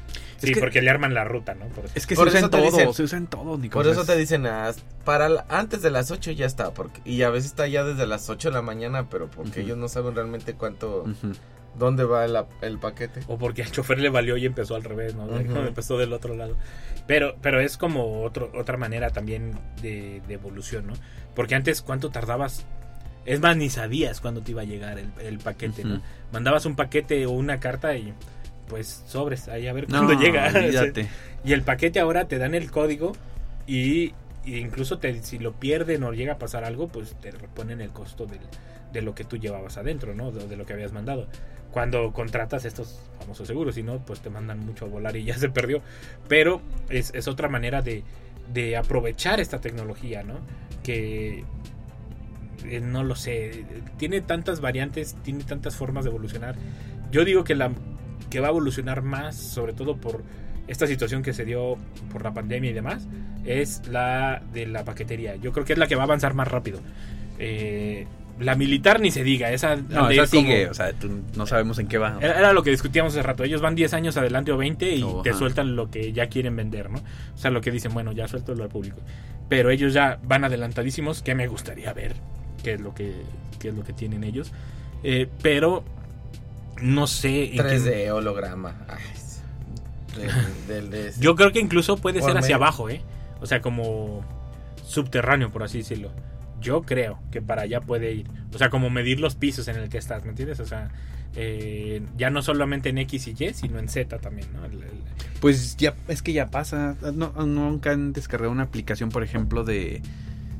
Sí, 0.45 0.51
Es 0.51 0.55
que- 0.55 0.59
porque 0.61 0.81
le 0.81 0.89
arman 0.89 1.13
la 1.13 1.23
ruta, 1.23 1.53
¿no? 1.55 1.65
Por 1.67 1.85
eso. 1.85 1.93
Es 1.95 2.05
que 2.07 2.15
Por 2.15 2.25
se 2.25 2.37
usa 2.37 2.39
eso 2.39 2.45
en 2.47 2.51
te 2.51 2.57
todo, 2.57 2.65
dicen- 2.77 2.93
se 2.93 3.03
usa 3.03 3.17
en 3.17 3.27
todo, 3.27 3.57
Nico. 3.57 3.73
Por 3.73 3.87
eso 3.87 4.05
te 4.05 4.15
dicen, 4.17 4.45
ah, 4.45 4.71
para 5.05 5.29
la- 5.29 5.45
antes 5.49 5.81
de 5.81 5.91
las 5.91 6.11
8 6.11 6.31
ya 6.31 6.45
está, 6.45 6.73
porque 6.73 7.01
y 7.05 7.21
a 7.23 7.29
veces 7.29 7.51
está 7.51 7.67
ya 7.67 7.83
desde 7.83 8.05
las 8.07 8.29
8 8.29 8.49
de 8.49 8.55
la 8.55 8.61
mañana, 8.61 9.09
pero 9.09 9.29
porque 9.29 9.61
ellos 9.61 9.77
no 9.77 9.87
saben 9.87 10.15
realmente 10.15 10.53
cuánto, 10.53 11.05
dónde 11.77 12.03
va 12.03 12.25
el, 12.25 12.37
el 12.61 12.77
paquete. 12.79 13.21
O 13.27 13.37
porque 13.37 13.63
al 13.63 13.71
chofer 13.71 13.99
le 13.99 14.09
valió 14.09 14.37
y 14.37 14.45
empezó 14.45 14.75
al 14.75 14.83
revés, 14.83 15.15
¿no? 15.15 15.23
Empezó 15.67 15.97
del 15.97 16.13
otro 16.13 16.35
lado. 16.35 16.55
Pero, 17.07 17.35
pero 17.41 17.59
es 17.59 17.77
como 17.77 18.23
otro, 18.23 18.49
otra 18.55 18.77
manera 18.77 19.09
también 19.09 19.57
de, 19.81 20.21
de 20.27 20.33
evolución, 20.35 20.87
¿no? 20.87 20.93
Porque 21.35 21.55
antes, 21.55 21.81
¿cuánto 21.81 22.09
tardabas? 22.11 22.65
Es 23.25 23.39
más, 23.39 23.55
ni 23.57 23.69
sabías 23.69 24.19
cuándo 24.21 24.41
te 24.41 24.51
iba 24.51 24.61
a 24.61 24.65
llegar 24.65 24.99
el, 24.99 25.09
el 25.21 25.39
paquete, 25.39 25.83
¿no? 25.83 26.01
Mandabas 26.31 26.65
un 26.65 26.75
paquete 26.75 27.25
o 27.25 27.31
una 27.31 27.59
carta 27.59 27.95
y 27.95 28.13
pues 28.67 29.03
sobres, 29.07 29.47
ahí 29.47 29.67
a 29.67 29.73
ver 29.73 29.89
No, 29.89 30.05
cuándo 30.05 30.21
llega. 30.21 30.47
olvídate. 30.55 31.07
Y 31.43 31.53
el 31.53 31.61
paquete 31.63 31.99
ahora 31.99 32.27
te 32.27 32.37
dan 32.37 32.55
el 32.55 32.71
código 32.71 33.13
y, 33.67 34.13
y 34.45 34.57
incluso 34.57 34.97
te, 34.97 35.21
si 35.23 35.39
lo 35.39 35.53
pierden 35.53 36.03
o 36.03 36.13
llega 36.13 36.33
a 36.33 36.37
pasar 36.37 36.63
algo, 36.63 36.87
pues 36.87 37.15
te 37.21 37.31
reponen 37.31 37.81
el 37.81 37.89
costo 37.89 38.25
del- 38.25 38.39
de 38.93 39.01
lo 39.01 39.15
que 39.15 39.23
tú 39.23 39.37
llevabas 39.37 39.77
adentro, 39.77 40.13
¿no? 40.13 40.31
De, 40.31 40.47
de 40.47 40.55
lo 40.55 40.65
que 40.65 40.73
habías 40.73 40.91
mandado. 40.91 41.27
Cuando 41.71 42.11
contratas 42.13 42.65
estos 42.65 42.99
famosos 43.19 43.47
seguros, 43.47 43.73
si 43.75 43.81
no, 43.81 43.97
pues 44.05 44.19
te 44.19 44.29
mandan 44.29 44.59
mucho 44.59 44.85
a 44.85 44.87
volar 44.87 45.15
y 45.15 45.23
ya 45.23 45.35
se 45.37 45.49
perdió. 45.49 45.81
Pero 46.27 46.61
es, 46.89 47.11
es 47.15 47.27
otra 47.27 47.49
manera 47.49 47.81
de, 47.81 48.03
de 48.53 48.77
aprovechar 48.77 49.39
esta 49.39 49.59
tecnología, 49.59 50.21
¿no? 50.21 50.35
Que 50.83 51.43
eh, 52.65 52.79
no 52.79 53.03
lo 53.03 53.15
sé, 53.15 53.65
tiene 53.97 54.21
tantas 54.21 54.61
variantes, 54.61 55.15
tiene 55.23 55.43
tantas 55.43 55.75
formas 55.75 56.03
de 56.05 56.11
evolucionar. 56.11 56.55
Yo 57.11 57.25
digo 57.25 57.43
que 57.43 57.55
la 57.55 57.71
que 58.33 58.39
va 58.39 58.47
a 58.47 58.49
evolucionar 58.49 59.03
más, 59.03 59.35
sobre 59.37 59.73
todo 59.73 59.95
por 59.95 60.23
esta 60.67 60.87
situación 60.87 61.21
que 61.23 61.33
se 61.33 61.45
dio 61.45 61.77
por 62.11 62.23
la 62.23 62.33
pandemia 62.33 62.71
y 62.71 62.73
demás 62.73 63.07
es 63.45 63.81
la 63.87 64.41
de 64.53 64.65
la 64.65 64.83
paquetería. 64.83 65.35
Yo 65.35 65.51
creo 65.53 65.65
que 65.65 65.73
es 65.73 65.79
la 65.79 65.87
que 65.87 65.95
va 65.95 66.01
a 66.01 66.05
avanzar 66.05 66.33
más 66.33 66.47
rápido. 66.47 66.79
Eh, 67.39 68.07
la 68.39 68.55
militar 68.55 68.99
ni 68.99 69.11
se 69.11 69.23
diga, 69.23 69.51
esa, 69.51 69.75
No, 69.75 70.09
esa 70.09 70.25
como- 70.27 70.41
sigue, 70.41 70.67
o 70.67 70.73
sea, 70.73 70.91
no 71.35 71.45
sabemos 71.45 71.77
en 71.77 71.87
qué 71.87 71.97
va. 71.99 72.17
era, 72.19 72.39
era 72.39 72.53
lo 72.53 72.63
que 72.63 72.71
discutíamos 72.71 73.13
hace 73.13 73.21
rato. 73.21 73.43
Ellos 73.43 73.61
van 73.61 73.75
10 73.75 73.93
años 73.93 74.17
adelante 74.17 74.51
o 74.51 74.57
20 74.57 74.95
y 74.95 75.03
Oh, 75.03 75.21
te 75.21 75.29
ajá. 75.29 75.39
sueltan 75.39 75.75
lo 75.75 75.91
que 75.91 76.11
ya 76.13 76.27
quieren 76.27 76.55
vender, 76.55 76.89
¿no? 76.89 76.97
O 76.99 77.37
sea, 77.37 77.51
lo 77.51 77.61
que 77.61 77.69
dicen, 77.69 77.93
bueno, 77.93 78.11
ya 78.11 78.27
suelto 78.27 78.55
lo 78.55 78.63
al 78.63 78.69
público. 78.69 78.97
Pero 79.49 79.69
ellos 79.69 79.93
ya 79.93 80.17
van 80.23 80.43
adelantadísimos, 80.45 81.21
que 81.21 81.35
me 81.35 81.45
gustaría 81.47 81.93
ver 81.93 82.13
qué 82.63 82.73
es 82.73 82.81
lo 82.81 82.95
que, 82.95 83.13
qué 83.59 83.67
es 83.69 83.75
lo 83.75 83.83
que 83.83 83.93
tienen 83.93 84.23
ellos. 84.23 84.51
Eh, 85.03 85.27
pero 85.43 85.83
no 86.83 87.07
sé. 87.07 87.45
en 87.45 87.51
qué- 87.53 87.63
3D, 87.63 88.11
holograma. 88.11 88.75
Ay, 88.87 89.01
de- 90.67 91.13
Yo 91.19 91.35
creo 91.35 91.51
que 91.51 91.59
incluso 91.59 91.97
puede 91.97 92.19
ser 92.21 92.31
hacia 92.31 92.41
medio. 92.41 92.55
abajo, 92.57 92.89
¿eh? 92.89 93.01
O 93.41 93.45
sea, 93.45 93.61
como 93.61 94.23
subterráneo, 94.85 95.49
por 95.49 95.63
así 95.63 95.79
decirlo. 95.79 96.11
Yo 96.61 96.83
creo 96.83 97.19
que 97.31 97.41
para 97.41 97.63
allá 97.63 97.81
puede 97.81 98.13
ir. 98.13 98.27
O 98.53 98.57
sea, 98.57 98.69
como 98.69 98.89
medir 98.89 99.19
los 99.19 99.35
pisos 99.35 99.67
en 99.67 99.75
el 99.77 99.89
que 99.89 99.97
estás, 99.97 100.23
¿me 100.23 100.29
entiendes? 100.29 100.59
O 100.59 100.65
sea, 100.65 100.91
eh, 101.35 102.01
ya 102.15 102.29
no 102.29 102.41
solamente 102.41 102.89
en 102.89 102.99
X 102.99 103.27
y 103.27 103.31
Y, 103.43 103.53
sino 103.53 103.79
en 103.79 103.89
Z 103.89 104.19
también, 104.19 104.47
¿no? 104.53 104.63
El- 104.65 104.73
el- 104.83 105.03
Pues 105.41 105.75
ya, 105.77 105.93
es 106.07 106.21
que 106.21 106.31
ya 106.31 106.47
pasa. 106.51 106.95
No, 107.13 107.31
nunca 107.45 107.91
han 107.91 108.13
descargado 108.13 108.51
una 108.51 108.63
aplicación, 108.63 109.09
por 109.09 109.23
ejemplo, 109.23 109.63
de 109.65 110.01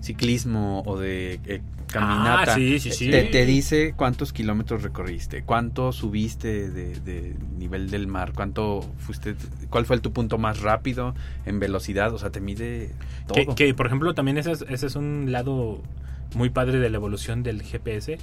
ciclismo 0.04 0.84
o 0.86 0.99
de 0.99 1.39
eh, 1.45 1.62
caminata. 1.88 2.54
Ah, 2.54 2.56
sí, 2.56 2.80
sí, 2.80 2.91
sí. 2.91 3.10
Te, 3.10 3.24
te 3.24 3.45
dice 3.45 3.93
cuántos 3.95 4.34
kilómetros 4.34 4.84
recorriste, 4.84 5.43
cuánto 5.43 5.91
subiste 5.93 6.70
de, 6.70 6.99
de 6.99 7.36
nivel 7.58 7.89
del 7.89 8.08
mar, 8.08 8.34
cuánto 8.36 8.82
fuiste, 8.97 9.36
cuál 9.70 9.86
fue 9.86 9.99
tu 9.99 10.12
punto 10.12 10.38
más 10.38 10.60
rápido 10.60 11.16
en 11.45 11.60
velocidad, 11.60 12.14
o 12.14 12.18
sea, 12.18 12.32
te 12.32 12.41
mide 12.41 12.91
Que, 13.34 13.45
todo. 13.45 13.56
que, 13.56 13.74
por 13.74 13.86
ejemplo, 13.88 14.14
también 14.14 14.38
ese 14.38 14.51
es, 14.51 14.66
ese 14.68 14.88
es 14.88 14.95
un 14.95 15.32
lado 15.32 15.82
muy 16.36 16.49
padre 16.49 16.80
de 16.80 16.89
la 16.89 16.97
evolución 16.97 17.41
del 17.43 17.62
GPS. 17.62 18.18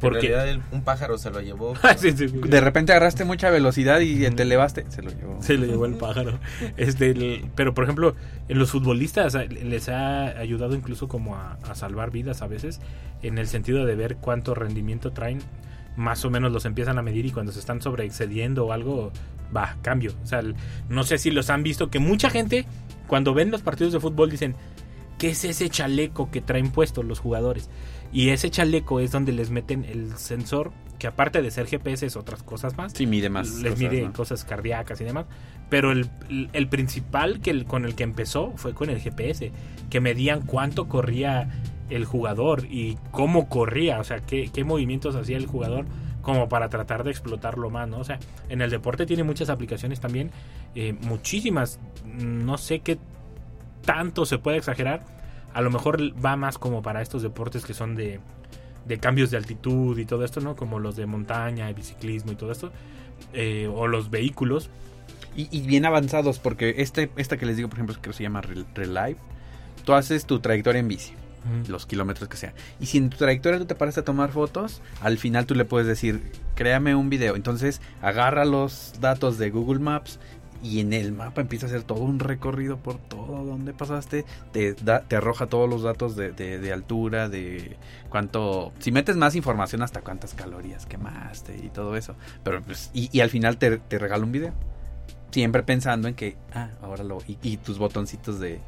En 0.00 0.08
Porque... 0.08 0.28
realidad 0.28 0.48
el- 0.48 0.62
un 0.72 0.82
pájaro 0.82 1.18
se 1.18 1.30
lo 1.30 1.40
llevó. 1.42 1.74
Sí, 1.98 2.12
sí, 2.12 2.26
De 2.28 2.60
repente 2.62 2.92
agarraste 2.92 3.24
mucha 3.26 3.50
velocidad 3.50 4.00
y 4.00 4.28
te 4.30 4.42
elevaste, 4.44 4.86
se 4.88 5.02
lo 5.02 5.10
llevó. 5.10 5.42
Se 5.42 5.58
lo 5.58 5.66
llevó 5.66 5.84
el 5.84 5.94
pájaro. 5.94 6.38
Este, 6.78 7.10
el- 7.10 7.44
pero 7.54 7.74
por 7.74 7.84
ejemplo, 7.84 8.14
en 8.48 8.58
los 8.58 8.70
futbolistas 8.70 9.34
les 9.34 9.88
ha 9.90 10.28
ayudado 10.38 10.74
incluso 10.74 11.06
como 11.06 11.36
a, 11.36 11.58
a 11.68 11.74
salvar 11.74 12.10
vidas 12.10 12.40
a 12.40 12.46
veces, 12.46 12.80
en 13.22 13.36
el 13.36 13.46
sentido 13.46 13.84
de 13.84 13.94
ver 13.94 14.16
cuánto 14.16 14.54
rendimiento 14.54 15.12
traen, 15.12 15.40
más 15.96 16.24
o 16.24 16.30
menos 16.30 16.50
los 16.50 16.64
empiezan 16.64 16.96
a 16.98 17.02
medir 17.02 17.26
y 17.26 17.30
cuando 17.30 17.52
se 17.52 17.58
están 17.60 17.82
sobreexcediendo 17.82 18.64
o 18.66 18.72
algo, 18.72 19.12
va, 19.54 19.76
cambio. 19.82 20.14
O 20.22 20.26
sea, 20.26 20.38
el- 20.38 20.54
no 20.88 21.02
sé 21.04 21.18
si 21.18 21.30
los 21.30 21.50
han 21.50 21.62
visto, 21.62 21.90
que 21.90 21.98
mucha 21.98 22.30
gente 22.30 22.64
cuando 23.06 23.34
ven 23.34 23.50
los 23.50 23.60
partidos 23.60 23.92
de 23.92 24.00
fútbol 24.00 24.30
dicen, 24.30 24.54
¿qué 25.18 25.30
es 25.30 25.44
ese 25.44 25.68
chaleco 25.68 26.30
que 26.30 26.40
traen 26.40 26.70
puestos 26.70 27.04
los 27.04 27.18
jugadores? 27.18 27.68
Y 28.12 28.30
ese 28.30 28.50
chaleco 28.50 29.00
es 29.00 29.12
donde 29.12 29.32
les 29.32 29.50
meten 29.50 29.84
el 29.84 30.16
sensor, 30.16 30.72
que 30.98 31.06
aparte 31.06 31.40
de 31.42 31.50
ser 31.50 31.66
GPS 31.66 32.04
es 32.06 32.16
otras 32.16 32.42
cosas 32.42 32.76
más 32.76 32.92
Sí, 32.92 33.06
mide 33.06 33.30
más. 33.30 33.48
les 33.62 33.72
cosas, 33.72 33.78
mide 33.78 34.02
¿no? 34.02 34.12
cosas 34.12 34.44
cardíacas 34.44 35.00
y 35.00 35.04
demás. 35.04 35.26
Pero 35.68 35.92
el, 35.92 36.10
el 36.52 36.68
principal 36.68 37.40
que 37.40 37.50
el- 37.50 37.64
con 37.64 37.84
el 37.84 37.94
que 37.94 38.02
empezó 38.02 38.52
fue 38.56 38.74
con 38.74 38.90
el 38.90 39.00
GPS, 39.00 39.52
que 39.88 40.00
medían 40.00 40.42
cuánto 40.42 40.88
corría 40.88 41.48
el 41.88 42.04
jugador 42.04 42.66
y 42.70 42.98
cómo 43.12 43.48
corría, 43.48 43.98
o 44.00 44.04
sea, 44.04 44.20
qué, 44.20 44.50
qué 44.52 44.64
movimientos 44.64 45.14
hacía 45.16 45.36
el 45.36 45.46
jugador 45.46 45.86
como 46.22 46.48
para 46.48 46.68
tratar 46.68 47.02
de 47.02 47.10
explotarlo 47.12 47.70
más, 47.70 47.88
¿no? 47.88 47.98
O 47.98 48.04
sea, 48.04 48.18
en 48.48 48.60
el 48.60 48.70
deporte 48.70 49.06
tiene 49.06 49.22
muchas 49.24 49.48
aplicaciones 49.48 50.00
también, 50.00 50.30
eh, 50.74 50.92
muchísimas, 51.00 51.80
no 52.04 52.58
sé 52.58 52.80
qué 52.80 52.98
tanto 53.84 54.26
se 54.26 54.38
puede 54.38 54.58
exagerar, 54.58 55.04
a 55.54 55.60
lo 55.60 55.70
mejor 55.70 56.00
va 56.24 56.36
más 56.36 56.58
como 56.58 56.82
para 56.82 57.02
estos 57.02 57.22
deportes 57.22 57.64
que 57.64 57.74
son 57.74 57.94
de, 57.96 58.20
de 58.86 58.98
cambios 58.98 59.30
de 59.30 59.36
altitud 59.36 59.98
y 59.98 60.04
todo 60.04 60.24
esto, 60.24 60.40
¿no? 60.40 60.56
Como 60.56 60.78
los 60.78 60.96
de 60.96 61.06
montaña, 61.06 61.70
y 61.70 61.74
biciclismo 61.74 62.32
y 62.32 62.36
todo 62.36 62.52
esto, 62.52 62.72
eh, 63.32 63.70
o 63.72 63.86
los 63.86 64.10
vehículos. 64.10 64.70
Y, 65.36 65.48
y 65.56 65.62
bien 65.62 65.84
avanzados, 65.86 66.38
porque 66.38 66.74
este, 66.78 67.10
esta 67.16 67.36
que 67.36 67.46
les 67.46 67.56
digo, 67.56 67.68
por 67.68 67.78
ejemplo, 67.78 67.96
que 68.00 68.12
se 68.12 68.22
llama 68.22 68.42
Rel- 68.42 68.66
Relive, 68.74 69.16
tú 69.84 69.92
haces 69.92 70.26
tu 70.26 70.40
trayectoria 70.40 70.80
en 70.80 70.88
bici, 70.88 71.12
los 71.68 71.86
kilómetros 71.86 72.28
que 72.28 72.36
sea. 72.36 72.52
Y 72.80 72.86
si 72.86 72.98
en 72.98 73.10
tu 73.10 73.16
trayectoria 73.16 73.58
tú 73.58 73.64
te 73.64 73.74
paras 73.74 73.96
a 73.96 74.04
tomar 74.04 74.30
fotos, 74.30 74.82
al 75.00 75.18
final 75.18 75.46
tú 75.46 75.54
le 75.54 75.64
puedes 75.64 75.86
decir, 75.86 76.32
créame 76.54 76.94
un 76.94 77.10
video. 77.10 77.36
Entonces 77.36 77.80
agarra 78.02 78.44
los 78.44 78.94
datos 79.00 79.38
de 79.38 79.50
Google 79.50 79.78
Maps 79.80 80.18
y 80.62 80.80
en 80.80 80.92
el 80.92 81.12
mapa 81.12 81.40
empieza 81.40 81.66
a 81.66 81.68
hacer 81.68 81.82
todo 81.82 82.00
un 82.00 82.18
recorrido 82.18 82.76
por 82.76 82.98
todo 82.98 83.44
donde 83.44 83.72
pasaste. 83.72 84.24
Te, 84.52 84.74
da, 84.74 85.00
te 85.02 85.16
arroja 85.16 85.46
todos 85.46 85.68
los 85.68 85.82
datos 85.82 86.16
de, 86.16 86.32
de- 86.32 86.58
de 86.58 86.72
altura, 86.72 87.28
de 87.28 87.76
cuánto... 88.08 88.72
Si 88.78 88.92
metes 88.92 89.16
más 89.16 89.34
información, 89.36 89.82
hasta 89.82 90.00
cuántas 90.02 90.34
calorías 90.34 90.86
quemaste 90.86 91.56
y 91.64 91.68
todo 91.70 91.96
eso. 91.96 92.14
Pero 92.44 92.62
pues, 92.62 92.90
y, 92.92 93.08
y 93.16 93.20
al 93.20 93.30
final 93.30 93.56
te, 93.58 93.78
te 93.78 93.98
regala 93.98 94.24
un 94.24 94.32
video. 94.32 94.52
Siempre 95.30 95.62
pensando 95.62 96.08
en 96.08 96.14
que, 96.14 96.36
ah, 96.54 96.70
ahora 96.82 97.04
lo... 97.04 97.18
Y, 97.26 97.38
y 97.42 97.56
tus 97.56 97.78
botoncitos 97.78 98.40
de 98.40 98.58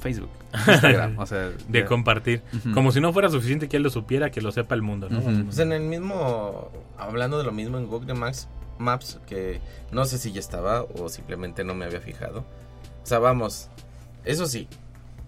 Facebook, 0.00 0.30
Instagram, 0.66 1.18
o 1.18 1.26
sea... 1.26 1.50
De 1.68 1.80
ya- 1.80 1.86
compartir. 1.86 2.42
Como 2.74 2.92
si 2.92 3.00
no 3.00 3.12
fuera 3.12 3.28
suficiente 3.30 3.68
que 3.68 3.76
él 3.78 3.82
lo 3.84 3.90
supiera, 3.90 4.30
que 4.30 4.40
lo 4.42 4.50
sepa 4.52 4.74
el 4.74 4.82
mundo, 4.82 5.08
¿no? 5.10 5.20
Pues 5.44 5.58
en 5.60 5.72
el 5.72 5.82
mismo, 5.82 6.70
hablando 6.98 7.38
de 7.38 7.44
lo 7.44 7.52
mismo 7.52 7.78
en 7.78 7.86
Google 7.86 8.14
Maps, 8.14 8.48
Maps, 8.78 9.18
que 9.26 9.60
no 9.92 10.04
sé 10.04 10.18
si 10.18 10.32
ya 10.32 10.40
estaba 10.40 10.82
o 10.82 11.08
simplemente 11.08 11.64
no 11.64 11.74
me 11.74 11.84
había 11.84 12.00
fijado. 12.00 12.40
O 13.02 13.06
sea, 13.06 13.18
vamos, 13.18 13.68
eso 14.24 14.46
sí, 14.46 14.68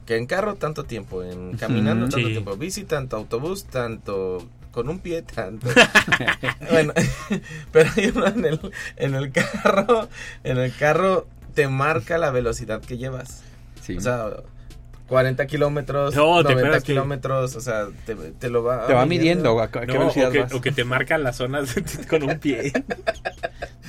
que 0.06 0.16
en 0.16 0.26
carro 0.26 0.56
tanto 0.56 0.84
tiempo, 0.84 1.22
en 1.22 1.56
caminando 1.56 2.08
tanto 2.08 2.28
tiempo, 2.28 2.56
bici 2.56 2.84
tanto, 2.84 3.16
autobús 3.16 3.64
tanto, 3.64 4.48
con 4.72 4.88
un 4.88 4.98
pie 4.98 5.22
tanto. 5.22 5.68
bueno, 6.70 6.92
pero 7.72 7.90
hay 7.96 8.06
uno 8.14 8.26
en 8.26 8.44
el, 8.44 8.72
en 8.96 9.14
el 9.14 9.32
carro, 9.32 10.08
en 10.44 10.58
el 10.58 10.74
carro 10.74 11.26
te 11.54 11.68
marca 11.68 12.18
la 12.18 12.30
velocidad 12.30 12.80
que 12.80 12.98
llevas. 12.98 13.42
Sí. 13.82 13.96
O 13.96 14.00
sea, 14.00 14.30
40 15.10 15.46
kilómetros, 15.46 16.14
No, 16.14 16.36
te 16.38 16.42
90 16.44 16.50
acuerdas 16.52 16.82
que- 16.84 16.92
kilómetros, 16.92 17.56
o 17.56 17.60
sea, 17.60 17.86
te, 18.06 18.14
te 18.14 18.48
lo 18.48 18.62
va 18.62 18.86
te 18.86 18.94
va 18.94 19.04
midiendo 19.06 19.60
a 19.60 19.68
qué 19.70 19.84
No, 19.86 19.92
velocidad 19.94 20.28
o, 20.28 20.32
que, 20.32 20.38
vas. 20.42 20.54
o 20.54 20.60
que 20.60 20.70
te 20.72 20.84
marca 20.84 21.18
las 21.18 21.36
zonas 21.36 21.74
con 22.08 22.22
un 22.22 22.38
pie. 22.38 22.72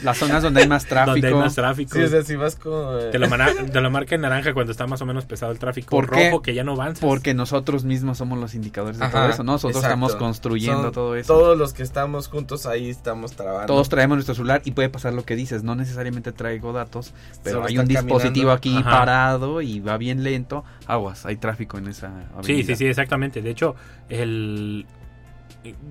Las 0.03 0.17
zonas 0.17 0.41
donde 0.41 0.61
hay 0.61 0.67
más 0.67 0.85
tráfico. 0.87 1.11
donde 1.11 1.27
hay 1.27 1.33
más 1.35 1.53
tráfico. 1.53 1.93
Sí, 1.93 2.01
o 2.01 2.07
sea, 2.07 2.23
si 2.23 2.35
vas 2.35 2.55
con... 2.55 3.11
te, 3.11 3.19
lo 3.19 3.29
mana- 3.29 3.51
te 3.71 3.81
lo 3.81 3.91
marca 3.91 4.15
en 4.15 4.21
naranja 4.21 4.51
cuando 4.55 4.71
está 4.71 4.87
más 4.87 4.99
o 5.03 5.05
menos 5.05 5.25
pesado 5.25 5.51
el 5.51 5.59
tráfico. 5.59 5.91
¿Por 5.91 6.09
qué? 6.09 6.31
rojo 6.31 6.41
que 6.41 6.55
ya 6.55 6.63
no 6.63 6.71
avanzas. 6.71 7.01
Porque 7.01 7.35
nosotros 7.35 7.83
mismos 7.83 8.17
somos 8.17 8.39
los 8.39 8.55
indicadores 8.55 8.97
de 8.97 9.05
Ajá, 9.05 9.19
todo 9.19 9.29
eso, 9.29 9.43
¿no? 9.43 9.51
Nosotros 9.51 9.75
exacto. 9.77 9.93
estamos 9.93 10.15
construyendo 10.15 10.81
Son 10.85 10.91
todo 10.91 11.15
eso. 11.15 11.31
Todos 11.31 11.55
los 11.55 11.73
que 11.73 11.83
estamos 11.83 12.29
juntos 12.29 12.65
ahí 12.65 12.89
estamos 12.89 13.33
trabajando. 13.33 13.67
Todos 13.71 13.89
traemos 13.89 14.15
nuestro 14.17 14.33
celular 14.33 14.63
y 14.65 14.71
puede 14.71 14.89
pasar 14.89 15.13
lo 15.13 15.23
que 15.23 15.35
dices. 15.35 15.61
No 15.61 15.75
necesariamente 15.75 16.31
traigo 16.31 16.73
datos, 16.73 17.13
pero 17.43 17.57
Solo 17.57 17.67
hay 17.67 17.77
un 17.77 17.85
dispositivo 17.85 18.49
caminando. 18.49 18.53
aquí 18.53 18.75
Ajá. 18.77 18.89
parado 18.89 19.61
y 19.61 19.81
va 19.81 19.97
bien 19.97 20.23
lento. 20.23 20.63
Aguas, 21.11 21.25
hay 21.25 21.37
tráfico 21.37 21.77
en 21.77 21.87
esa 21.87 22.07
avenida. 22.07 22.43
Sí, 22.43 22.63
sí, 22.63 22.75
sí, 22.75 22.85
exactamente. 22.85 23.41
De 23.41 23.49
hecho, 23.49 23.75
el 24.09 24.85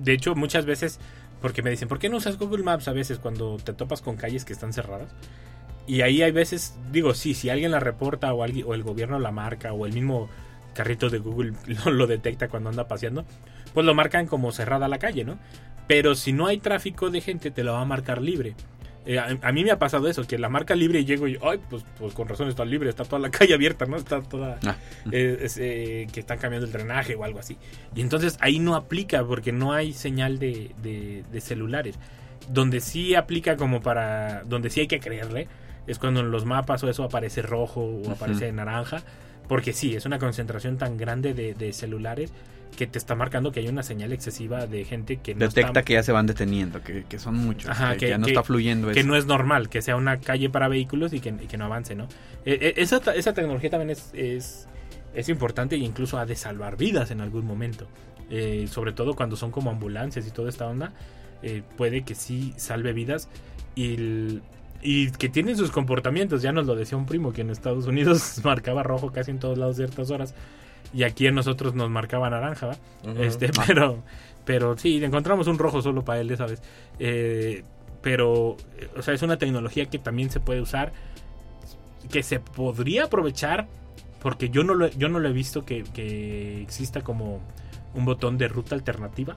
de 0.03 0.13
hecho 0.13 0.35
muchas 0.35 0.65
veces 0.65 0.99
porque 1.41 1.61
me 1.61 1.69
dicen, 1.69 1.87
"¿Por 1.87 1.97
qué 1.97 2.09
no 2.09 2.17
usas 2.17 2.37
Google 2.37 2.63
Maps 2.63 2.87
a 2.87 2.93
veces 2.93 3.17
cuando 3.17 3.57
te 3.57 3.73
topas 3.73 4.01
con 4.01 4.15
calles 4.15 4.45
que 4.45 4.53
están 4.53 4.73
cerradas?" 4.73 5.09
Y 5.87 6.01
ahí 6.01 6.21
hay 6.21 6.31
veces, 6.31 6.75
digo, 6.91 7.13
sí, 7.13 7.33
si 7.33 7.49
alguien 7.49 7.71
la 7.71 7.79
reporta 7.79 8.33
o 8.33 8.43
alguien 8.43 8.65
o 8.67 8.75
el 8.75 8.83
gobierno 8.83 9.17
la 9.19 9.31
marca 9.31 9.73
o 9.73 9.85
el 9.85 9.93
mismo 9.93 10.29
carrito 10.73 11.09
de 11.09 11.17
Google 11.17 11.53
lo, 11.85 11.91
lo 11.91 12.07
detecta 12.07 12.47
cuando 12.47 12.69
anda 12.69 12.87
paseando, 12.87 13.25
pues 13.73 13.85
lo 13.85 13.93
marcan 13.93 14.27
como 14.27 14.51
cerrada 14.51 14.87
la 14.87 14.99
calle, 14.99 15.23
¿no? 15.23 15.37
Pero 15.87 16.15
si 16.15 16.31
no 16.31 16.47
hay 16.47 16.59
tráfico 16.59 17.09
de 17.09 17.21
gente, 17.21 17.51
te 17.51 17.63
lo 17.63 17.73
va 17.73 17.81
a 17.81 17.85
marcar 17.85 18.21
libre. 18.21 18.55
Eh, 19.05 19.17
a, 19.17 19.35
a 19.41 19.51
mí 19.51 19.63
me 19.63 19.71
ha 19.71 19.79
pasado 19.79 20.07
eso, 20.07 20.25
que 20.27 20.37
la 20.37 20.47
marca 20.49 20.75
libre 20.75 20.99
y 20.99 21.05
llego 21.05 21.27
y, 21.27 21.37
ay, 21.41 21.59
pues, 21.69 21.83
pues 21.97 22.13
con 22.13 22.27
razón 22.27 22.49
está 22.49 22.63
libre, 22.65 22.89
está 22.89 23.03
toda 23.03 23.19
la 23.19 23.31
calle 23.31 23.53
abierta, 23.53 23.85
¿no? 23.85 23.97
Está 23.97 24.21
toda... 24.21 24.59
Ah. 24.65 24.75
eh, 25.11 25.39
es, 25.41 25.57
eh, 25.57 26.07
que 26.13 26.19
están 26.19 26.37
cambiando 26.37 26.67
el 26.67 26.71
drenaje 26.73 27.15
o 27.15 27.23
algo 27.23 27.39
así. 27.39 27.57
Y 27.95 28.01
entonces 28.01 28.37
ahí 28.41 28.59
no 28.59 28.75
aplica 28.75 29.23
porque 29.25 29.51
no 29.51 29.73
hay 29.73 29.93
señal 29.93 30.37
de, 30.39 30.71
de- 30.83 31.23
de 31.31 31.41
celulares. 31.41 31.97
Donde 32.49 32.79
sí 32.79 33.15
aplica 33.15 33.55
como 33.55 33.81
para... 33.81 34.43
Donde 34.43 34.69
sí 34.69 34.81
hay 34.81 34.87
que 34.87 34.99
creerle 34.99 35.47
es 35.87 35.97
cuando 35.97 36.19
en 36.19 36.29
los 36.29 36.45
mapas 36.45 36.83
o 36.83 36.89
eso 36.89 37.03
aparece 37.03 37.41
rojo 37.41 37.81
o 37.81 38.11
aparece 38.11 38.51
naranja. 38.51 39.01
Porque 39.47 39.73
sí, 39.73 39.95
es 39.95 40.05
una 40.05 40.19
concentración 40.19 40.77
tan 40.77 40.95
grande 40.95 41.33
de, 41.33 41.53
de 41.55 41.73
celulares 41.73 42.31
que 42.75 42.87
te 42.87 42.97
está 42.97 43.15
marcando 43.15 43.51
que 43.51 43.59
hay 43.59 43.67
una 43.67 43.83
señal 43.83 44.11
excesiva 44.13 44.65
de 44.65 44.85
gente 44.85 45.17
que 45.17 45.33
no 45.35 45.39
Detecta 45.41 45.67
está- 45.67 45.83
que 45.83 45.93
ya 45.93 46.03
se 46.03 46.11
van 46.11 46.25
deteniendo, 46.25 46.81
que, 46.81 47.03
que 47.03 47.19
son 47.19 47.35
muchos, 47.35 47.69
Ajá, 47.69 47.97
que, 47.97 48.09
ya 48.09 48.17
no 48.17 48.25
que- 48.25 48.31
está 48.31 48.43
fluyendo 48.43 48.89
que 48.91 48.99
eso. 49.01 49.07
no 49.07 49.15
es 49.15 49.25
normal, 49.25 49.69
que 49.69 49.81
sea 49.81 49.95
una 49.95 50.19
calle 50.19 50.49
para 50.49 50.67
vehículos 50.67 51.13
y 51.13 51.19
que, 51.19 51.29
y 51.29 51.47
que 51.47 51.57
no 51.57 51.65
avance, 51.65 51.95
¿no? 51.95 52.05
Eh, 52.45 52.57
eh, 52.61 52.73
esa, 52.77 52.97
esa 53.13 53.33
tecnología 53.33 53.69
también 53.69 53.89
es, 53.91 54.09
es, 54.13 54.67
es 55.13 55.29
importante 55.29 55.75
e 55.75 55.79
incluso 55.79 56.17
ha 56.17 56.25
de 56.25 56.35
salvar 56.35 56.77
vidas 56.77 57.11
en 57.11 57.21
algún 57.21 57.45
momento. 57.45 57.87
Eh, 58.29 58.67
sobre 58.71 58.93
todo 58.93 59.13
cuando 59.15 59.35
son 59.35 59.51
como 59.51 59.69
ambulancias 59.69 60.25
y 60.25 60.31
toda 60.31 60.49
esta 60.49 60.65
onda, 60.67 60.93
eh, 61.43 61.63
puede 61.77 62.03
que 62.03 62.15
sí 62.15 62.53
salve 62.55 62.93
vidas. 62.93 63.27
Y 63.75 63.93
el- 63.95 64.41
y 64.83 65.11
que 65.11 65.29
tienen 65.29 65.55
sus 65.57 65.69
comportamientos. 65.69 66.41
Ya 66.41 66.51
nos 66.51 66.65
lo 66.65 66.75
decía 66.75 66.97
un 66.97 67.05
primo 67.05 67.33
que 67.33 67.41
en 67.41 67.51
Estados 67.51 67.85
Unidos 67.85 68.39
marcaba 68.43 68.81
rojo 68.83 69.11
casi 69.11 69.29
en 69.29 69.37
todos 69.39 69.57
lados 69.57 69.75
ciertas 69.75 70.09
horas. 70.09 70.33
Y 70.93 71.03
aquí 71.03 71.27
en 71.27 71.35
nosotros 71.35 71.73
nos 71.75 71.89
marcaba 71.89 72.29
naranja. 72.29 72.71
Ujú. 73.03 73.21
Este, 73.23 73.49
pero, 73.67 74.03
pero 74.45 74.77
sí, 74.77 75.03
encontramos 75.03 75.47
un 75.47 75.57
rojo 75.57 75.81
solo 75.81 76.03
para 76.03 76.19
él, 76.21 76.35
¿sabes? 76.37 76.61
Eh, 76.99 77.63
pero, 78.01 78.57
eh, 78.77 78.89
o 78.97 79.01
sea, 79.01 79.13
es 79.13 79.21
una 79.21 79.37
tecnología 79.37 79.85
que 79.85 79.99
también 79.99 80.29
se 80.31 80.39
puede 80.39 80.61
usar, 80.61 80.91
que 82.11 82.23
se 82.23 82.39
podría 82.39 83.05
aprovechar, 83.05 83.67
porque 84.21 84.49
yo 84.49 84.63
no 84.63 84.73
lo, 84.73 84.87
yo 84.89 85.07
no 85.09 85.19
lo 85.19 85.29
he 85.29 85.33
visto 85.33 85.65
que, 85.65 85.83
que 85.83 86.61
exista 86.61 87.01
como 87.01 87.39
un 87.93 88.05
botón 88.05 88.37
de 88.37 88.47
ruta 88.47 88.75
alternativa. 88.75 89.35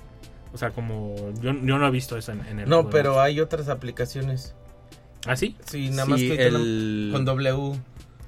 O 0.52 0.58
sea, 0.58 0.70
como 0.70 1.14
yo, 1.42 1.52
yo 1.52 1.78
no 1.78 1.86
he 1.86 1.90
visto 1.90 2.16
eso 2.16 2.32
en, 2.32 2.40
en 2.46 2.60
el 2.60 2.68
No, 2.68 2.88
pero 2.90 3.20
hay 3.20 3.40
otras 3.40 3.68
aplicaciones. 3.68 4.54
¿Ah, 5.26 5.36
sí? 5.36 5.56
Sí, 5.66 5.90
nada 5.90 6.04
Sí, 6.04 6.10
más 6.10 6.20
que 6.20 6.46
el- 6.46 7.08
con 7.12 7.24
W. 7.24 7.78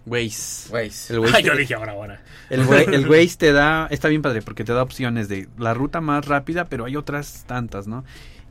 Waze. 0.07 0.73
Waze. 0.73 1.13
El 1.15 1.19
Waze, 1.21 1.37
Ah, 1.37 1.41
yo 1.41 1.57
dije 1.57 1.75
ahora, 1.75 1.93
ahora. 1.93 2.21
el, 2.49 2.61
el 2.95 3.09
Waze 3.09 3.37
te 3.37 3.53
da, 3.53 3.89
está 3.91 4.09
bien 4.09 4.23
padre 4.23 4.41
porque 4.43 4.65
te 4.65 4.73
da 4.73 4.83
opciones 4.83 5.29
de 5.29 5.49
la 5.59 5.75
ruta 5.75 6.01
más 6.01 6.25
rápida, 6.27 6.67
pero 6.67 6.85
hay 6.85 6.97
otras 6.97 7.45
tantas, 7.47 7.87
¿no? 7.87 8.05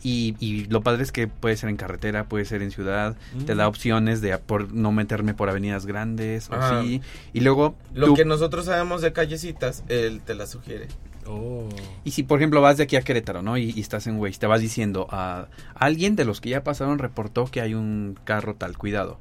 Y, 0.03 0.35
y 0.39 0.65
lo 0.65 0.81
padre 0.81 1.01
es 1.01 1.11
que 1.11 1.27
puede 1.27 1.57
ser 1.57 1.69
en 1.69 1.77
carretera, 1.77 2.25
puede 2.25 2.45
ser 2.45 2.61
en 2.61 2.69
ciudad, 2.69 3.15
te 3.47 3.55
Mm. 3.55 3.57
da 3.57 3.67
opciones 3.67 4.21
de 4.21 4.37
por 4.37 4.71
no 4.71 4.91
meterme 4.91 5.33
por 5.33 5.49
avenidas 5.49 5.85
grandes 5.87 6.49
o 6.49 6.53
Ajá. 6.55 6.83
sí. 6.83 7.01
Y 7.33 7.39
luego 7.39 7.75
Lo 7.93 8.07
tú- 8.07 8.13
que 8.15 8.25
nosotros 8.25 8.65
sabemos 8.65 9.01
de 9.01 9.13
callecitas, 9.13 9.83
él 9.87 10.21
te 10.23 10.35
la 10.35 10.45
sugiere. 10.45 10.89
Oh. 11.25 11.69
Y 12.03 12.11
si, 12.11 12.21
por 12.21 12.37
ejemplo, 12.37 12.61
vas 12.61 12.77
de 12.77 12.83
aquí 12.83 12.97
a 12.97 13.01
Querétaro, 13.01 13.41
¿no? 13.41 13.57
Y, 13.57 13.71
y 13.75 13.79
estás 13.79 14.05
en 14.05 14.19
Waze, 14.19 14.37
te 14.37 14.45
vas 14.45 14.61
diciendo 14.61 15.07
a 15.09 15.47
alguien 15.73 16.15
de 16.15 16.25
los 16.25 16.39
que 16.39 16.49
ya 16.49 16.63
pasaron 16.63 16.99
reportó 16.99 17.45
que 17.45 17.61
hay 17.61 17.73
un 17.73 18.15
carro 18.25 18.53
tal, 18.55 18.77
cuidado. 18.77 19.17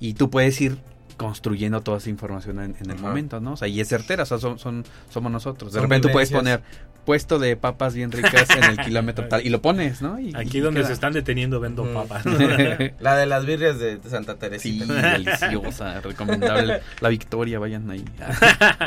Y 0.00 0.14
tú 0.14 0.28
puedes 0.28 0.60
ir 0.60 0.78
construyendo 1.16 1.80
toda 1.82 1.98
esa 1.98 2.10
información 2.10 2.58
en, 2.60 2.76
en 2.80 2.90
el 2.90 2.96
Ajá. 2.98 3.08
momento, 3.08 3.40
¿no? 3.40 3.52
O 3.52 3.56
sea, 3.56 3.68
y 3.68 3.80
es 3.80 3.88
certera, 3.88 4.24
o 4.24 4.26
sea, 4.26 4.38
son, 4.38 4.58
son- 4.58 4.84
somos 5.10 5.30
nosotros. 5.32 5.72
De 5.72 5.78
Son 5.78 5.84
repente 5.88 6.08
tú 6.08 6.12
puedes 6.12 6.30
poner 6.30 6.62
puesto 7.04 7.38
de 7.38 7.56
papas 7.56 7.94
bien 7.94 8.10
ricas 8.12 8.48
en 8.56 8.64
el 8.64 8.78
kilómetro 8.78 9.28
tal 9.28 9.44
y 9.46 9.50
lo 9.50 9.60
pones, 9.60 10.00
¿no? 10.00 10.18
Y, 10.18 10.34
Aquí 10.34 10.58
y 10.58 10.60
donde 10.60 10.80
queda. 10.80 10.86
se 10.88 10.92
están 10.94 11.12
deteniendo 11.12 11.60
vendo 11.60 11.84
papas. 11.92 12.24
La 13.00 13.16
de 13.16 13.26
las 13.26 13.44
birrias 13.44 13.78
de 13.78 14.00
Santa 14.08 14.32
Sí, 14.34 14.38
Teresita. 14.38 14.94
deliciosa, 15.18 16.00
recomendable. 16.00 16.80
La 17.00 17.08
Victoria, 17.10 17.58
vayan 17.58 17.90
ahí. 17.90 18.04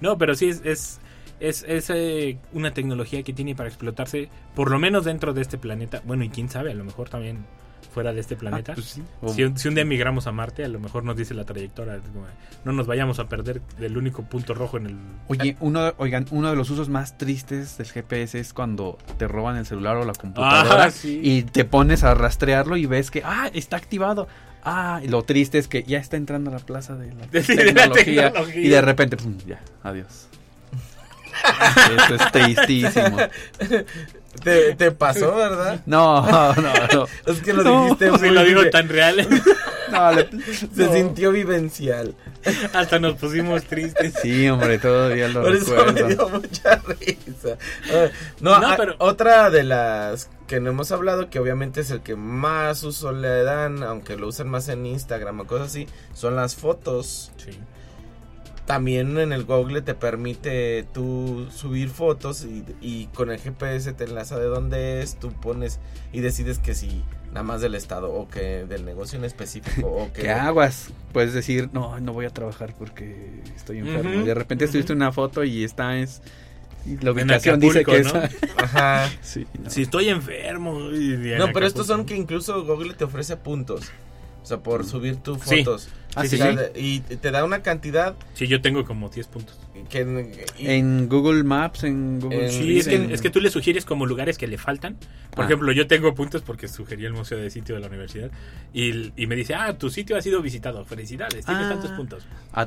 No, 0.00 0.16
pero 0.18 0.34
sí 0.34 0.48
es, 0.48 0.62
es, 0.64 1.00
es, 1.40 1.64
es, 1.66 1.90
eh, 1.90 2.38
una 2.52 2.72
tecnología 2.72 3.22
que 3.22 3.32
tiene 3.32 3.54
para 3.54 3.68
explotarse, 3.68 4.28
por 4.54 4.70
lo 4.70 4.78
menos 4.78 5.04
dentro 5.04 5.32
de 5.34 5.42
este 5.42 5.58
planeta. 5.58 6.00
Bueno, 6.04 6.24
y 6.24 6.28
quién 6.28 6.48
sabe, 6.48 6.70
a 6.70 6.74
lo 6.74 6.84
mejor 6.84 7.08
también 7.08 7.44
fuera 7.92 8.12
de 8.12 8.20
este 8.20 8.34
planeta. 8.36 8.72
Ah, 8.72 8.74
pues 8.74 8.86
sí. 8.86 9.02
O- 9.20 9.32
si, 9.32 9.44
un- 9.44 9.56
si 9.58 9.68
un 9.68 9.74
día 9.74 9.84
migramos 9.84 10.26
a 10.26 10.32
Marte, 10.32 10.64
a 10.64 10.68
lo 10.68 10.80
mejor 10.80 11.04
nos 11.04 11.16
dice 11.16 11.34
la 11.34 11.44
trayectoria. 11.44 12.00
No 12.64 12.72
nos 12.72 12.86
vayamos 12.86 13.18
a 13.18 13.28
perder 13.28 13.60
del 13.78 13.96
único 13.96 14.22
punto 14.24 14.54
rojo 14.54 14.76
en 14.78 14.86
el. 14.86 14.96
Oye, 15.28 15.56
uno, 15.60 15.92
oigan, 15.98 16.26
uno 16.30 16.50
de 16.50 16.56
los 16.56 16.70
usos 16.70 16.88
más 16.88 17.18
tristes 17.18 17.76
del 17.78 17.86
GPS 17.86 18.38
es 18.40 18.52
cuando 18.52 18.98
te 19.18 19.28
roban 19.28 19.56
el 19.56 19.66
celular 19.66 19.96
o 19.96 20.04
la 20.04 20.12
computadora 20.14 20.84
Ah, 20.84 20.90
sí. 20.92 21.20
y 21.22 21.42
te 21.42 21.64
pones 21.64 22.02
a 22.04 22.14
rastrearlo 22.14 22.76
y 22.76 22.86
ves 22.86 23.10
que, 23.10 23.22
ah, 23.24 23.50
está 23.52 23.76
activado. 23.76 24.26
Ah, 24.64 25.00
y 25.02 25.08
lo 25.08 25.22
triste 25.24 25.58
es 25.58 25.66
que 25.68 25.82
ya 25.82 25.98
está 25.98 26.16
entrando 26.16 26.50
a 26.50 26.54
la 26.54 26.60
plaza 26.60 26.94
de 26.96 27.12
la, 27.12 27.24
Sí, 27.42 27.54
de 27.56 27.72
la 27.72 27.72
tecnología, 27.90 28.24
tecnología. 28.32 28.62
y 28.62 28.68
de 28.68 28.80
repente, 28.80 29.16
pum, 29.16 29.36
ya, 29.46 29.60
adiós. 29.82 30.28
Eso 32.06 32.14
es 32.14 32.32
tristísimo. 32.32 33.18
Te, 34.42 34.74
te 34.74 34.90
pasó, 34.90 35.34
¿verdad? 35.36 35.80
No, 35.86 36.24
no, 36.26 36.54
no. 36.54 37.06
Es 37.26 37.40
que 37.42 37.52
lo 37.52 37.62
No, 37.62 37.82
dijiste 37.84 38.10
muy 38.10 38.30
lo 38.30 38.44
digo 38.44 38.68
tan 38.70 38.88
real, 38.88 39.16
no, 39.92 40.12
le- 40.12 40.28
Se 40.52 40.86
no. 40.86 40.92
sintió 40.92 41.32
vivencial. 41.32 42.14
hasta 42.72 42.98
nos 42.98 43.14
pusimos 43.14 43.62
tristes. 43.64 44.14
Sí, 44.22 44.48
hombre, 44.48 44.78
todavía 44.78 45.28
lo 45.28 45.42
Por 45.42 45.54
eso 45.54 45.70
me 45.72 45.92
recuerdo. 45.92 46.08
dio 46.08 46.28
mucha 46.40 46.76
risa. 46.76 47.56
Ah, 47.92 48.06
No, 48.40 48.58
No, 48.58 48.66
ah, 48.68 48.74
pero- 48.76 48.94
otra 48.98 49.50
de 49.50 49.62
las 49.64 50.28
que 50.48 50.60
no 50.60 50.70
hemos 50.70 50.90
hablado, 50.92 51.30
que 51.30 51.38
obviamente 51.38 51.80
es 51.82 51.90
el 51.90 52.00
que 52.00 52.16
más 52.16 52.82
uso 52.82 53.12
le 53.12 53.42
dan, 53.44 53.82
aunque 53.82 54.16
lo 54.16 54.26
usan 54.28 54.48
más 54.48 54.68
en 54.68 54.84
Instagram 54.86 55.40
o 55.40 55.46
cosas 55.46 55.68
así, 55.68 55.86
son 56.14 56.36
las 56.36 56.56
fotos. 56.56 57.30
Sí. 57.36 57.58
También 58.66 59.18
en 59.18 59.32
el 59.32 59.44
Google 59.44 59.82
te 59.82 59.94
permite 59.94 60.84
tú 60.94 61.48
subir 61.52 61.88
fotos 61.88 62.44
y, 62.44 62.64
y 62.80 63.06
con 63.08 63.30
el 63.30 63.38
GPS 63.38 63.92
te 63.92 64.04
enlaza 64.04 64.38
de 64.38 64.46
dónde 64.46 65.02
es, 65.02 65.16
tú 65.16 65.32
pones 65.32 65.80
y 66.12 66.20
decides 66.20 66.58
que 66.58 66.74
si 66.74 67.02
nada 67.28 67.42
más 67.42 67.60
del 67.60 67.74
estado 67.74 68.12
o 68.12 68.28
que 68.28 68.64
del 68.64 68.84
negocio 68.84 69.18
en 69.18 69.24
específico 69.24 69.88
o 69.88 70.12
que... 70.12 70.22
¿Qué 70.22 70.30
aguas? 70.30 70.90
Puedes 71.12 71.32
decir, 71.32 71.70
no, 71.72 71.98
no 71.98 72.12
voy 72.12 72.26
a 72.26 72.30
trabajar 72.30 72.74
porque 72.78 73.42
estoy 73.56 73.78
enfermo. 73.78 74.22
Y 74.22 74.24
de 74.24 74.34
repente 74.34 74.64
ujú. 74.64 74.70
estuviste 74.70 74.92
una 74.92 75.10
foto 75.10 75.42
y 75.42 75.64
está 75.64 75.96
es 75.98 76.22
la 76.84 77.10
En 77.10 77.16
ubicación 77.16 77.60
dice 77.60 77.84
que 77.84 77.96
Acapulco, 77.98 78.26
es. 78.26 78.36
Ajá. 78.56 79.10
sí, 79.22 79.46
no. 79.62 79.70
Si 79.70 79.82
estoy 79.82 80.08
enfermo. 80.08 80.90
y 80.90 81.16
No, 81.38 81.52
pero 81.52 81.66
estos 81.66 81.86
son 81.86 82.04
que 82.04 82.16
incluso 82.16 82.64
Google 82.64 82.94
te 82.94 83.04
ofrece 83.04 83.36
puntos. 83.36 83.90
O 84.42 84.46
sea, 84.46 84.58
por 84.58 84.84
subir 84.84 85.16
tus 85.16 85.40
Sí. 85.42 85.64
Ah, 86.14 86.26
sí, 86.26 86.36
sí. 86.36 86.42
de- 86.42 86.72
Y 86.80 87.00
te 87.00 87.30
da 87.30 87.44
una 87.44 87.62
cantidad 87.62 88.14
Sí, 88.34 88.46
yo 88.46 88.60
tengo 88.60 88.84
como 88.84 89.08
10 89.08 89.26
puntos. 89.28 89.58
Que... 89.88 90.44
y- 90.58 90.66
En 90.70 91.08
Google 91.08 91.44
Maps, 91.44 91.84
en 91.84 92.20
Google 92.20 92.46
En- 92.46 92.52
Sí, 92.52 92.78
es 92.78 92.88
que, 92.88 92.94
en- 92.96 93.10
es 93.10 93.20
que 93.22 93.30
tú 93.30 93.40
le 93.40 93.50
sugieres 93.50 93.84
como 93.84 94.06
lugares 94.06 94.38
que 94.38 94.46
le 94.46 94.58
faltan. 94.58 94.96
Por 95.34 95.44
Ah. 95.44 95.46
ejemplo, 95.46 95.72
yo 95.72 95.86
tengo 95.86 96.14
puntos 96.14 96.42
porque 96.42 96.68
sugerí 96.68 97.04
el 97.06 97.12
museo 97.14 97.38
de 97.38 97.50
sitio 97.50 97.74
de 97.74 97.80
la 97.80 97.86
universidad. 97.88 98.30
Y, 98.74 99.12
y 99.16 99.26
me 99.26 99.34
dice, 99.34 99.54
ah, 99.54 99.76
tu 99.78 99.88
sitio 99.90 100.16
ha 100.16 100.20
sido 100.22 100.42
visitado. 100.42 100.84
Felicidades, 100.84 101.44
tienes 101.46 101.66
Ah. 101.66 101.68
tantos 101.70 101.90
puntos. 101.92 102.24
Ah. 102.52 102.66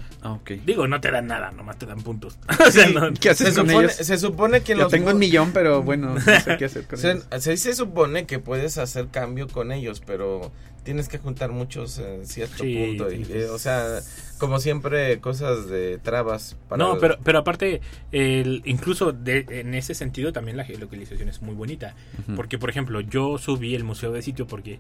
Digo, 0.66 0.88
no 0.88 1.00
te 1.00 1.12
dan 1.12 1.28
nada, 1.28 1.52
nomás 1.52 1.78
te 1.78 1.86
dan 1.86 2.02
puntos. 2.02 2.38
o 2.68 2.72
sea, 2.72 2.90
no- 2.90 3.14
¿Qué 3.14 3.30
haces 3.30 3.50
se, 3.50 3.56
con 3.56 3.68
supone, 3.70 3.86
ellos? 3.86 3.96
se 3.98 4.18
supone 4.18 4.62
que 4.62 4.74
Yo 4.74 4.80
los... 4.84 4.92
tengo 4.92 5.12
un 5.12 5.20
millón, 5.20 5.52
pero 5.54 5.84
bueno, 5.84 6.16
no 6.16 6.20
sé 6.22 6.58
qué 6.58 6.66
hacer 6.66 6.86
con 6.88 6.98
Se, 7.00 7.12
ellos. 7.12 7.26
se, 7.40 7.58
se 7.58 7.74
supone 7.76 8.26
que 8.26 8.40
puedes 8.40 8.78
hacer 8.78 9.08
cambio 9.10 9.48
con 9.48 9.72
ellos, 9.72 10.02
pero 10.06 10.52
tienes 10.84 11.08
que 11.10 11.18
juntar 11.18 11.52
muchos 11.52 11.98
en 12.00 12.26
cierto 12.28 12.64
Sí, 12.64 12.76
punto. 12.98 13.12
y, 13.12 13.26
eh, 13.30 13.46
o 13.50 13.58
sea, 13.58 14.00
como 14.40 14.60
siempre, 14.60 15.20
cosas 15.20 15.68
de 15.70 15.98
trabas. 15.98 16.58
Para 16.70 16.84
No, 16.84 16.98
pero, 17.00 17.18
pero 17.24 17.40
aparte, 17.40 17.82
el, 18.12 18.62
incluso 18.66 19.12
de- 19.12 19.46
en 19.50 19.74
ese 19.74 19.94
sentido 19.96 20.34
también 20.34 20.58
la 20.58 20.64
geolocalización 20.66 21.30
es 21.30 21.42
muy 21.42 21.56
bonita. 21.56 21.96
Ujú. 22.24 22.36
Porque, 22.36 22.58
por 22.58 22.70
ejemplo, 22.70 23.02
yo 23.02 23.38
subí 23.38 23.76
el 23.76 23.84
museo 23.84 24.12
de 24.12 24.22
sitio 24.22 24.48
porque 24.48 24.80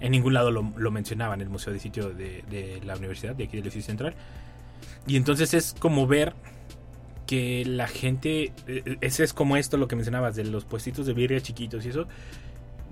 en 0.00 0.12
ningún 0.12 0.34
lado 0.34 0.50
lo, 0.50 0.72
lo 0.76 0.90
mencionaban, 0.90 1.40
el 1.40 1.48
museo 1.48 1.72
de 1.72 1.80
sitio 1.80 2.10
de, 2.10 2.42
de 2.50 2.80
la 2.84 2.96
universidad, 2.96 3.34
de 3.34 3.44
aquí 3.44 3.56
del 3.56 3.64
Distrito 3.64 3.86
Central. 3.86 4.14
Y 5.06 5.16
entonces 5.16 5.54
es 5.54 5.74
como 5.78 6.06
ver 6.06 6.34
que 7.26 7.64
la 7.64 7.88
gente, 7.88 8.52
eh, 8.68 8.96
ese 9.00 9.24
es 9.24 9.32
como 9.32 9.56
esto 9.56 9.76
lo 9.76 9.88
que 9.88 9.96
mencionabas, 9.96 10.36
de 10.36 10.44
los 10.44 10.64
puestitos 10.64 11.06
de 11.06 11.12
birria 11.12 11.40
chiquitos 11.40 11.84
y 11.86 11.88
eso, 11.88 12.06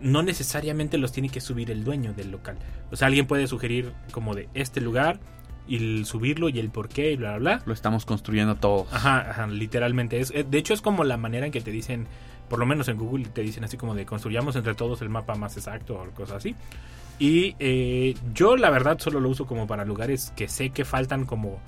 no 0.00 0.22
necesariamente 0.22 0.98
los 0.98 1.12
tiene 1.12 1.28
que 1.28 1.40
subir 1.40 1.70
el 1.70 1.84
dueño 1.84 2.12
del 2.14 2.30
local. 2.30 2.56
O 2.90 2.96
sea, 2.96 3.06
alguien 3.06 3.26
puede 3.26 3.46
sugerir 3.46 3.92
como 4.10 4.34
de 4.34 4.48
este 4.54 4.80
lugar 4.80 5.20
y 5.66 5.76
el 5.76 6.06
subirlo 6.06 6.48
y 6.48 6.58
el 6.58 6.70
por 6.70 6.88
qué 6.88 7.12
y 7.12 7.16
bla, 7.16 7.30
bla, 7.38 7.56
bla. 7.56 7.62
Lo 7.66 7.72
estamos 7.72 8.04
construyendo 8.04 8.54
todos. 8.56 8.86
Ajá, 8.92 9.30
ajá, 9.30 9.46
literalmente. 9.46 10.20
Es, 10.20 10.30
eh, 10.34 10.44
de 10.48 10.58
hecho, 10.58 10.74
es 10.74 10.80
como 10.82 11.04
la 11.04 11.16
manera 11.16 11.46
en 11.46 11.52
que 11.52 11.60
te 11.60 11.70
dicen, 11.70 12.06
por 12.48 12.58
lo 12.58 12.66
menos 12.66 12.88
en 12.88 12.96
Google, 12.98 13.26
te 13.26 13.40
dicen 13.42 13.64
así 13.64 13.76
como 13.76 13.94
de 13.94 14.04
construyamos 14.06 14.56
entre 14.56 14.74
todos 14.74 15.00
el 15.02 15.08
mapa 15.08 15.34
más 15.34 15.56
exacto 15.56 15.94
o 15.94 16.10
cosas 16.14 16.36
así. 16.36 16.54
Y 17.18 17.54
eh, 17.60 18.14
yo, 18.34 18.56
la 18.56 18.70
verdad, 18.70 18.98
solo 18.98 19.20
lo 19.20 19.28
uso 19.28 19.46
como 19.46 19.66
para 19.66 19.84
lugares 19.84 20.32
que 20.36 20.48
sé 20.48 20.70
que 20.70 20.84
faltan 20.84 21.24
como, 21.26 21.60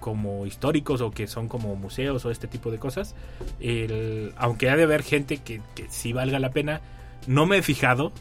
como 0.00 0.46
históricos 0.46 1.00
o 1.02 1.10
que 1.10 1.26
son 1.26 1.48
como 1.48 1.76
museos 1.76 2.24
o 2.24 2.30
este 2.30 2.48
tipo 2.48 2.70
de 2.70 2.78
cosas. 2.78 3.14
El- 3.60 4.32
aunque 4.36 4.70
ha 4.70 4.76
de 4.76 4.84
haber 4.84 5.02
gente 5.02 5.36
que, 5.38 5.60
que 5.74 5.86
sí 5.90 6.12
valga 6.12 6.38
la 6.38 6.50
pena, 6.50 6.80
no 7.26 7.44
me 7.46 7.58
he 7.58 7.62
fijado. 7.62 8.12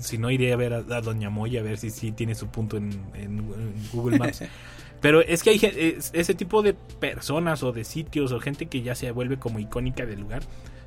Si 0.00 0.18
no, 0.18 0.30
iré 0.30 0.52
a 0.52 0.56
ver 0.56 0.74
a, 0.74 0.78
a 0.78 1.00
Doña 1.00 1.30
Moya 1.30 1.60
a 1.60 1.62
ver 1.62 1.78
si 1.78 1.90
sí 1.90 2.12
tiene 2.12 2.34
su 2.34 2.48
punto 2.48 2.76
en, 2.76 2.90
en- 3.14 3.38
en 3.38 3.74
Google 3.92 4.18
Maps. 4.18 4.42
Pero 5.00 5.20
es 5.20 5.42
que 5.42 5.50
hay 5.50 5.60
es- 5.62 6.10
ese 6.14 6.34
tipo 6.34 6.62
de 6.62 6.72
personas 6.74 7.62
o 7.62 7.72
de 7.72 7.84
sitios 7.84 8.32
o 8.32 8.40
gente 8.40 8.66
que 8.66 8.82
ya 8.82 8.94
se 8.94 9.10
vuelve 9.10 9.38
como 9.38 9.58
icónica 9.58 10.06
del 10.06 10.20
lugar. 10.20 10.42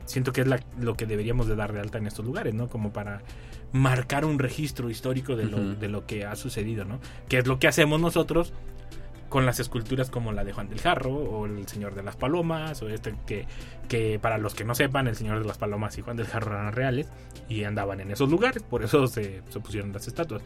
Siento 0.05 0.33
que 0.33 0.41
es 0.41 0.47
la- 0.47 0.63
lo 0.79 0.95
que 0.95 1.05
deberíamos 1.05 1.47
de 1.47 1.55
dar 1.55 1.71
de 1.73 1.79
alta 1.79 1.97
en 1.99 2.07
estos 2.07 2.25
lugares, 2.25 2.53
¿no? 2.53 2.67
Como 2.67 2.91
para 2.91 3.21
marcar 3.71 4.25
un 4.25 4.39
registro 4.39 4.89
histórico 4.89 5.35
de 5.35 5.45
lo, 5.45 5.75
de 5.75 5.87
lo 5.89 6.07
que 6.07 6.25
ha 6.25 6.35
sucedido, 6.35 6.85
¿no? 6.85 6.99
Que 7.27 7.37
es 7.37 7.47
lo 7.47 7.59
que 7.59 7.67
hacemos 7.67 8.01
nosotros 8.01 8.51
con 9.29 9.45
las 9.45 9.59
esculturas 9.59 10.09
como 10.09 10.31
la 10.31 10.43
de 10.43 10.53
Juan 10.53 10.69
del 10.69 10.81
Jarro 10.81 11.13
o 11.13 11.45
el 11.45 11.67
Señor 11.67 11.95
de 11.95 12.03
las 12.03 12.15
Palomas 12.15 12.81
o 12.81 12.89
este 12.89 13.15
que, 13.25 13.45
que 13.87 14.19
para 14.19 14.37
los 14.37 14.55
que 14.55 14.63
no 14.63 14.75
sepan 14.75 15.07
el 15.07 15.15
Señor 15.15 15.39
de 15.39 15.45
las 15.45 15.57
Palomas 15.57 15.97
y 15.97 16.01
Juan 16.01 16.17
del 16.17 16.27
Jarro 16.27 16.53
eran 16.53 16.73
reales 16.73 17.07
y 17.47 17.63
andaban 17.63 18.01
en 18.01 18.11
esos 18.11 18.29
lugares, 18.29 18.63
por 18.63 18.83
eso 18.83 19.07
se, 19.07 19.41
se 19.49 19.59
pusieron 19.59 19.93
las 19.93 20.07
estatuas. 20.07 20.41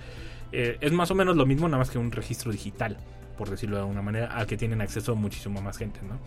Eh, 0.52 0.78
es 0.82 0.92
más 0.92 1.10
o 1.10 1.16
menos 1.16 1.36
lo 1.36 1.48
mismo, 1.48 1.68
nada 1.68 1.80
más 1.80 1.90
que 1.90 1.98
un 1.98 2.12
registro 2.12 2.52
digital, 2.52 2.98
por 3.38 3.50
decirlo 3.50 3.78
de 3.78 3.82
alguna 3.82 4.04
manera, 4.04 4.28
al 4.28 4.46
que 4.46 4.56
tienen 4.56 4.82
acceso 4.82 5.16
muchísimo 5.16 5.62
más 5.62 5.78
gente, 5.78 6.00
¿no? 6.04 6.20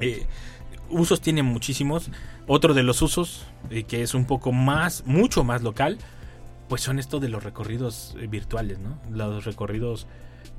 Eh, 0.00 0.26
usos 0.90 1.20
tienen 1.20 1.46
muchísimos. 1.46 2.10
Otro 2.48 2.74
de 2.74 2.82
los 2.82 3.02
usos, 3.02 3.46
eh, 3.70 3.84
que 3.84 4.02
es 4.02 4.14
un 4.14 4.24
poco 4.24 4.50
más, 4.50 5.04
mucho 5.06 5.44
más 5.44 5.62
local, 5.62 5.98
pues 6.68 6.82
son 6.82 6.98
esto 6.98 7.20
de 7.20 7.28
los 7.28 7.44
recorridos 7.44 8.16
virtuales, 8.28 8.80
¿no? 8.80 8.98
Los 9.10 9.44
recorridos 9.44 10.08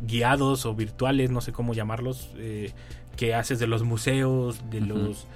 guiados 0.02 0.66
o 0.66 0.74
virtuales, 0.76 1.32
no 1.32 1.42
sé 1.42 1.52
cómo 1.52 1.74
llamarlos, 1.74 2.30
eh, 2.38 2.72
que 3.16 3.34
haces 3.34 3.60
de 3.60 3.68
los 3.68 3.84
museos, 3.84 4.70
de 4.70 4.82
los 4.82 5.28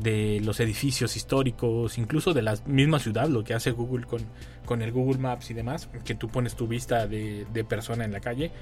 de 0.00 0.40
los 0.44 0.60
edificios 0.60 1.16
históricos, 1.16 1.98
incluso 1.98 2.32
de 2.32 2.42
la 2.42 2.56
misma 2.66 3.00
ciudad, 3.00 3.28
lo 3.28 3.42
que 3.42 3.54
hace 3.54 3.72
Google 3.72 4.06
con, 4.06 4.20
con 4.64 4.80
el 4.80 4.92
Google 4.92 5.18
Maps 5.18 5.50
y 5.50 5.54
demás, 5.54 5.88
que 6.04 6.14
tú 6.14 6.28
pones 6.28 6.54
tu 6.54 6.68
vista 6.68 7.08
de, 7.08 7.46
de 7.52 7.64
persona 7.64 8.04
en 8.04 8.12
la 8.12 8.20
calle, 8.20 8.52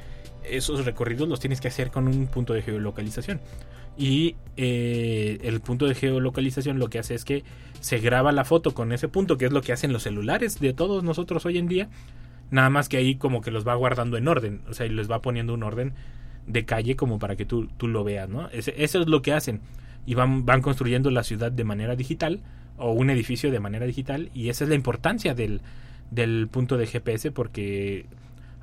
esos 0.48 0.84
recorridos 0.84 1.28
los 1.28 1.40
tienes 1.40 1.60
que 1.60 1.68
hacer 1.68 1.90
con 1.90 2.08
un 2.08 2.26
punto 2.28 2.54
de 2.54 2.62
geolocalización. 2.62 3.40
Y 3.98 4.36
eh, 4.56 5.38
el 5.42 5.60
punto 5.60 5.86
de 5.86 5.94
geolocalización 5.94 6.78
lo 6.78 6.88
que 6.88 6.98
hace 6.98 7.14
es 7.14 7.24
que 7.24 7.44
se 7.80 7.98
graba 7.98 8.32
la 8.32 8.44
foto 8.44 8.74
con 8.74 8.92
ese 8.92 9.08
punto, 9.08 9.38
que 9.38 9.46
es 9.46 9.52
lo 9.52 9.62
que 9.62 9.72
hacen 9.72 9.92
los 9.92 10.02
celulares 10.02 10.60
de 10.60 10.74
todos 10.74 11.02
nosotros 11.02 11.46
hoy 11.46 11.58
en 11.58 11.68
día. 11.68 11.88
Nada 12.50 12.70
más 12.70 12.88
que 12.88 12.96
ahí 12.96 13.16
como 13.16 13.40
que 13.40 13.50
los 13.50 13.66
va 13.66 13.74
guardando 13.74 14.16
en 14.16 14.28
orden, 14.28 14.62
o 14.68 14.74
sea, 14.74 14.86
y 14.86 14.90
les 14.90 15.10
va 15.10 15.20
poniendo 15.22 15.52
un 15.54 15.62
orden 15.62 15.94
de 16.46 16.64
calle 16.64 16.94
como 16.96 17.18
para 17.18 17.36
que 17.36 17.44
tú, 17.44 17.66
tú 17.76 17.88
lo 17.88 18.04
veas, 18.04 18.28
¿no? 18.28 18.48
Ese- 18.50 18.74
eso 18.82 19.00
es 19.00 19.08
lo 19.08 19.20
que 19.22 19.32
hacen. 19.32 19.60
Y 20.06 20.14
van, 20.14 20.46
van 20.46 20.62
construyendo 20.62 21.10
la 21.10 21.24
ciudad 21.24 21.50
de 21.50 21.64
manera 21.64 21.96
digital 21.96 22.40
o 22.78 22.92
un 22.92 23.10
edificio 23.10 23.50
de 23.50 23.58
manera 23.60 23.86
digital 23.86 24.30
y 24.34 24.48
esa 24.50 24.64
es 24.64 24.70
la 24.70 24.76
importancia 24.76 25.34
del, 25.34 25.60
del 26.10 26.46
punto 26.48 26.76
de 26.76 26.86
GPS 26.86 27.32
porque 27.32 28.06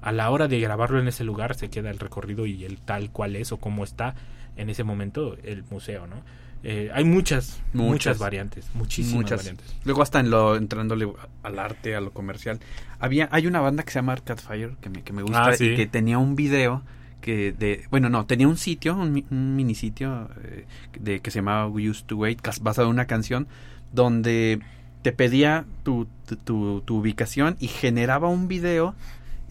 a 0.01 0.11
la 0.13 0.29
hora 0.29 0.47
de 0.47 0.59
grabarlo 0.61 0.99
en 0.99 1.07
ese 1.07 1.23
lugar 1.25 1.55
se 1.55 1.69
queda 1.69 1.89
el 1.89 1.99
recorrido 1.99 2.45
y 2.45 2.63
el 2.63 2.79
tal 2.79 3.09
cual 3.11 3.36
es 3.36 3.51
o 3.51 3.57
cómo 3.57 3.84
está 3.84 4.15
en 4.55 4.69
ese 4.69 4.84
momento 4.84 5.36
el 5.43 5.63
museo, 5.69 6.07
¿no? 6.07 6.17
Eh, 6.66 6.89
hay 6.93 7.03
muchas, 7.03 7.61
muchas, 7.74 7.89
Muchas. 7.91 8.20
variantes, 8.20 8.70
muchísimas 8.74 9.16
Muchas. 9.16 9.39
variantes. 9.41 9.76
Luego 9.84 10.01
hasta 10.01 10.20
en 10.22 10.30
lo 10.30 10.55
entrándole 10.55 11.11
al 11.43 11.59
arte, 11.59 11.95
a 11.95 11.99
lo 12.01 12.11
comercial. 12.11 12.59
Había 12.99 13.28
hay 13.32 13.47
una 13.47 13.59
banda 13.59 13.84
que 13.84 13.91
se 13.91 13.99
llama 13.99 14.14
Arcade 14.14 14.41
Fire 14.41 14.72
que 14.80 14.89
me, 14.89 15.03
que 15.03 15.11
me 15.11 15.24
gusta 15.24 15.45
Ah, 15.45 15.53
sí. 15.53 15.66
y 15.72 15.76
que 15.76 15.88
tenía 15.88 16.18
un 16.20 16.36
video 16.38 16.82
que 17.20 17.51
de 17.51 17.86
bueno, 17.91 18.09
no, 18.09 18.26
tenía 18.26 18.47
un 18.47 18.55
sitio, 18.57 18.95
un, 18.95 19.11
mi- 19.11 19.26
un 19.30 19.55
mini 19.57 19.76
sitio 19.76 20.30
eh, 20.43 20.66
de 20.99 21.20
que 21.20 21.32
se 21.32 21.39
llamaba 21.39 21.68
We 21.68 21.89
Used 21.89 22.05
to 22.05 22.16
Wait, 22.18 22.39
basado 22.61 22.88
en 22.88 22.93
una 22.93 23.05
canción 23.07 23.47
donde 23.91 24.59
te 25.01 25.11
pedía 25.11 25.66
tu, 25.84 26.07
tu, 26.28 26.36
tu- 26.38 26.82
tu 26.86 26.97
ubicación 26.97 27.57
y 27.59 27.68
generaba 27.68 28.30
un 28.30 28.47
video 28.47 28.95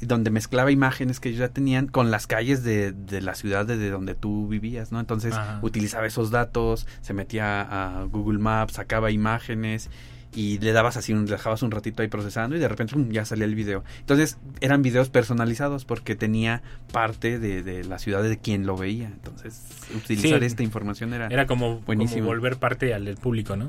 donde 0.07 0.30
mezclaba 0.30 0.70
imágenes 0.70 1.20
que 1.20 1.28
ellos 1.30 1.40
ya 1.40 1.48
tenían 1.48 1.86
con 1.86 2.11
las 2.11 2.26
calles 2.26 2.62
de, 2.64 2.92
de 2.92 3.20
la 3.20 3.34
ciudad 3.34 3.66
desde 3.66 3.90
donde 3.90 4.14
tú 4.14 4.48
vivías, 4.48 4.92
¿no? 4.92 5.00
Entonces 5.00 5.32
Ajá. 5.34 5.59
utilizaba 5.62 6.07
esos 6.07 6.30
datos, 6.30 6.86
se 7.00 7.14
metía 7.14 7.62
a 7.62 8.05
Google 8.05 8.38
Maps, 8.38 8.74
sacaba 8.74 9.11
imágenes 9.11 9.90
y 10.34 10.59
le 10.61 10.72
dabas 10.72 10.96
así, 10.96 11.12
un, 11.12 11.26
le 11.26 11.32
dejabas 11.32 11.62
un 11.62 11.70
ratito 11.70 12.00
ahí 12.00 12.09
procesando 12.09 12.57
y 12.57 12.59
de 12.59 12.66
repente 12.66 12.94
¡pum! 12.94 13.11
ya 13.11 13.24
salía 13.26 13.44
el 13.44 13.55
video. 13.55 13.84
Entonces 14.00 14.38
eran 14.62 14.80
videos 14.80 15.11
personalizados 15.11 15.84
porque 15.84 16.16
tenía 16.16 16.62
parte 16.90 17.38
de, 17.38 17.62
de 17.62 17.84
la 17.84 17.98
ciudad 17.98 18.22
de 18.22 18.38
quien 18.38 18.66
lo 18.66 18.76
veía. 18.76 19.09
Entonces 19.09 19.62
utilizar 19.94 20.40
Sí. 20.40 20.46
esta 20.46 20.62
información 20.62 21.12
era... 21.12 21.26
Era 21.26 21.46
como, 21.46 21.74
como 21.74 21.80
Buenísimo. 21.82 22.26
volver 22.26 22.57
parte 22.57 22.94
al 22.94 23.05
del 23.05 23.18
público, 23.18 23.57
¿no? 23.57 23.68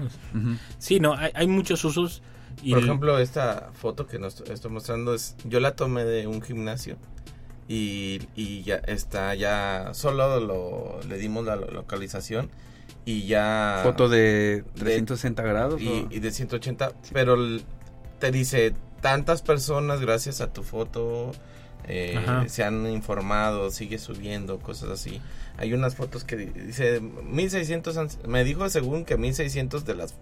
Sí, 0.80 1.00
no, 1.02 1.14
hay, 1.16 1.32
hay 1.36 1.48
muchos 1.48 1.84
usos. 1.84 2.24
Y 2.62 2.72
Por 2.74 2.84
ejemplo, 2.84 3.18
esta 3.20 3.72
foto 3.74 4.06
que 4.08 4.20
nos 4.20 4.42
estoy 4.42 4.72
mostrando 4.72 5.14
es, 5.14 5.36
yo 5.46 5.60
la 5.60 5.76
tomé 5.76 6.04
de 6.06 6.28
un 6.28 6.42
gimnasio 6.42 6.98
y, 7.68 8.22
y 8.36 8.64
ya 8.64 8.76
está, 8.76 9.34
ya 9.36 9.90
solo 9.94 10.40
lo, 10.40 11.00
le 11.08 11.18
dimos 11.18 11.46
la 11.46 11.56
lo- 11.56 11.72
localización 11.72 12.50
y 13.06 13.26
ya... 13.26 13.82
Foto 13.84 14.08
de 14.10 14.64
360 14.76 15.44
grados. 15.44 15.82
y, 15.82 16.08
y 16.10 16.20
de 16.20 16.32
180, 16.32 16.92
pero 17.12 17.34
l- 17.36 17.62
te 18.20 18.32
dice 18.32 18.74
tantas 19.02 19.42
personas 19.42 20.00
gracias 20.00 20.40
a 20.42 20.54
tu 20.54 20.64
foto 20.64 21.32
eh, 21.86 22.18
se 22.48 22.64
han 22.64 22.90
informado, 22.90 23.70
sigue 23.72 23.98
subiendo, 23.98 24.60
cosas 24.60 24.90
así. 24.90 25.20
Hay 25.58 25.74
unas 25.74 25.96
fotos 25.96 26.24
que 26.24 26.38
di- 26.38 26.46
dice 26.66 27.02
1600, 27.02 27.98
han- 27.98 28.08
me 28.28 28.44
dijo 28.46 28.70
según 28.70 29.04
que 29.04 29.18
1600 29.18 29.84
de 29.86 29.96
las 29.96 30.14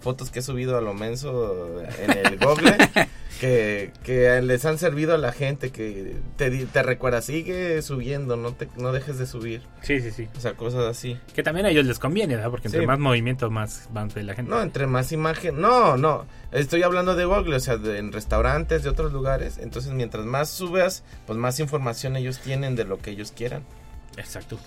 fotos 0.00 0.30
que 0.30 0.38
he 0.38 0.42
subido 0.42 0.76
a 0.78 0.80
lo 0.80 0.94
menso 0.94 1.80
en 1.82 2.10
el 2.26 2.38
Google 2.38 2.76
que, 3.40 3.92
que 4.04 4.40
les 4.42 4.64
han 4.64 4.78
servido 4.78 5.14
a 5.14 5.18
la 5.18 5.32
gente 5.32 5.70
que 5.70 6.16
te, 6.36 6.48
di- 6.48 6.64
te 6.64 6.82
recuerda, 6.82 7.20
sigue 7.22 7.82
subiendo, 7.82 8.36
no 8.36 8.52
te 8.54 8.68
no 8.76 8.92
dejes 8.92 9.18
de 9.18 9.26
subir, 9.26 9.62
Sí, 9.82 10.00
sí, 10.00 10.10
sí. 10.10 10.28
o 10.36 10.40
sea, 10.40 10.54
cosas 10.54 10.84
así. 10.86 11.18
Que 11.34 11.42
también 11.42 11.66
a 11.66 11.70
ellos 11.70 11.84
les 11.86 11.98
conviene, 11.98 12.36
¿verdad? 12.36 12.50
Porque 12.50 12.68
entre 12.68 12.80
Sí. 12.82 12.86
más 12.86 12.98
movimiento, 12.98 13.50
más 13.50 13.88
van 13.92 14.08
de 14.08 14.22
la 14.22 14.34
gente. 14.34 14.50
No, 14.50 14.62
entre 14.62 14.86
más 14.86 15.12
imagen. 15.12 15.60
No, 15.60 15.96
no. 15.96 16.24
Estoy 16.52 16.82
hablando 16.82 17.14
de 17.14 17.24
Google, 17.26 17.56
o 17.56 17.60
sea, 17.60 17.76
de, 17.76 17.98
en 17.98 18.12
restaurantes, 18.12 18.82
de 18.84 18.88
otros 18.90 19.12
lugares. 19.12 19.58
Entonces, 19.58 19.92
mientras 19.92 20.24
más 20.24 20.48
subas, 20.48 21.02
pues 21.26 21.38
más 21.38 21.60
información 21.60 22.16
ellos 22.16 22.38
tienen 22.38 22.74
de 22.76 22.84
lo 22.84 22.98
que 22.98 23.10
ellos 23.10 23.32
quieran. 23.36 23.64
Exacto. 24.16 24.58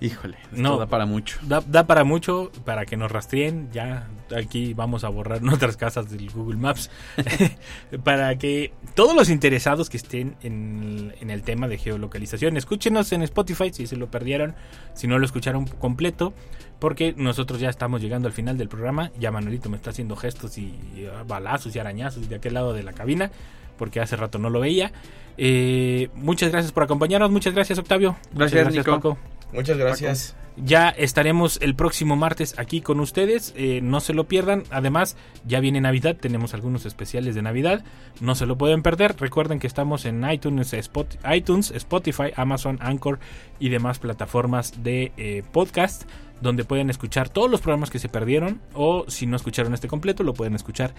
Híjole, 0.00 0.36
esto 0.42 0.56
No. 0.60 0.76
da 0.78 0.86
para 0.86 1.06
mucho. 1.06 1.38
Da, 1.42 1.62
da 1.66 1.86
para 1.86 2.04
mucho, 2.04 2.50
para 2.64 2.84
que 2.84 2.96
nos 2.96 3.10
rastreen. 3.10 3.70
Ya 3.72 4.08
aquí 4.36 4.74
vamos 4.74 5.04
a 5.04 5.08
borrar 5.08 5.40
nuestras 5.42 5.76
casas 5.76 6.10
del 6.10 6.30
Google 6.30 6.56
Maps. 6.56 6.90
para 8.04 8.36
que 8.36 8.72
todos 8.94 9.14
los 9.14 9.30
interesados 9.30 9.88
que 9.88 9.96
estén 9.96 10.36
en, 10.42 11.14
en 11.20 11.30
el 11.30 11.42
tema 11.42 11.68
de 11.68 11.78
geolocalización, 11.78 12.56
escúchenos 12.56 13.12
en 13.12 13.22
Spotify 13.22 13.72
si 13.72 13.86
se 13.86 13.96
lo 13.96 14.10
perdieron, 14.10 14.54
si 14.94 15.06
no 15.06 15.18
lo 15.18 15.24
escucharon 15.24 15.66
completo, 15.66 16.34
porque 16.80 17.14
nosotros 17.16 17.60
ya 17.60 17.70
estamos 17.70 18.02
llegando 18.02 18.28
al 18.28 18.34
final 18.34 18.58
del 18.58 18.68
programa. 18.68 19.10
Ya 19.18 19.30
Manuelito 19.30 19.70
me 19.70 19.76
está 19.76 19.90
haciendo 19.90 20.16
gestos 20.16 20.58
y 20.58 20.74
ah, 21.10 21.22
balazos 21.26 21.74
y 21.74 21.78
arañazos 21.78 22.28
de 22.28 22.36
aquel 22.36 22.54
lado 22.54 22.74
de 22.74 22.82
la 22.82 22.92
cabina, 22.92 23.30
porque 23.78 24.00
hace 24.00 24.16
rato 24.16 24.38
no 24.38 24.50
lo 24.50 24.60
veía. 24.60 24.92
Eh, 25.38 26.10
muchas 26.14 26.50
gracias 26.52 26.72
por 26.72 26.82
acompañarnos. 26.82 27.30
Muchas 27.30 27.54
gracias, 27.54 27.78
Octavio. 27.78 28.16
Muchas 28.32 28.52
Gracias, 28.52 28.74
Nico. 28.86 28.90
Paco. 28.96 29.18
Muchas 29.54 29.76
gracias. 29.78 30.36
Ya 30.56 30.88
estaremos 30.90 31.58
el 31.62 31.74
próximo 31.74 32.14
martes 32.14 32.54
aquí 32.58 32.80
con 32.80 33.00
ustedes. 33.00 33.52
eh, 33.56 33.80
no 33.82 33.98
se 34.00 34.14
lo 34.14 34.24
pierdan. 34.28 34.62
Además, 34.70 35.16
ya 35.44 35.58
viene 35.58 35.80
Navidad. 35.80 36.16
Tenemos 36.16 36.54
algunos 36.54 36.86
especiales 36.86 37.34
de 37.34 37.42
Navidad. 37.42 37.84
No 38.20 38.36
se 38.36 38.46
lo 38.46 38.56
pueden 38.56 38.82
perder. 38.82 39.16
Recuerden 39.18 39.58
que 39.58 39.66
estamos 39.66 40.04
en 40.04 40.28
iTunes, 40.30 40.72
Spot- 40.72 41.18
iTunes 41.34 41.72
Spotify, 41.72 42.30
Amazon, 42.36 42.78
Anchor 42.80 43.18
y 43.58 43.68
demás 43.70 43.98
plataformas 43.98 44.84
de 44.84 45.12
eh, 45.16 45.42
podcast. 45.50 46.04
Donde 46.40 46.64
pueden 46.64 46.90
escuchar 46.90 47.28
todos 47.30 47.50
los 47.50 47.60
programas 47.60 47.90
que 47.90 47.98
se 47.98 48.08
perdieron. 48.08 48.60
O 48.74 49.06
si 49.08 49.26
no 49.26 49.34
escucharon 49.36 49.74
este 49.74 49.88
completo, 49.88 50.22
lo 50.22 50.34
pueden 50.34 50.54
escuchar 50.54 50.94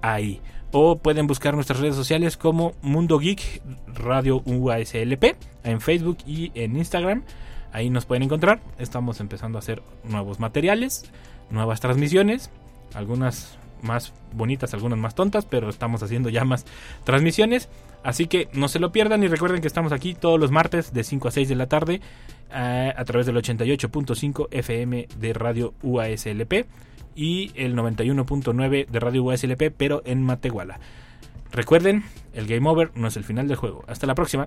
ahí. 0.00 0.40
O 0.72 0.96
pueden 0.98 1.26
buscar 1.26 1.54
nuestras 1.54 1.78
redes 1.80 1.94
sociales 1.96 2.38
como 2.38 2.72
Mundo 2.80 3.18
Geek 3.18 3.60
Radio 3.86 4.42
UASLP 4.46 5.24
en 5.62 5.80
Facebook 5.82 6.18
y 6.26 6.52
en 6.54 6.76
Instagram. 6.76 7.24
Ahí 7.74 7.90
nos 7.90 8.06
pueden 8.06 8.22
encontrar. 8.22 8.60
Estamos 8.78 9.18
empezando 9.18 9.58
a 9.58 9.60
hacer 9.60 9.82
nuevos 10.04 10.38
materiales, 10.38 11.10
nuevas 11.50 11.80
transmisiones, 11.80 12.48
algunas 12.94 13.58
más 13.82 14.12
bonitas, 14.32 14.72
algunas 14.74 14.96
más 14.96 15.16
tontas, 15.16 15.44
pero 15.44 15.68
estamos 15.68 16.00
haciendo 16.00 16.28
ya 16.28 16.44
más 16.44 16.66
transmisiones. 17.02 17.68
Así 18.04 18.28
que 18.28 18.48
no 18.52 18.68
se 18.68 18.78
lo 18.78 18.92
pierdan 18.92 19.24
y 19.24 19.26
recuerden 19.26 19.60
que 19.60 19.66
estamos 19.66 19.90
aquí 19.90 20.14
todos 20.14 20.38
los 20.38 20.52
martes 20.52 20.94
de 20.94 21.02
5 21.02 21.26
a 21.26 21.30
6 21.32 21.48
de 21.48 21.54
la 21.56 21.66
tarde 21.66 22.00
eh, 22.52 22.92
a 22.96 23.04
través 23.04 23.26
del 23.26 23.34
88.5 23.34 24.46
FM 24.52 25.08
de 25.18 25.32
Radio 25.32 25.74
UASLP 25.82 26.66
y 27.16 27.50
el 27.56 27.74
91.9 27.74 28.86
de 28.86 29.00
Radio 29.00 29.24
UASLP, 29.24 29.74
pero 29.76 30.00
en 30.04 30.22
Matehuala. 30.22 30.78
Recuerden, 31.50 32.04
el 32.34 32.46
game 32.46 32.70
over 32.70 32.92
no 32.94 33.08
es 33.08 33.16
el 33.16 33.24
final 33.24 33.48
del 33.48 33.56
juego. 33.56 33.82
Hasta 33.88 34.06
la 34.06 34.14
próxima. 34.14 34.46